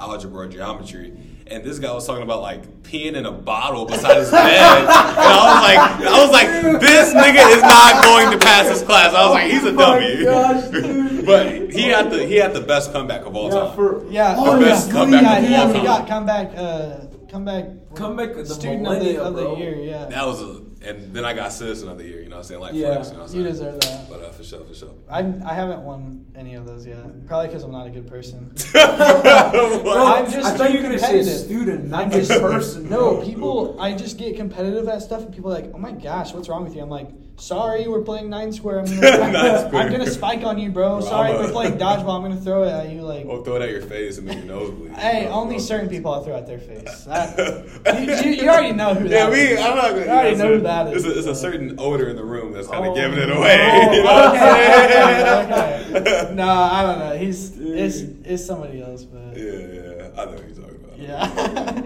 algebra 0.00 0.46
or 0.46 0.48
geometry. 0.48 1.12
And 1.46 1.64
this 1.64 1.78
guy 1.80 1.92
was 1.92 2.06
talking 2.06 2.22
about 2.22 2.42
like 2.42 2.82
peeing 2.84 3.14
in 3.14 3.26
a 3.26 3.32
bottle 3.32 3.84
beside 3.84 4.18
his 4.18 4.30
bed, 4.30 4.44
and 4.46 4.88
I 4.88 5.50
was 5.50 5.62
like, 5.62 6.08
I 6.08 6.22
was 6.22 6.30
like, 6.30 6.80
this 6.80 7.12
nigga 7.12 7.56
is 7.56 7.62
not 7.62 8.04
going 8.04 8.30
to 8.30 8.38
pass 8.38 8.68
this 8.68 8.82
class. 8.84 9.12
I 9.12 9.24
was 9.26 9.34
like, 9.34 9.50
he's 9.50 9.64
a 9.64 9.70
Oh 9.70 9.72
my 9.72 10.00
W. 10.00 10.24
gosh, 10.24 10.68
dude. 10.70 11.26
but 11.26 11.70
he 11.72 11.82
had 11.88 12.10
the 12.10 12.24
he 12.24 12.36
had 12.36 12.54
the 12.54 12.60
best 12.60 12.92
comeback 12.92 13.26
of 13.26 13.34
all 13.34 13.48
Yeah, 13.52 13.60
time. 13.66 13.74
for 13.74 14.06
yeah. 14.10 14.34
The 14.34 14.40
Oh, 14.42 14.60
best 14.60 14.86
yeah. 14.88 14.92
comeback 14.92 15.22
yeah, 15.22 15.38
of 15.38 15.44
he, 15.44 15.54
all 15.56 15.66
he 15.68 15.72
time. 15.74 15.84
got 15.84 16.08
comeback. 16.08 16.56
Uh, 16.56 17.06
comeback. 17.28 17.66
Comeback 17.96 18.34
the 18.34 18.46
student 18.46 18.86
of 18.86 19.00
the, 19.02 19.20
of 19.20 19.34
the 19.34 19.54
year. 19.56 19.74
Yeah. 19.74 20.06
that 20.06 20.24
was 20.26 20.40
a, 20.42 20.62
and 20.82 21.12
then 21.14 21.24
I 21.24 21.34
got 21.34 21.52
citizen 21.52 21.88
of 21.88 21.98
the 21.98 22.04
year. 22.04 22.22
You 22.22 22.28
know 22.28 22.36
what 22.36 22.42
I'm 22.42 22.48
saying? 22.48 22.60
Like 22.60 22.74
Yeah, 22.74 22.94
flex, 22.94 23.08
you 23.08 23.12
know 23.14 23.18
what 23.20 23.24
I'm 23.24 23.28
saying? 23.30 23.44
you 23.44 23.50
deserve 23.50 23.80
that. 23.80 24.08
But 24.08 24.22
uh, 24.22 24.30
for 24.30 24.44
sure, 24.44 24.64
for 24.64 24.74
sure. 24.74 24.94
I 25.08 25.18
I 25.44 25.54
haven't 25.54 25.82
won 25.82 26.26
any 26.34 26.54
of 26.54 26.66
those 26.66 26.86
yet. 26.86 27.26
Probably 27.26 27.48
because 27.48 27.62
I'm 27.64 27.72
not 27.72 27.86
a 27.86 27.90
good 27.90 28.06
person. 28.08 28.52
What? 28.74 30.18
I'm 30.26 30.30
just 30.30 30.46
I 30.46 30.56
thought 30.56 30.66
too 30.68 30.72
you 30.74 30.78
were 30.78 30.84
gonna 30.84 30.98
say 30.98 31.06
competitive. 31.18 31.38
student, 31.40 31.84
not 31.88 32.04
I'm 32.04 32.10
just 32.10 32.30
just 32.30 32.40
person. 32.42 32.88
No, 32.88 33.22
people. 33.22 33.80
I 33.80 33.94
just 33.94 34.18
get 34.18 34.36
competitive 34.36 34.88
at 34.88 35.02
stuff, 35.02 35.22
and 35.22 35.34
people 35.34 35.50
are 35.50 35.54
like, 35.60 35.70
"Oh 35.74 35.78
my 35.78 35.92
gosh, 35.92 36.32
what's 36.32 36.48
wrong 36.48 36.64
with 36.64 36.74
you?" 36.74 36.82
I'm 36.82 36.90
like, 36.90 37.08
"Sorry, 37.40 37.88
we're 37.88 38.02
playing 38.02 38.28
nine 38.30 38.52
square. 38.52 38.80
I'm 38.80 38.84
gonna, 39.00 39.00
Nine 39.32 39.66
square. 39.66 39.82
I'm 39.82 39.90
gonna 39.90 40.10
spike 40.10 40.44
on 40.44 40.58
you, 40.58 40.70
bro. 40.70 40.98
Bro, 40.98 41.08
Sorry, 41.08 41.32
a- 41.32 41.38
we're 41.38 41.50
playing 41.50 41.78
dodgeball. 41.78 42.16
I'm 42.16 42.22
gonna 42.22 42.36
throw 42.40 42.62
it 42.64 42.70
at 42.70 42.90
you." 42.90 43.00
Like, 43.02 43.26
Or 43.26 43.44
throw 43.44 43.56
it 43.56 43.62
at 43.62 43.70
your 43.70 43.82
face 43.82 44.18
and 44.18 44.26
make 44.26 44.36
your 44.38 44.46
nose 44.46 44.70
bleed. 44.70 44.92
hey, 44.92 45.24
Bro, 45.24 45.32
only 45.32 45.54
bro. 45.56 45.64
certain 45.64 45.88
people 45.88 46.12
I 46.14 46.22
throw 46.24 46.36
at 46.36 46.46
their 46.46 46.58
face. 46.58 47.06
That, 47.10 48.24
you, 48.24 48.30
you, 48.32 48.42
you 48.42 48.48
already 48.48 48.72
know 48.74 48.94
who 48.94 49.04
Yeah, 49.08 49.24
that 49.26 49.30
we. 49.32 49.38
is. 49.40 49.58
I'm 49.60 49.74
not 49.76 49.90
gonna. 49.90 50.02
You 50.04 50.10
already 50.10 50.36
know 50.36 50.54
who 50.54 50.60
that 50.60 50.92
is. 50.94 51.04
It's 51.04 51.14
a, 51.14 51.18
it's 51.18 51.28
a 51.28 51.34
certain 51.34 51.74
odor 51.78 52.08
in 52.08 52.16
the 52.16 52.24
room 52.24 52.52
that's 52.52 52.68
kind 52.68 52.84
of 52.84 52.92
Oh, 52.92 52.94
giving 52.94 53.18
it 53.18 53.28
no. 53.28 53.36
away. 53.38 53.56
you 53.96 54.04
know 54.04 54.32
okay, 54.34 55.44
okay, 55.44 56.00
okay. 56.24 56.34
No, 56.34 56.48
I 56.48 56.82
don't 56.82 56.98
know. 56.98 57.16
He's 57.16 57.56
it's 57.58 58.00
it's 58.24 58.44
somebody 58.44 58.82
else, 58.82 59.04
but 59.04 59.36
Yeah, 59.36 59.44
yeah. 59.44 60.10
I 60.16 60.24
know 60.26 60.32
what 60.32 60.46
you're 60.46 60.56
talking 60.56 60.84
about. 60.84 60.98
Yeah. 60.98 61.82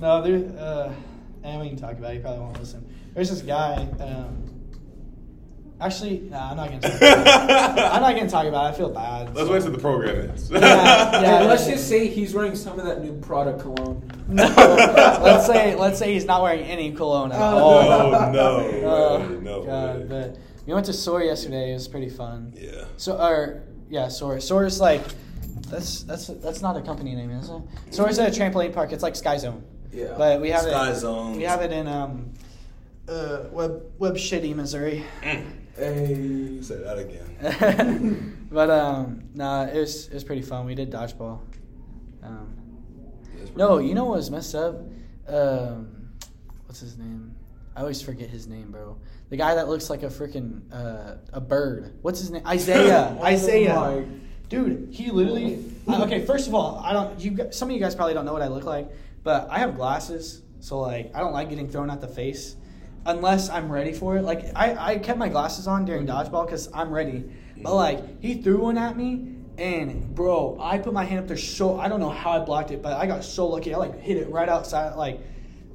no, 0.00 0.22
there. 0.22 0.58
Uh, 0.58 0.92
and 1.42 1.60
we 1.60 1.68
can 1.68 1.76
talk 1.78 1.92
about. 1.92 2.12
it. 2.12 2.16
You 2.16 2.20
probably 2.20 2.40
won't 2.40 2.58
listen. 2.60 2.84
There's 3.14 3.30
this 3.30 3.42
guy. 3.42 3.86
Um, 4.00 4.43
actually, 5.80 6.20
nah, 6.30 6.50
I'm 6.50 6.56
not 6.56 6.68
gonna. 6.70 6.80
Talk 6.88 6.92
about 7.00 7.78
it. 7.78 7.84
I'm 7.84 8.02
not 8.02 8.14
gonna 8.16 8.30
talk 8.30 8.46
about. 8.46 8.66
it. 8.66 8.74
I 8.74 8.76
feel 8.76 8.90
bad. 8.90 9.34
Let's 9.34 9.48
wait 9.50 9.62
till 9.62 9.72
the 9.72 9.78
program 9.78 10.28
ends. 10.30 10.50
Yeah, 10.50 10.60
yeah. 10.60 11.40
Let's 11.44 11.66
just 11.66 11.88
say 11.88 12.06
he's 12.08 12.34
wearing 12.34 12.54
some 12.54 12.78
of 12.78 12.84
that 12.86 13.02
new 13.02 13.12
product 13.20 13.60
cologne. 13.60 14.02
No, 14.28 14.44
let's 15.22 15.46
say 15.46 15.74
let's 15.74 15.98
say 15.98 16.12
he's 16.14 16.24
not 16.24 16.42
wearing 16.42 16.62
any 16.62 16.92
cologne 16.92 17.32
at 17.32 17.40
Oh, 17.40 17.58
all. 17.58 18.10
no, 18.10 18.30
no, 18.32 18.40
Oh, 18.84 19.18
way, 19.28 19.38
no. 19.40 19.64
God, 19.64 20.08
but 20.08 20.38
we 20.66 20.72
went 20.72 20.86
to 20.86 20.92
Soar 20.92 21.22
yesterday. 21.22 21.70
It 21.72 21.74
was 21.74 21.88
pretty 21.88 22.08
fun. 22.08 22.54
Yeah. 22.56 22.84
So, 22.96 23.18
or 23.18 23.64
yeah, 23.90 24.08
Soar. 24.08 24.40
Soar's 24.40 24.80
like 24.80 25.02
that's 25.68 26.02
that's 26.04 26.28
that's 26.28 26.62
not 26.62 26.76
a 26.76 26.80
company 26.82 27.14
name, 27.14 27.30
is 27.30 27.50
it? 27.50 27.62
Soar's 27.94 28.18
at 28.18 28.34
a 28.34 28.40
trampoline 28.40 28.72
park. 28.72 28.92
It's 28.92 29.02
like 29.02 29.16
Sky 29.16 29.36
Zone. 29.36 29.62
Yeah. 29.92 30.14
But 30.16 30.40
we 30.40 30.50
have 30.50 30.62
Sky 30.62 30.90
it. 30.90 30.94
Zone. 30.96 31.36
We 31.36 31.42
have 31.44 31.60
it 31.62 31.70
in 31.72 31.86
um, 31.86 32.32
uh, 33.08 33.44
Webb 33.52 33.82
Webb 33.98 34.14
Shitty, 34.16 34.54
Missouri. 34.54 35.04
Hey. 35.76 36.58
Say 36.60 36.76
that 36.76 36.98
again. 36.98 38.46
but 38.50 38.70
um, 38.70 39.24
nah, 39.34 39.64
it 39.64 39.78
was 39.78 40.06
it 40.06 40.14
was 40.14 40.24
pretty 40.24 40.42
fun. 40.42 40.66
We 40.66 40.74
did 40.74 40.90
dodgeball. 40.90 41.40
Um, 42.22 42.56
no, 43.56 43.68
cool. 43.68 43.82
you 43.82 43.94
know 43.94 44.04
what 44.04 44.16
was 44.16 44.30
messed 44.30 44.54
up? 44.54 44.76
Um, 45.26 46.10
what's 46.66 46.80
his 46.80 46.96
name? 46.96 47.34
I 47.76 47.80
always 47.80 48.00
forget 48.00 48.30
his 48.30 48.46
name, 48.46 48.70
bro. 48.70 48.96
The 49.30 49.36
guy 49.36 49.56
that 49.56 49.68
looks 49.68 49.90
like 49.90 50.04
a 50.04 50.08
freaking 50.08 50.62
uh, 50.72 51.16
a 51.32 51.40
bird. 51.40 51.98
What's 52.02 52.20
his 52.20 52.30
name? 52.30 52.46
Isaiah. 52.46 53.16
Oh 53.20 53.24
Isaiah. 53.24 54.04
Dude, 54.48 54.90
he 54.92 55.10
literally. 55.10 55.64
uh, 55.88 56.04
okay, 56.04 56.24
first 56.24 56.46
of 56.46 56.54
all, 56.54 56.80
I 56.84 56.92
don't. 56.92 57.18
You 57.18 57.48
some 57.50 57.68
of 57.70 57.74
you 57.74 57.80
guys 57.80 57.94
probably 57.94 58.14
don't 58.14 58.24
know 58.24 58.32
what 58.32 58.42
I 58.42 58.48
look 58.48 58.64
like, 58.64 58.90
but 59.24 59.48
I 59.50 59.58
have 59.58 59.74
glasses, 59.74 60.42
so 60.60 60.78
like 60.80 61.10
I 61.14 61.20
don't 61.20 61.32
like 61.32 61.48
getting 61.48 61.68
thrown 61.68 61.90
at 61.90 62.00
the 62.00 62.06
face, 62.06 62.54
unless 63.06 63.48
I'm 63.48 63.70
ready 63.70 63.92
for 63.92 64.16
it. 64.16 64.22
Like 64.22 64.46
I, 64.54 64.92
I 64.92 64.98
kept 64.98 65.18
my 65.18 65.28
glasses 65.28 65.66
on 65.66 65.84
during 65.84 66.06
dodgeball 66.06 66.46
because 66.46 66.68
I'm 66.72 66.90
ready, 66.90 67.24
but 67.56 67.74
like 67.74 68.20
he 68.20 68.42
threw 68.42 68.62
one 68.62 68.78
at 68.78 68.96
me, 68.96 69.36
and 69.58 70.14
bro, 70.14 70.58
I 70.60 70.78
put 70.78 70.92
my 70.92 71.04
hand 71.04 71.20
up 71.20 71.28
there 71.28 71.36
so 71.36 71.78
I 71.78 71.88
don't 71.88 72.00
know 72.00 72.10
how 72.10 72.32
I 72.32 72.38
blocked 72.40 72.70
it, 72.70 72.82
but 72.82 72.94
I 72.94 73.06
got 73.06 73.24
so 73.24 73.46
lucky. 73.46 73.74
I 73.74 73.78
like 73.78 74.00
hit 74.00 74.16
it 74.16 74.30
right 74.30 74.48
outside. 74.48 74.96
Like 74.96 75.20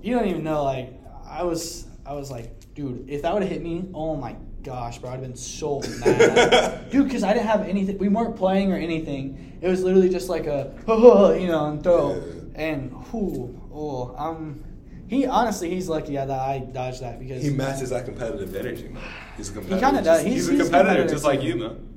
you 0.02 0.16
don't 0.18 0.28
even 0.28 0.44
know. 0.44 0.64
Like 0.64 0.94
I 1.28 1.44
was, 1.44 1.88
I 2.06 2.14
was 2.14 2.32
like, 2.32 2.74
dude, 2.74 3.10
if 3.10 3.22
that 3.22 3.34
would 3.34 3.44
have 3.44 3.52
hit 3.52 3.62
me, 3.62 3.90
oh 3.94 4.16
my 4.16 4.36
gosh, 4.64 5.00
bro, 5.00 5.10
I'd 5.10 5.14
have 5.14 5.22
been 5.22 5.36
so 5.36 5.80
mad, 6.00 6.90
dude, 6.90 7.06
because 7.06 7.24
I 7.24 7.34
didn't 7.34 7.48
have 7.48 7.68
anything. 7.68 7.98
We 7.98 8.10
weren't 8.10 8.36
playing 8.36 8.72
or 8.72 8.78
anything. 8.78 9.58
It 9.62 9.68
was 9.68 9.84
literally 9.84 10.10
just 10.10 10.30
like 10.30 10.48
a, 10.48 10.74
you 10.88 11.48
know, 11.48 11.68
and 11.68 11.84
throw. 11.84 12.22
And 12.56 12.92
whoo, 13.14 13.58
oh, 13.74 14.14
um, 14.18 14.64
he 15.10 15.26
honestly, 15.26 15.70
he's 15.72 15.90
lucky 15.90 16.14
that 16.16 16.30
I 16.30 16.60
dodged 16.60 17.02
that 17.02 17.20
because 17.20 17.44
He 17.44 17.50
matches 17.50 17.90
that 17.90 18.06
competitive 18.06 18.56
energy, 18.56 18.88
man. 18.90 19.04
He's 19.38 19.50
a 19.50 19.54
competitor. 19.54 19.86
kinda 19.86 20.02
does. 20.04 20.18
just- 20.24 20.26
He's- 20.28 20.38
He's, 20.38 20.50
a 20.50 20.52
he's 20.54 20.62
competitor, 20.70 21.08
just 21.08 21.24
like 21.26 21.42
you, 21.44 21.56
man. 21.56 21.88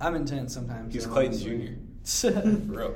I'm 0.00 0.14
intense 0.16 0.52
sometimes. 0.54 0.92
He's 0.92 1.04
so 1.04 1.10
Clayton 1.10 1.34
honestly. 1.34 2.30
Jr. 2.32 2.40
For 2.40 2.78
real. 2.78 2.94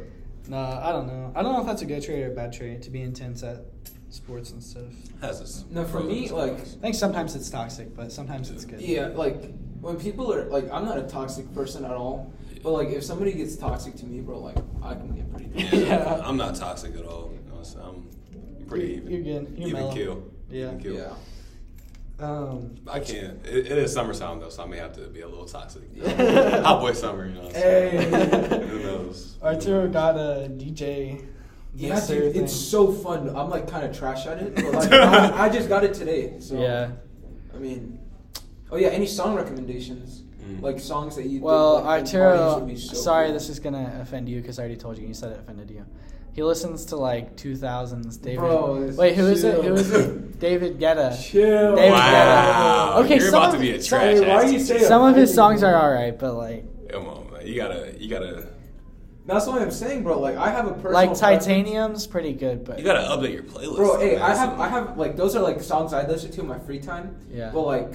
no, 0.49 0.57
I 0.59 0.91
don't 0.93 1.07
know. 1.07 1.33
I 1.37 1.43
don't 1.43 1.53
know 1.53 1.61
if 1.61 1.67
that's 1.67 1.83
a 1.83 1.87
good 1.87 2.03
trait 2.03 2.23
or 2.25 2.33
a 2.33 2.35
bad 2.35 2.53
trait 2.53 2.83
to 2.83 2.91
be 2.91 3.03
intense 3.03 3.43
at 3.45 3.63
sports 4.11 4.51
and 4.51 4.63
stuff. 4.63 4.83
Has 5.21 5.39
this. 5.41 5.65
No, 5.71 5.85
for 5.85 6.01
me, 6.01 6.29
like, 6.31 6.55
I 6.55 6.57
think 6.57 6.95
sometimes 6.97 7.37
it's 7.37 7.49
toxic, 7.51 7.95
but 7.95 8.11
sometimes 8.11 8.51
it's 8.51 8.65
good. 8.65 8.81
Yeah, 8.81 9.09
like 9.09 9.55
when 9.81 9.97
people 10.01 10.33
are 10.33 10.47
like, 10.47 10.69
I'm 10.73 10.85
not 10.85 10.99
a 10.99 11.03
toxic 11.03 11.53
person 11.55 11.85
at 11.85 11.93
all. 11.93 12.33
But 12.63 12.73
like, 12.73 12.89
if 12.89 13.05
somebody 13.05 13.33
gets 13.33 13.55
toxic 13.57 13.95
to 13.97 14.07
me, 14.07 14.21
bro, 14.21 14.39
like 14.41 14.57
I 14.83 14.95
can 14.95 15.15
get 15.15 15.31
pretty. 15.33 15.51
Yeah, 15.55 16.01
Yeah. 16.01 16.23
I'm 16.25 16.37
not 16.37 16.57
toxic 16.57 16.97
at 16.97 17.05
all. 17.05 17.31
You 17.33 17.53
know, 17.55 17.63
so 17.63 17.79
I'm 17.81 18.09
pretty 18.67 18.87
You're- 18.95 18.97
even. 18.97 19.11
you're 19.27 19.41
good. 19.41 19.59
You're 19.59 19.69
even 19.69 19.81
mellow. 19.81 19.95
kill. 19.95 20.25
Yeah. 20.51 20.67
Even 20.67 20.81
kill. 20.81 20.95
Yeah. 20.95 21.13
Um, 22.19 22.77
I 22.89 23.01
can't. 23.01 23.45
It, 23.45 23.67
it 23.67 23.79
is 23.79 23.93
summertime 23.93 24.41
though, 24.41 24.49
so 24.49 24.63
I 24.63 24.67
may 24.67 24.79
have 24.79 24.93
to 24.95 25.03
be 25.09 25.21
a 25.21 25.29
little 25.29 25.45
toxic. 25.45 25.83
Yeah. 25.93 26.63
Hot 26.63 26.81
boy 26.81 26.93
summer, 26.95 27.27
you 27.27 27.35
know. 27.35 27.43
What 27.43 27.55
Hey. 27.57 28.09
Who 28.69 28.79
knows? 28.79 29.37
Arturo 29.43 29.89
got 29.89 30.17
a 30.17 30.49
DJ. 30.49 31.27
Yeah, 31.75 31.95
mixer 31.97 32.15
dude, 32.21 32.33
thing. 32.33 32.45
it's 32.45 32.55
so 32.55 32.91
fun. 32.91 33.29
I'm 33.37 33.51
like 33.51 33.69
kind 33.69 33.85
of 33.85 33.95
trash 33.95 34.25
at 34.27 34.39
it, 34.41 34.55
but 34.55 34.73
like 34.73 34.91
I, 34.93 35.45
I 35.45 35.49
just 35.51 35.69
got 35.69 35.85
it 35.85 35.93
today. 35.93 36.41
So 36.41 36.59
Yeah. 36.59 36.93
I 37.55 37.59
mean, 37.59 37.99
oh 38.71 38.79
yeah, 38.79 38.89
any 38.89 39.07
song 39.07 39.35
recommendations? 39.35 40.23
Mm. 40.43 40.63
Like 40.63 40.81
songs 40.81 41.17
that 41.17 41.27
you. 41.27 41.41
Well, 41.43 41.77
think, 41.77 41.87
like, 41.87 42.01
Arturo, 42.15 42.61
be 42.61 42.77
so 42.77 42.95
sorry, 42.95 43.27
cool. 43.27 43.35
this 43.35 43.51
is 43.51 43.59
gonna 43.61 43.99
offend 44.01 44.27
you 44.27 44.41
because 44.41 44.59
I 44.59 44.63
already 44.63 44.77
told 44.79 44.97
you. 44.97 45.01
And 45.03 45.09
you 45.09 45.15
said 45.15 45.33
it 45.33 45.41
offended 45.41 45.71
you. 45.71 45.85
He 46.37 46.43
listens 46.43 46.85
to 46.87 46.97
like 46.97 47.35
2000s 47.37 48.21
David. 48.21 48.39
Bro, 48.41 48.83
it's 48.83 48.97
Wait, 48.99 49.17
who 49.17 49.27
is 49.27 49.43
it? 49.43 49.65
Who 49.65 49.73
is 49.75 49.91
it? 49.91 50.39
David 50.39 50.79
Guetta. 50.79 51.19
Chill. 51.21 51.75
David 51.77 51.93
Wow. 51.93 52.93
Guetta. 53.01 53.05
Okay, 53.05 53.15
You're 53.17 53.31
some 53.31 53.35
about 53.43 53.49
of- 53.49 53.55
to 53.55 53.61
be 53.61 53.71
a 53.73 53.81
some- 53.83 53.99
trash 53.99 54.21
Why 54.21 54.27
ass 54.27 54.53
you 54.53 54.59
teacher. 54.59 54.79
say 54.81 54.85
Some 54.85 55.03
of 55.03 55.17
his 55.17 55.35
songs 55.35 55.63
are 55.63 55.75
alright, 55.75 56.19
but 56.19 56.35
like 56.35 56.89
Come 56.91 57.09
on, 57.09 57.31
man. 57.33 57.47
You 57.47 57.55
gotta, 57.57 57.95
you 57.99 58.11
gotta, 58.11 58.49
That's 59.25 59.47
what 59.47 59.63
I'm 59.63 59.71
saying, 59.71 60.03
bro. 60.03 60.21
Like 60.21 60.37
I 60.37 60.51
have 60.51 60.67
a 60.67 60.73
personal 60.73 60.93
like 60.93 61.09
preference. 61.19 61.47
Titanium's 61.47 62.07
pretty 62.07 62.35
good, 62.35 62.65
but 62.67 62.79
you 62.79 62.85
gotta 62.85 63.01
update 63.01 63.33
your 63.33 63.43
playlist. 63.43 63.77
Bro, 63.77 63.99
hey. 64.01 64.19
I 64.19 64.35
have, 64.37 64.61
I 64.61 64.69
have, 64.69 64.99
like, 64.99 65.17
those 65.17 65.35
are 65.37 65.43
like 65.43 65.63
songs 65.63 65.93
I 65.95 66.07
listen 66.07 66.31
to 66.33 66.41
in 66.43 66.47
my 66.47 66.59
free 66.61 66.79
time. 66.81 67.17
Yeah. 67.33 67.51
But 67.53 67.63
like, 67.63 67.95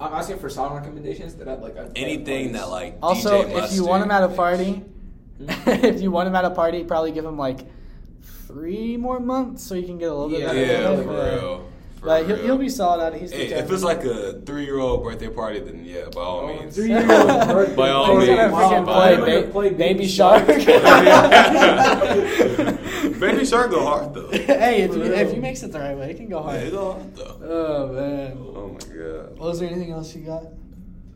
I'm 0.00 0.12
asking 0.14 0.38
for 0.38 0.48
song 0.48 0.74
recommendations 0.76 1.34
that 1.34 1.48
I 1.48 1.54
like. 1.56 1.76
I'd 1.76 1.90
anything 1.96 2.52
that 2.52 2.68
parties. 2.68 2.92
like. 2.94 2.98
Also, 3.02 3.42
DJ 3.42 3.64
if 3.64 3.72
you 3.74 3.84
want 3.84 4.04
him 4.04 4.10
at 4.12 4.22
a 4.22 4.28
party? 4.28 4.84
if 5.40 6.00
you 6.00 6.10
want 6.10 6.28
him 6.28 6.34
at 6.36 6.44
a 6.44 6.50
party, 6.50 6.84
probably 6.84 7.12
give 7.12 7.24
him 7.24 7.36
like 7.38 7.60
three 8.46 8.96
more 8.96 9.18
months 9.20 9.62
so 9.64 9.74
you 9.74 9.84
can 9.86 9.98
get 9.98 10.08
a 10.10 10.14
little 10.14 10.28
bit 10.30 10.40
Yeah, 10.40 10.46
better. 10.52 10.60
Yeah, 10.60 10.96
for 10.96 11.04
but- 11.04 11.32
real. 11.42 11.70
For 12.00 12.06
Like 12.08 12.26
he'll, 12.26 12.36
he'll 12.36 12.58
be 12.58 12.68
solid 12.68 13.02
at 13.02 13.14
it. 13.14 13.20
He's 13.22 13.32
Hey, 13.32 13.46
if 13.54 13.70
it's 13.70 13.82
like 13.82 14.04
a 14.04 14.34
three-year-old 14.44 15.02
birthday 15.02 15.28
party, 15.30 15.60
then 15.60 15.84
yeah, 15.86 16.04
by 16.14 16.20
all 16.20 16.40
Oh, 16.40 16.46
means. 16.48 16.74
three-year-old 16.76 17.08
birthday 17.48 17.74
By 17.76 17.88
all 17.90 18.18
He's 18.20 18.28
means. 18.28 18.38
gonna 18.40 18.52
freaking 18.52 18.84
By 18.86 18.92
play, 18.92 19.14
all 19.14 19.20
ba- 19.20 19.26
means. 19.26 19.40
Gonna 19.40 19.52
play 19.52 19.68
Baby 19.70 19.94
Baby 19.94 20.06
Shark. 20.08 20.46
Baby 23.20 23.44
Shark 23.46 23.70
go 23.70 23.84
hard 23.84 24.12
though. 24.14 24.28
hey, 24.30 24.82
if, 24.82 24.94
you, 24.94 25.02
real. 25.02 25.12
if 25.14 25.34
you 25.34 25.40
mix 25.40 25.62
it 25.62 25.72
the 25.72 25.78
right 25.80 25.96
way, 25.96 26.10
it 26.10 26.16
can 26.16 26.28
go 26.28 26.44
Yeah, 26.46 26.54
it 26.56 26.60
hard. 26.60 26.72
go 26.72 26.92
hard 26.92 27.16
though. 27.16 27.38
Oh 27.42 27.92
man. 27.92 28.36
Oh 28.38 28.68
my 28.68 28.94
god. 28.94 29.38
Was 29.38 29.60
there 29.60 29.70
anything 29.70 29.92
else 29.92 30.14
you 30.14 30.22
got? 30.24 30.44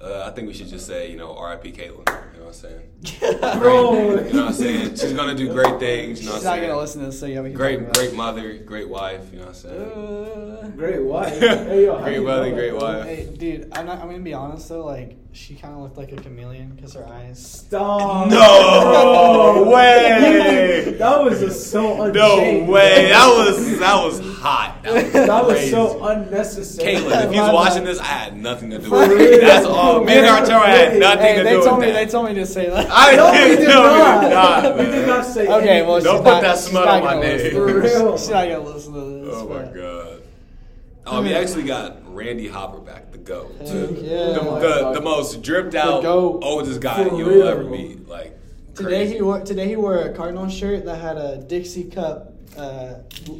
Uh, 0.00 0.24
I 0.26 0.30
think 0.30 0.46
we 0.48 0.54
should 0.54 0.68
just 0.68 0.86
say, 0.86 1.10
you 1.10 1.16
know, 1.16 1.34
R.I.P. 1.36 1.72
Caitlyn. 1.72 2.06
You 2.48 2.54
know 2.54 3.28
what 3.28 3.42
I'm 3.44 3.52
saying? 3.52 3.58
Bro. 3.60 3.92
You 3.92 3.98
know 4.08 4.14
what 4.16 4.34
I'm 4.48 4.52
saying? 4.52 4.90
She's 4.96 5.12
gonna 5.12 5.34
do 5.34 5.52
great 5.52 5.78
things. 5.78 6.20
You 6.20 6.28
know 6.30 6.34
She's 6.36 6.44
what 6.44 6.52
I'm 6.52 6.58
saying? 6.58 6.68
gonna 6.68 6.80
listen 6.80 7.00
to 7.02 7.06
this, 7.08 7.20
so 7.20 7.26
yeah, 7.26 7.40
we 7.42 7.50
can 7.50 7.56
Great, 7.56 7.84
talk 7.84 7.94
great 7.94 8.14
mother, 8.14 8.54
great 8.58 8.88
wife. 8.88 9.20
You 9.32 9.40
know 9.40 9.46
what 9.46 9.48
I'm 9.48 9.54
saying? 9.54 10.58
Uh, 10.64 10.68
Great 10.76 11.02
wife. 11.02 11.38
Hey, 11.68 11.84
yo, 11.86 11.98
Great 12.02 12.22
mother, 12.22 12.48
know 12.50 12.54
great 12.54 12.74
wife. 12.74 13.04
Hey, 13.04 13.26
dude, 13.36 13.68
I'm 13.72 13.86
not. 13.86 13.98
I'm 14.00 14.06
gonna 14.08 14.18
be 14.20 14.34
honest 14.34 14.68
though. 14.68 14.84
Like, 14.84 15.16
she 15.32 15.54
kind 15.54 15.74
of 15.74 15.80
looked 15.80 15.96
like 15.96 16.10
a 16.12 16.16
chameleon 16.16 16.70
because 16.74 16.94
her 16.94 17.06
eyes. 17.06 17.44
Stop. 17.44 18.28
No 18.28 19.70
way. 19.72 20.94
that 20.98 21.22
was 21.22 21.40
just 21.40 21.70
so 21.70 22.10
No 22.10 22.64
way! 22.64 23.08
That 23.10 23.28
was 23.28 23.78
that 23.78 24.04
was 24.04 24.20
hot. 24.38 24.82
That 24.82 24.94
was, 24.94 25.12
That 25.12 25.44
was 25.46 25.70
so 25.70 26.04
unnecessary. 26.04 26.94
Caitlyn, 26.96 27.24
if 27.24 27.30
he's 27.30 27.38
My 27.40 27.52
watching 27.52 27.84
this, 27.84 27.98
I 28.00 28.04
had 28.04 28.36
nothing 28.36 28.70
to 28.70 28.78
do 28.78 28.90
with 28.90 29.12
it. 29.12 29.40
That's 29.42 29.66
all. 29.66 30.02
Me 30.04 30.14
and 30.18 30.26
Arturo 30.26 30.60
had 30.60 30.98
nothing 30.98 31.18
Hey, 31.22 31.36
to 31.38 31.44
they 31.44 31.52
do 31.52 31.64
told 31.64 31.80
me. 31.80 31.90
They 31.92 32.06
told 32.06 32.26
me 32.28 32.34
to 32.38 32.46
say 32.46 32.68
that. 32.70 32.86
I 32.90 33.16
No, 33.16 33.30
we 33.32 33.38
didn't 33.56 33.68
not. 33.68 34.14
we 34.16 34.28
did 34.28 34.34
not. 34.34 34.78
we 34.78 34.84
did 34.86 35.06
not 35.06 35.24
say. 35.26 35.46
That. 35.46 35.58
Okay, 35.62 35.82
well. 35.82 36.00
Don't 36.00 36.16
she's 36.16 36.22
put 36.22 36.24
not- 36.30 36.42
that 36.42 36.56
she's 36.56 36.64
smut 36.66 36.88
on 36.88 37.04
my 37.04 37.14
gonna 37.14 37.26
name. 37.26 37.36
listen 37.38 37.50
to 37.50 37.56
For 37.72 37.80
this. 37.80 37.94
real. 37.96 38.18
She's 38.18 38.28
not 38.30 38.48
gonna 38.48 38.60
listen 38.60 38.92
to 38.94 39.00
this. 39.26 39.34
Oh 39.36 39.48
my 39.48 39.62
but- 39.62 39.74
god. 39.74 40.22
Oh, 41.10 41.22
we 41.22 41.32
actually 41.34 41.62
got 41.62 42.14
Randy 42.14 42.48
Hopper 42.48 42.80
back, 42.80 43.10
the 43.12 43.16
GOAT. 43.18 43.50
Heck 43.60 43.66
The, 43.66 43.72
yeah. 44.02 44.26
the, 44.38 44.58
the, 44.60 44.92
the 44.96 45.00
most 45.00 45.40
dripped 45.40 45.74
out, 45.74 46.04
oldest 46.04 46.80
guy 46.82 47.08
For 47.08 47.16
you'll 47.16 47.28
real. 47.30 47.48
ever 47.48 47.64
meet. 47.64 48.06
Like, 48.06 48.36
Today 48.74 48.90
crazy. 49.06 49.14
he 49.14 49.22
wore 49.22 49.40
today 49.40 49.66
he 49.68 49.76
wore 49.76 49.96
a 49.98 50.12
Cardinal 50.12 50.48
shirt 50.50 50.84
that 50.84 50.96
had 51.00 51.16
a 51.16 51.38
Dixie 51.38 51.84
cup, 51.84 52.34
uh, 52.58 52.60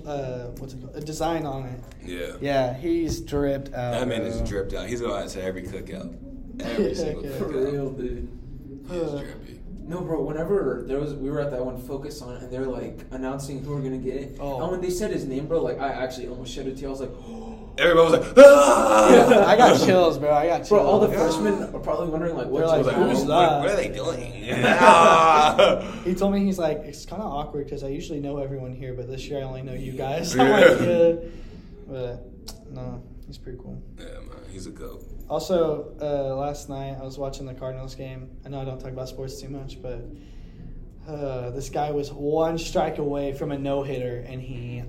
uh, 0.07 0.47
what's 0.57 0.73
it 0.73 0.81
called, 0.81 0.97
a 0.97 1.01
design 1.03 1.45
on 1.45 1.67
it. 1.67 1.81
Yeah. 2.05 2.37
Yeah, 2.41 2.75
he's 2.75 3.21
dripped 3.21 3.69
out. 3.75 3.93
That 3.93 4.09
man 4.09 4.21
bro. 4.21 4.29
is 4.31 4.49
dripped 4.49 4.73
out. 4.73 4.89
He's 4.89 5.03
going 5.03 5.23
out 5.23 5.29
to 5.29 5.43
every 5.43 5.63
cookout. 5.65 6.17
Every 6.61 6.93
single 6.95 7.25
Yeah. 7.25 7.37
For 7.39 7.45
cookout. 7.45 7.73
real, 7.73 7.91
dude. 7.93 8.38
He's 8.89 9.03
Uh. 9.03 9.25
No, 9.87 10.03
bro. 10.03 10.21
Whenever 10.23 10.85
there 10.87 11.01
was, 11.01 11.15
we 11.15 11.31
were 11.31 11.41
at 11.41 11.51
that 11.51 11.65
one 11.65 11.81
focus 11.81 12.21
on 12.21 12.37
it, 12.37 12.43
and 12.43 12.53
they're 12.53 12.67
like 12.67 13.07
announcing 13.11 13.63
who 13.65 13.75
we're 13.75 13.81
gonna 13.81 13.97
get 13.97 14.17
it. 14.17 14.37
Oh. 14.39 14.61
And 14.63 14.71
when 14.73 14.81
they 14.83 14.91
said 14.91 15.11
his 15.11 15.25
name, 15.25 15.47
bro, 15.47 15.63
like 15.63 15.81
I 15.81 15.89
actually 15.89 16.29
almost 16.29 16.53
shed 16.53 16.67
a 16.67 16.75
tear. 16.75 16.89
I 16.89 16.91
was 16.91 17.01
like, 17.01 17.11
Everybody 17.79 18.11
was 18.11 18.21
like, 18.21 18.35
ah! 18.39 19.47
I 19.47 19.57
got 19.57 19.81
chills, 19.87 20.19
bro. 20.19 20.31
I 20.35 20.47
got 20.49 20.57
chills. 20.59 20.69
bro. 20.71 20.81
All 20.85 20.99
the 21.01 21.09
freshmen 21.09 21.63
are 21.75 21.79
probably 21.79 22.09
wondering 22.09 22.37
like, 22.37 22.49
what's 22.49 22.71
I 22.71 22.79
like, 22.79 22.87
like, 22.87 22.97
Who's 22.97 23.21
what, 23.21 23.27
that? 23.29 23.61
what 23.61 23.71
are 23.71 23.77
they 23.77 23.89
doing? 23.89 24.33
He 26.05 26.15
told 26.15 26.33
me 26.35 26.45
he's 26.45 26.59
like 26.59 26.79
it's 26.79 27.07
kind 27.07 27.23
of 27.23 27.31
awkward 27.33 27.65
because 27.65 27.83
I 27.85 27.89
usually 27.89 28.21
know 28.21 28.39
everyone 28.39 28.75
here, 28.75 28.93
but 28.95 29.07
this 29.09 29.27
year 29.29 29.39
I 29.39 29.43
only 29.43 29.63
know 29.63 29.75
you 29.75 29.93
guys. 29.93 30.37
I'm 30.39 30.51
like, 30.51 30.81
Yeah. 30.81 30.87
yeah. 30.87 31.15
But 31.87 32.27
no, 32.75 33.03
he's 33.27 33.39
pretty 33.39 33.59
cool. 33.59 33.81
yeah, 33.99 34.05
man, 34.21 34.37
he's 34.51 34.67
a 34.67 34.71
goat. 34.71 35.03
Also, 35.29 35.95
uh, 36.01 36.35
last 36.37 36.69
night 36.69 36.97
I 36.99 37.05
was 37.05 37.19
watching 37.19 37.45
the 37.47 37.55
Cardinals 37.55 37.95
game. 37.95 38.31
I 38.45 38.49
know 38.49 38.61
I 38.61 38.65
don't 38.65 38.79
talk 38.79 38.93
about 38.93 39.09
sports 39.09 39.41
too 39.41 39.51
much, 39.51 39.81
but 39.83 40.05
uh, 41.07 41.51
this 41.51 41.69
guy 41.69 41.91
was 41.91 42.11
one 42.13 42.57
strike 42.59 42.99
away 42.99 43.33
from 43.33 43.53
a 43.53 43.59
no 43.59 43.83
hitter, 43.83 44.25
and 44.27 44.41
he 44.41 44.83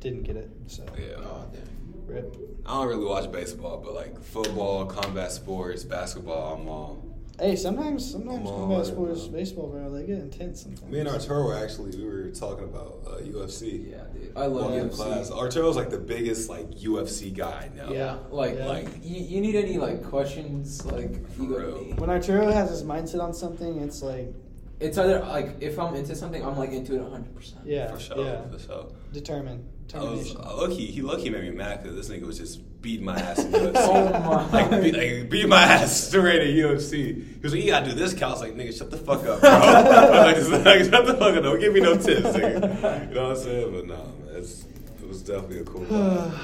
didn't 0.00 0.24
get 0.24 0.36
it. 0.36 0.50
So, 0.66 0.84
Yeah. 0.98 1.16
Oh, 1.18 1.46
damn. 1.52 1.62
rip. 2.06 2.36
I 2.66 2.74
don't 2.74 2.88
really 2.88 3.04
watch 3.04 3.30
baseball, 3.32 3.78
but 3.78 3.94
like 3.94 4.20
football, 4.22 4.84
combat 4.86 5.32
sports, 5.32 5.82
basketball, 5.84 6.54
I'm 6.54 6.68
all. 6.68 7.03
Hey, 7.38 7.56
sometimes 7.56 8.08
sometimes 8.12 8.38
Come 8.38 8.46
on, 8.46 8.60
combat 8.60 8.76
man. 8.78 8.86
sports, 8.86 9.26
baseball, 9.26 9.68
bro, 9.68 9.90
they 9.92 10.06
get 10.06 10.18
intense 10.18 10.62
sometimes. 10.62 10.88
Me 10.92 11.00
and 11.00 11.08
Arturo 11.08 11.52
actually 11.52 11.96
we 11.96 12.04
were 12.06 12.30
talking 12.30 12.64
about 12.64 13.00
uh, 13.06 13.10
UFC. 13.22 13.90
Yeah, 13.90 14.04
dude. 14.12 14.32
I 14.36 14.46
love 14.46 14.70
UFC. 14.70 14.92
class. 14.94 15.30
Arturo's 15.32 15.74
like 15.74 15.90
the 15.90 15.98
biggest 15.98 16.48
like 16.48 16.70
UFC 16.70 17.34
guy 17.34 17.70
now. 17.74 17.90
Yeah, 17.90 18.18
like 18.30 18.56
Yeah. 18.56 18.66
like 18.66 18.86
you, 19.02 19.20
you 19.20 19.40
need 19.40 19.56
any 19.56 19.78
like 19.78 20.04
questions, 20.04 20.84
like 20.86 21.10
you 21.36 21.48
go 21.48 21.60
to 21.60 21.82
me. 21.84 21.92
When 21.94 22.08
Arturo 22.08 22.52
has 22.52 22.70
his 22.70 22.84
mindset 22.84 23.20
on 23.20 23.34
something, 23.34 23.78
it's 23.80 24.00
like 24.00 24.32
It's 24.78 24.96
either 24.96 25.18
like 25.18 25.56
if 25.60 25.76
I'm 25.78 25.94
into 25.96 26.14
something, 26.14 26.44
I'm 26.44 26.56
like 26.56 26.70
into 26.70 26.94
it 26.94 27.02
100. 27.02 27.34
percent 27.34 27.66
yeah, 27.66 27.92
for 27.92 27.98
sure, 27.98 28.24
yeah, 28.24 28.46
for 28.48 28.58
sure. 28.60 28.86
determined, 29.12 29.64
I 29.92 29.98
was 29.98 30.28
determination. 30.28 30.58
lucky. 30.58 30.86
He 30.86 31.02
lucky 31.02 31.30
made 31.30 31.42
me 31.44 31.50
mad 31.50 31.82
because 31.82 31.96
this 31.96 32.08
nigga 32.08 32.26
was 32.26 32.38
just 32.38 32.60
beating 32.82 33.04
my 33.04 33.16
ass 33.18 33.38
in 33.38 33.52
UFC. 33.52 33.72
Oh 33.76 34.10
my. 34.10 34.50
Like, 34.50 34.82
beat, 34.82 34.94
like 34.96 35.30
beat 35.30 35.48
my 35.48 35.62
ass 35.62 36.08
straight 36.08 36.40
at 36.40 36.48
UFC. 36.48 37.14
He 37.34 37.40
was 37.42 37.52
like, 37.52 37.62
"You 37.62 37.70
gotta 37.70 37.86
do 37.90 37.94
this." 37.94 38.12
Count. 38.12 38.24
I 38.24 38.32
was 38.32 38.40
like, 38.40 38.54
"Nigga, 38.54 38.76
shut 38.76 38.90
the 38.90 38.96
fuck 38.96 39.24
up, 39.26 39.40
bro." 39.40 39.50
like, 40.20 40.36
just, 40.36 40.50
like, 40.50 40.84
shut 40.84 41.06
the 41.06 41.14
fuck 41.14 41.36
up. 41.36 41.42
Don't 41.42 41.60
give 41.60 41.72
me 41.72 41.80
no 41.80 41.94
tips, 41.96 42.28
nigga. 42.28 43.08
You 43.08 43.14
know 43.14 43.28
what 43.28 43.36
I'm 43.38 43.42
saying? 43.42 43.72
But 43.72 43.86
no, 43.86 43.96
man, 43.96 44.36
it's, 44.36 44.64
it 45.00 45.08
was 45.08 45.22
definitely 45.22 45.58
a 45.60 45.64
cool. 45.64 45.86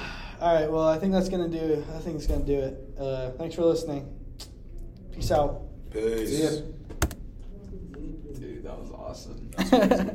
All 0.40 0.54
right, 0.54 0.70
well, 0.70 0.88
I 0.88 0.98
think 0.98 1.12
that's 1.12 1.28
gonna 1.28 1.48
do 1.48 1.58
it. 1.58 1.84
I 1.94 1.98
think 1.98 2.16
it's 2.16 2.26
gonna 2.26 2.44
do 2.44 2.58
it. 2.58 2.78
Uh, 2.98 3.30
thanks 3.32 3.54
for 3.54 3.64
listening. 3.64 4.08
Peace 5.12 5.30
out. 5.32 5.62
Peace. 5.90 6.30
See 6.30 6.42
ya. 6.44 6.50
Dude, 8.38 8.64
that 8.64 8.78
was 8.78 8.90
awesome. 8.92 9.50
That's 9.56 9.68
crazy. 9.88 10.10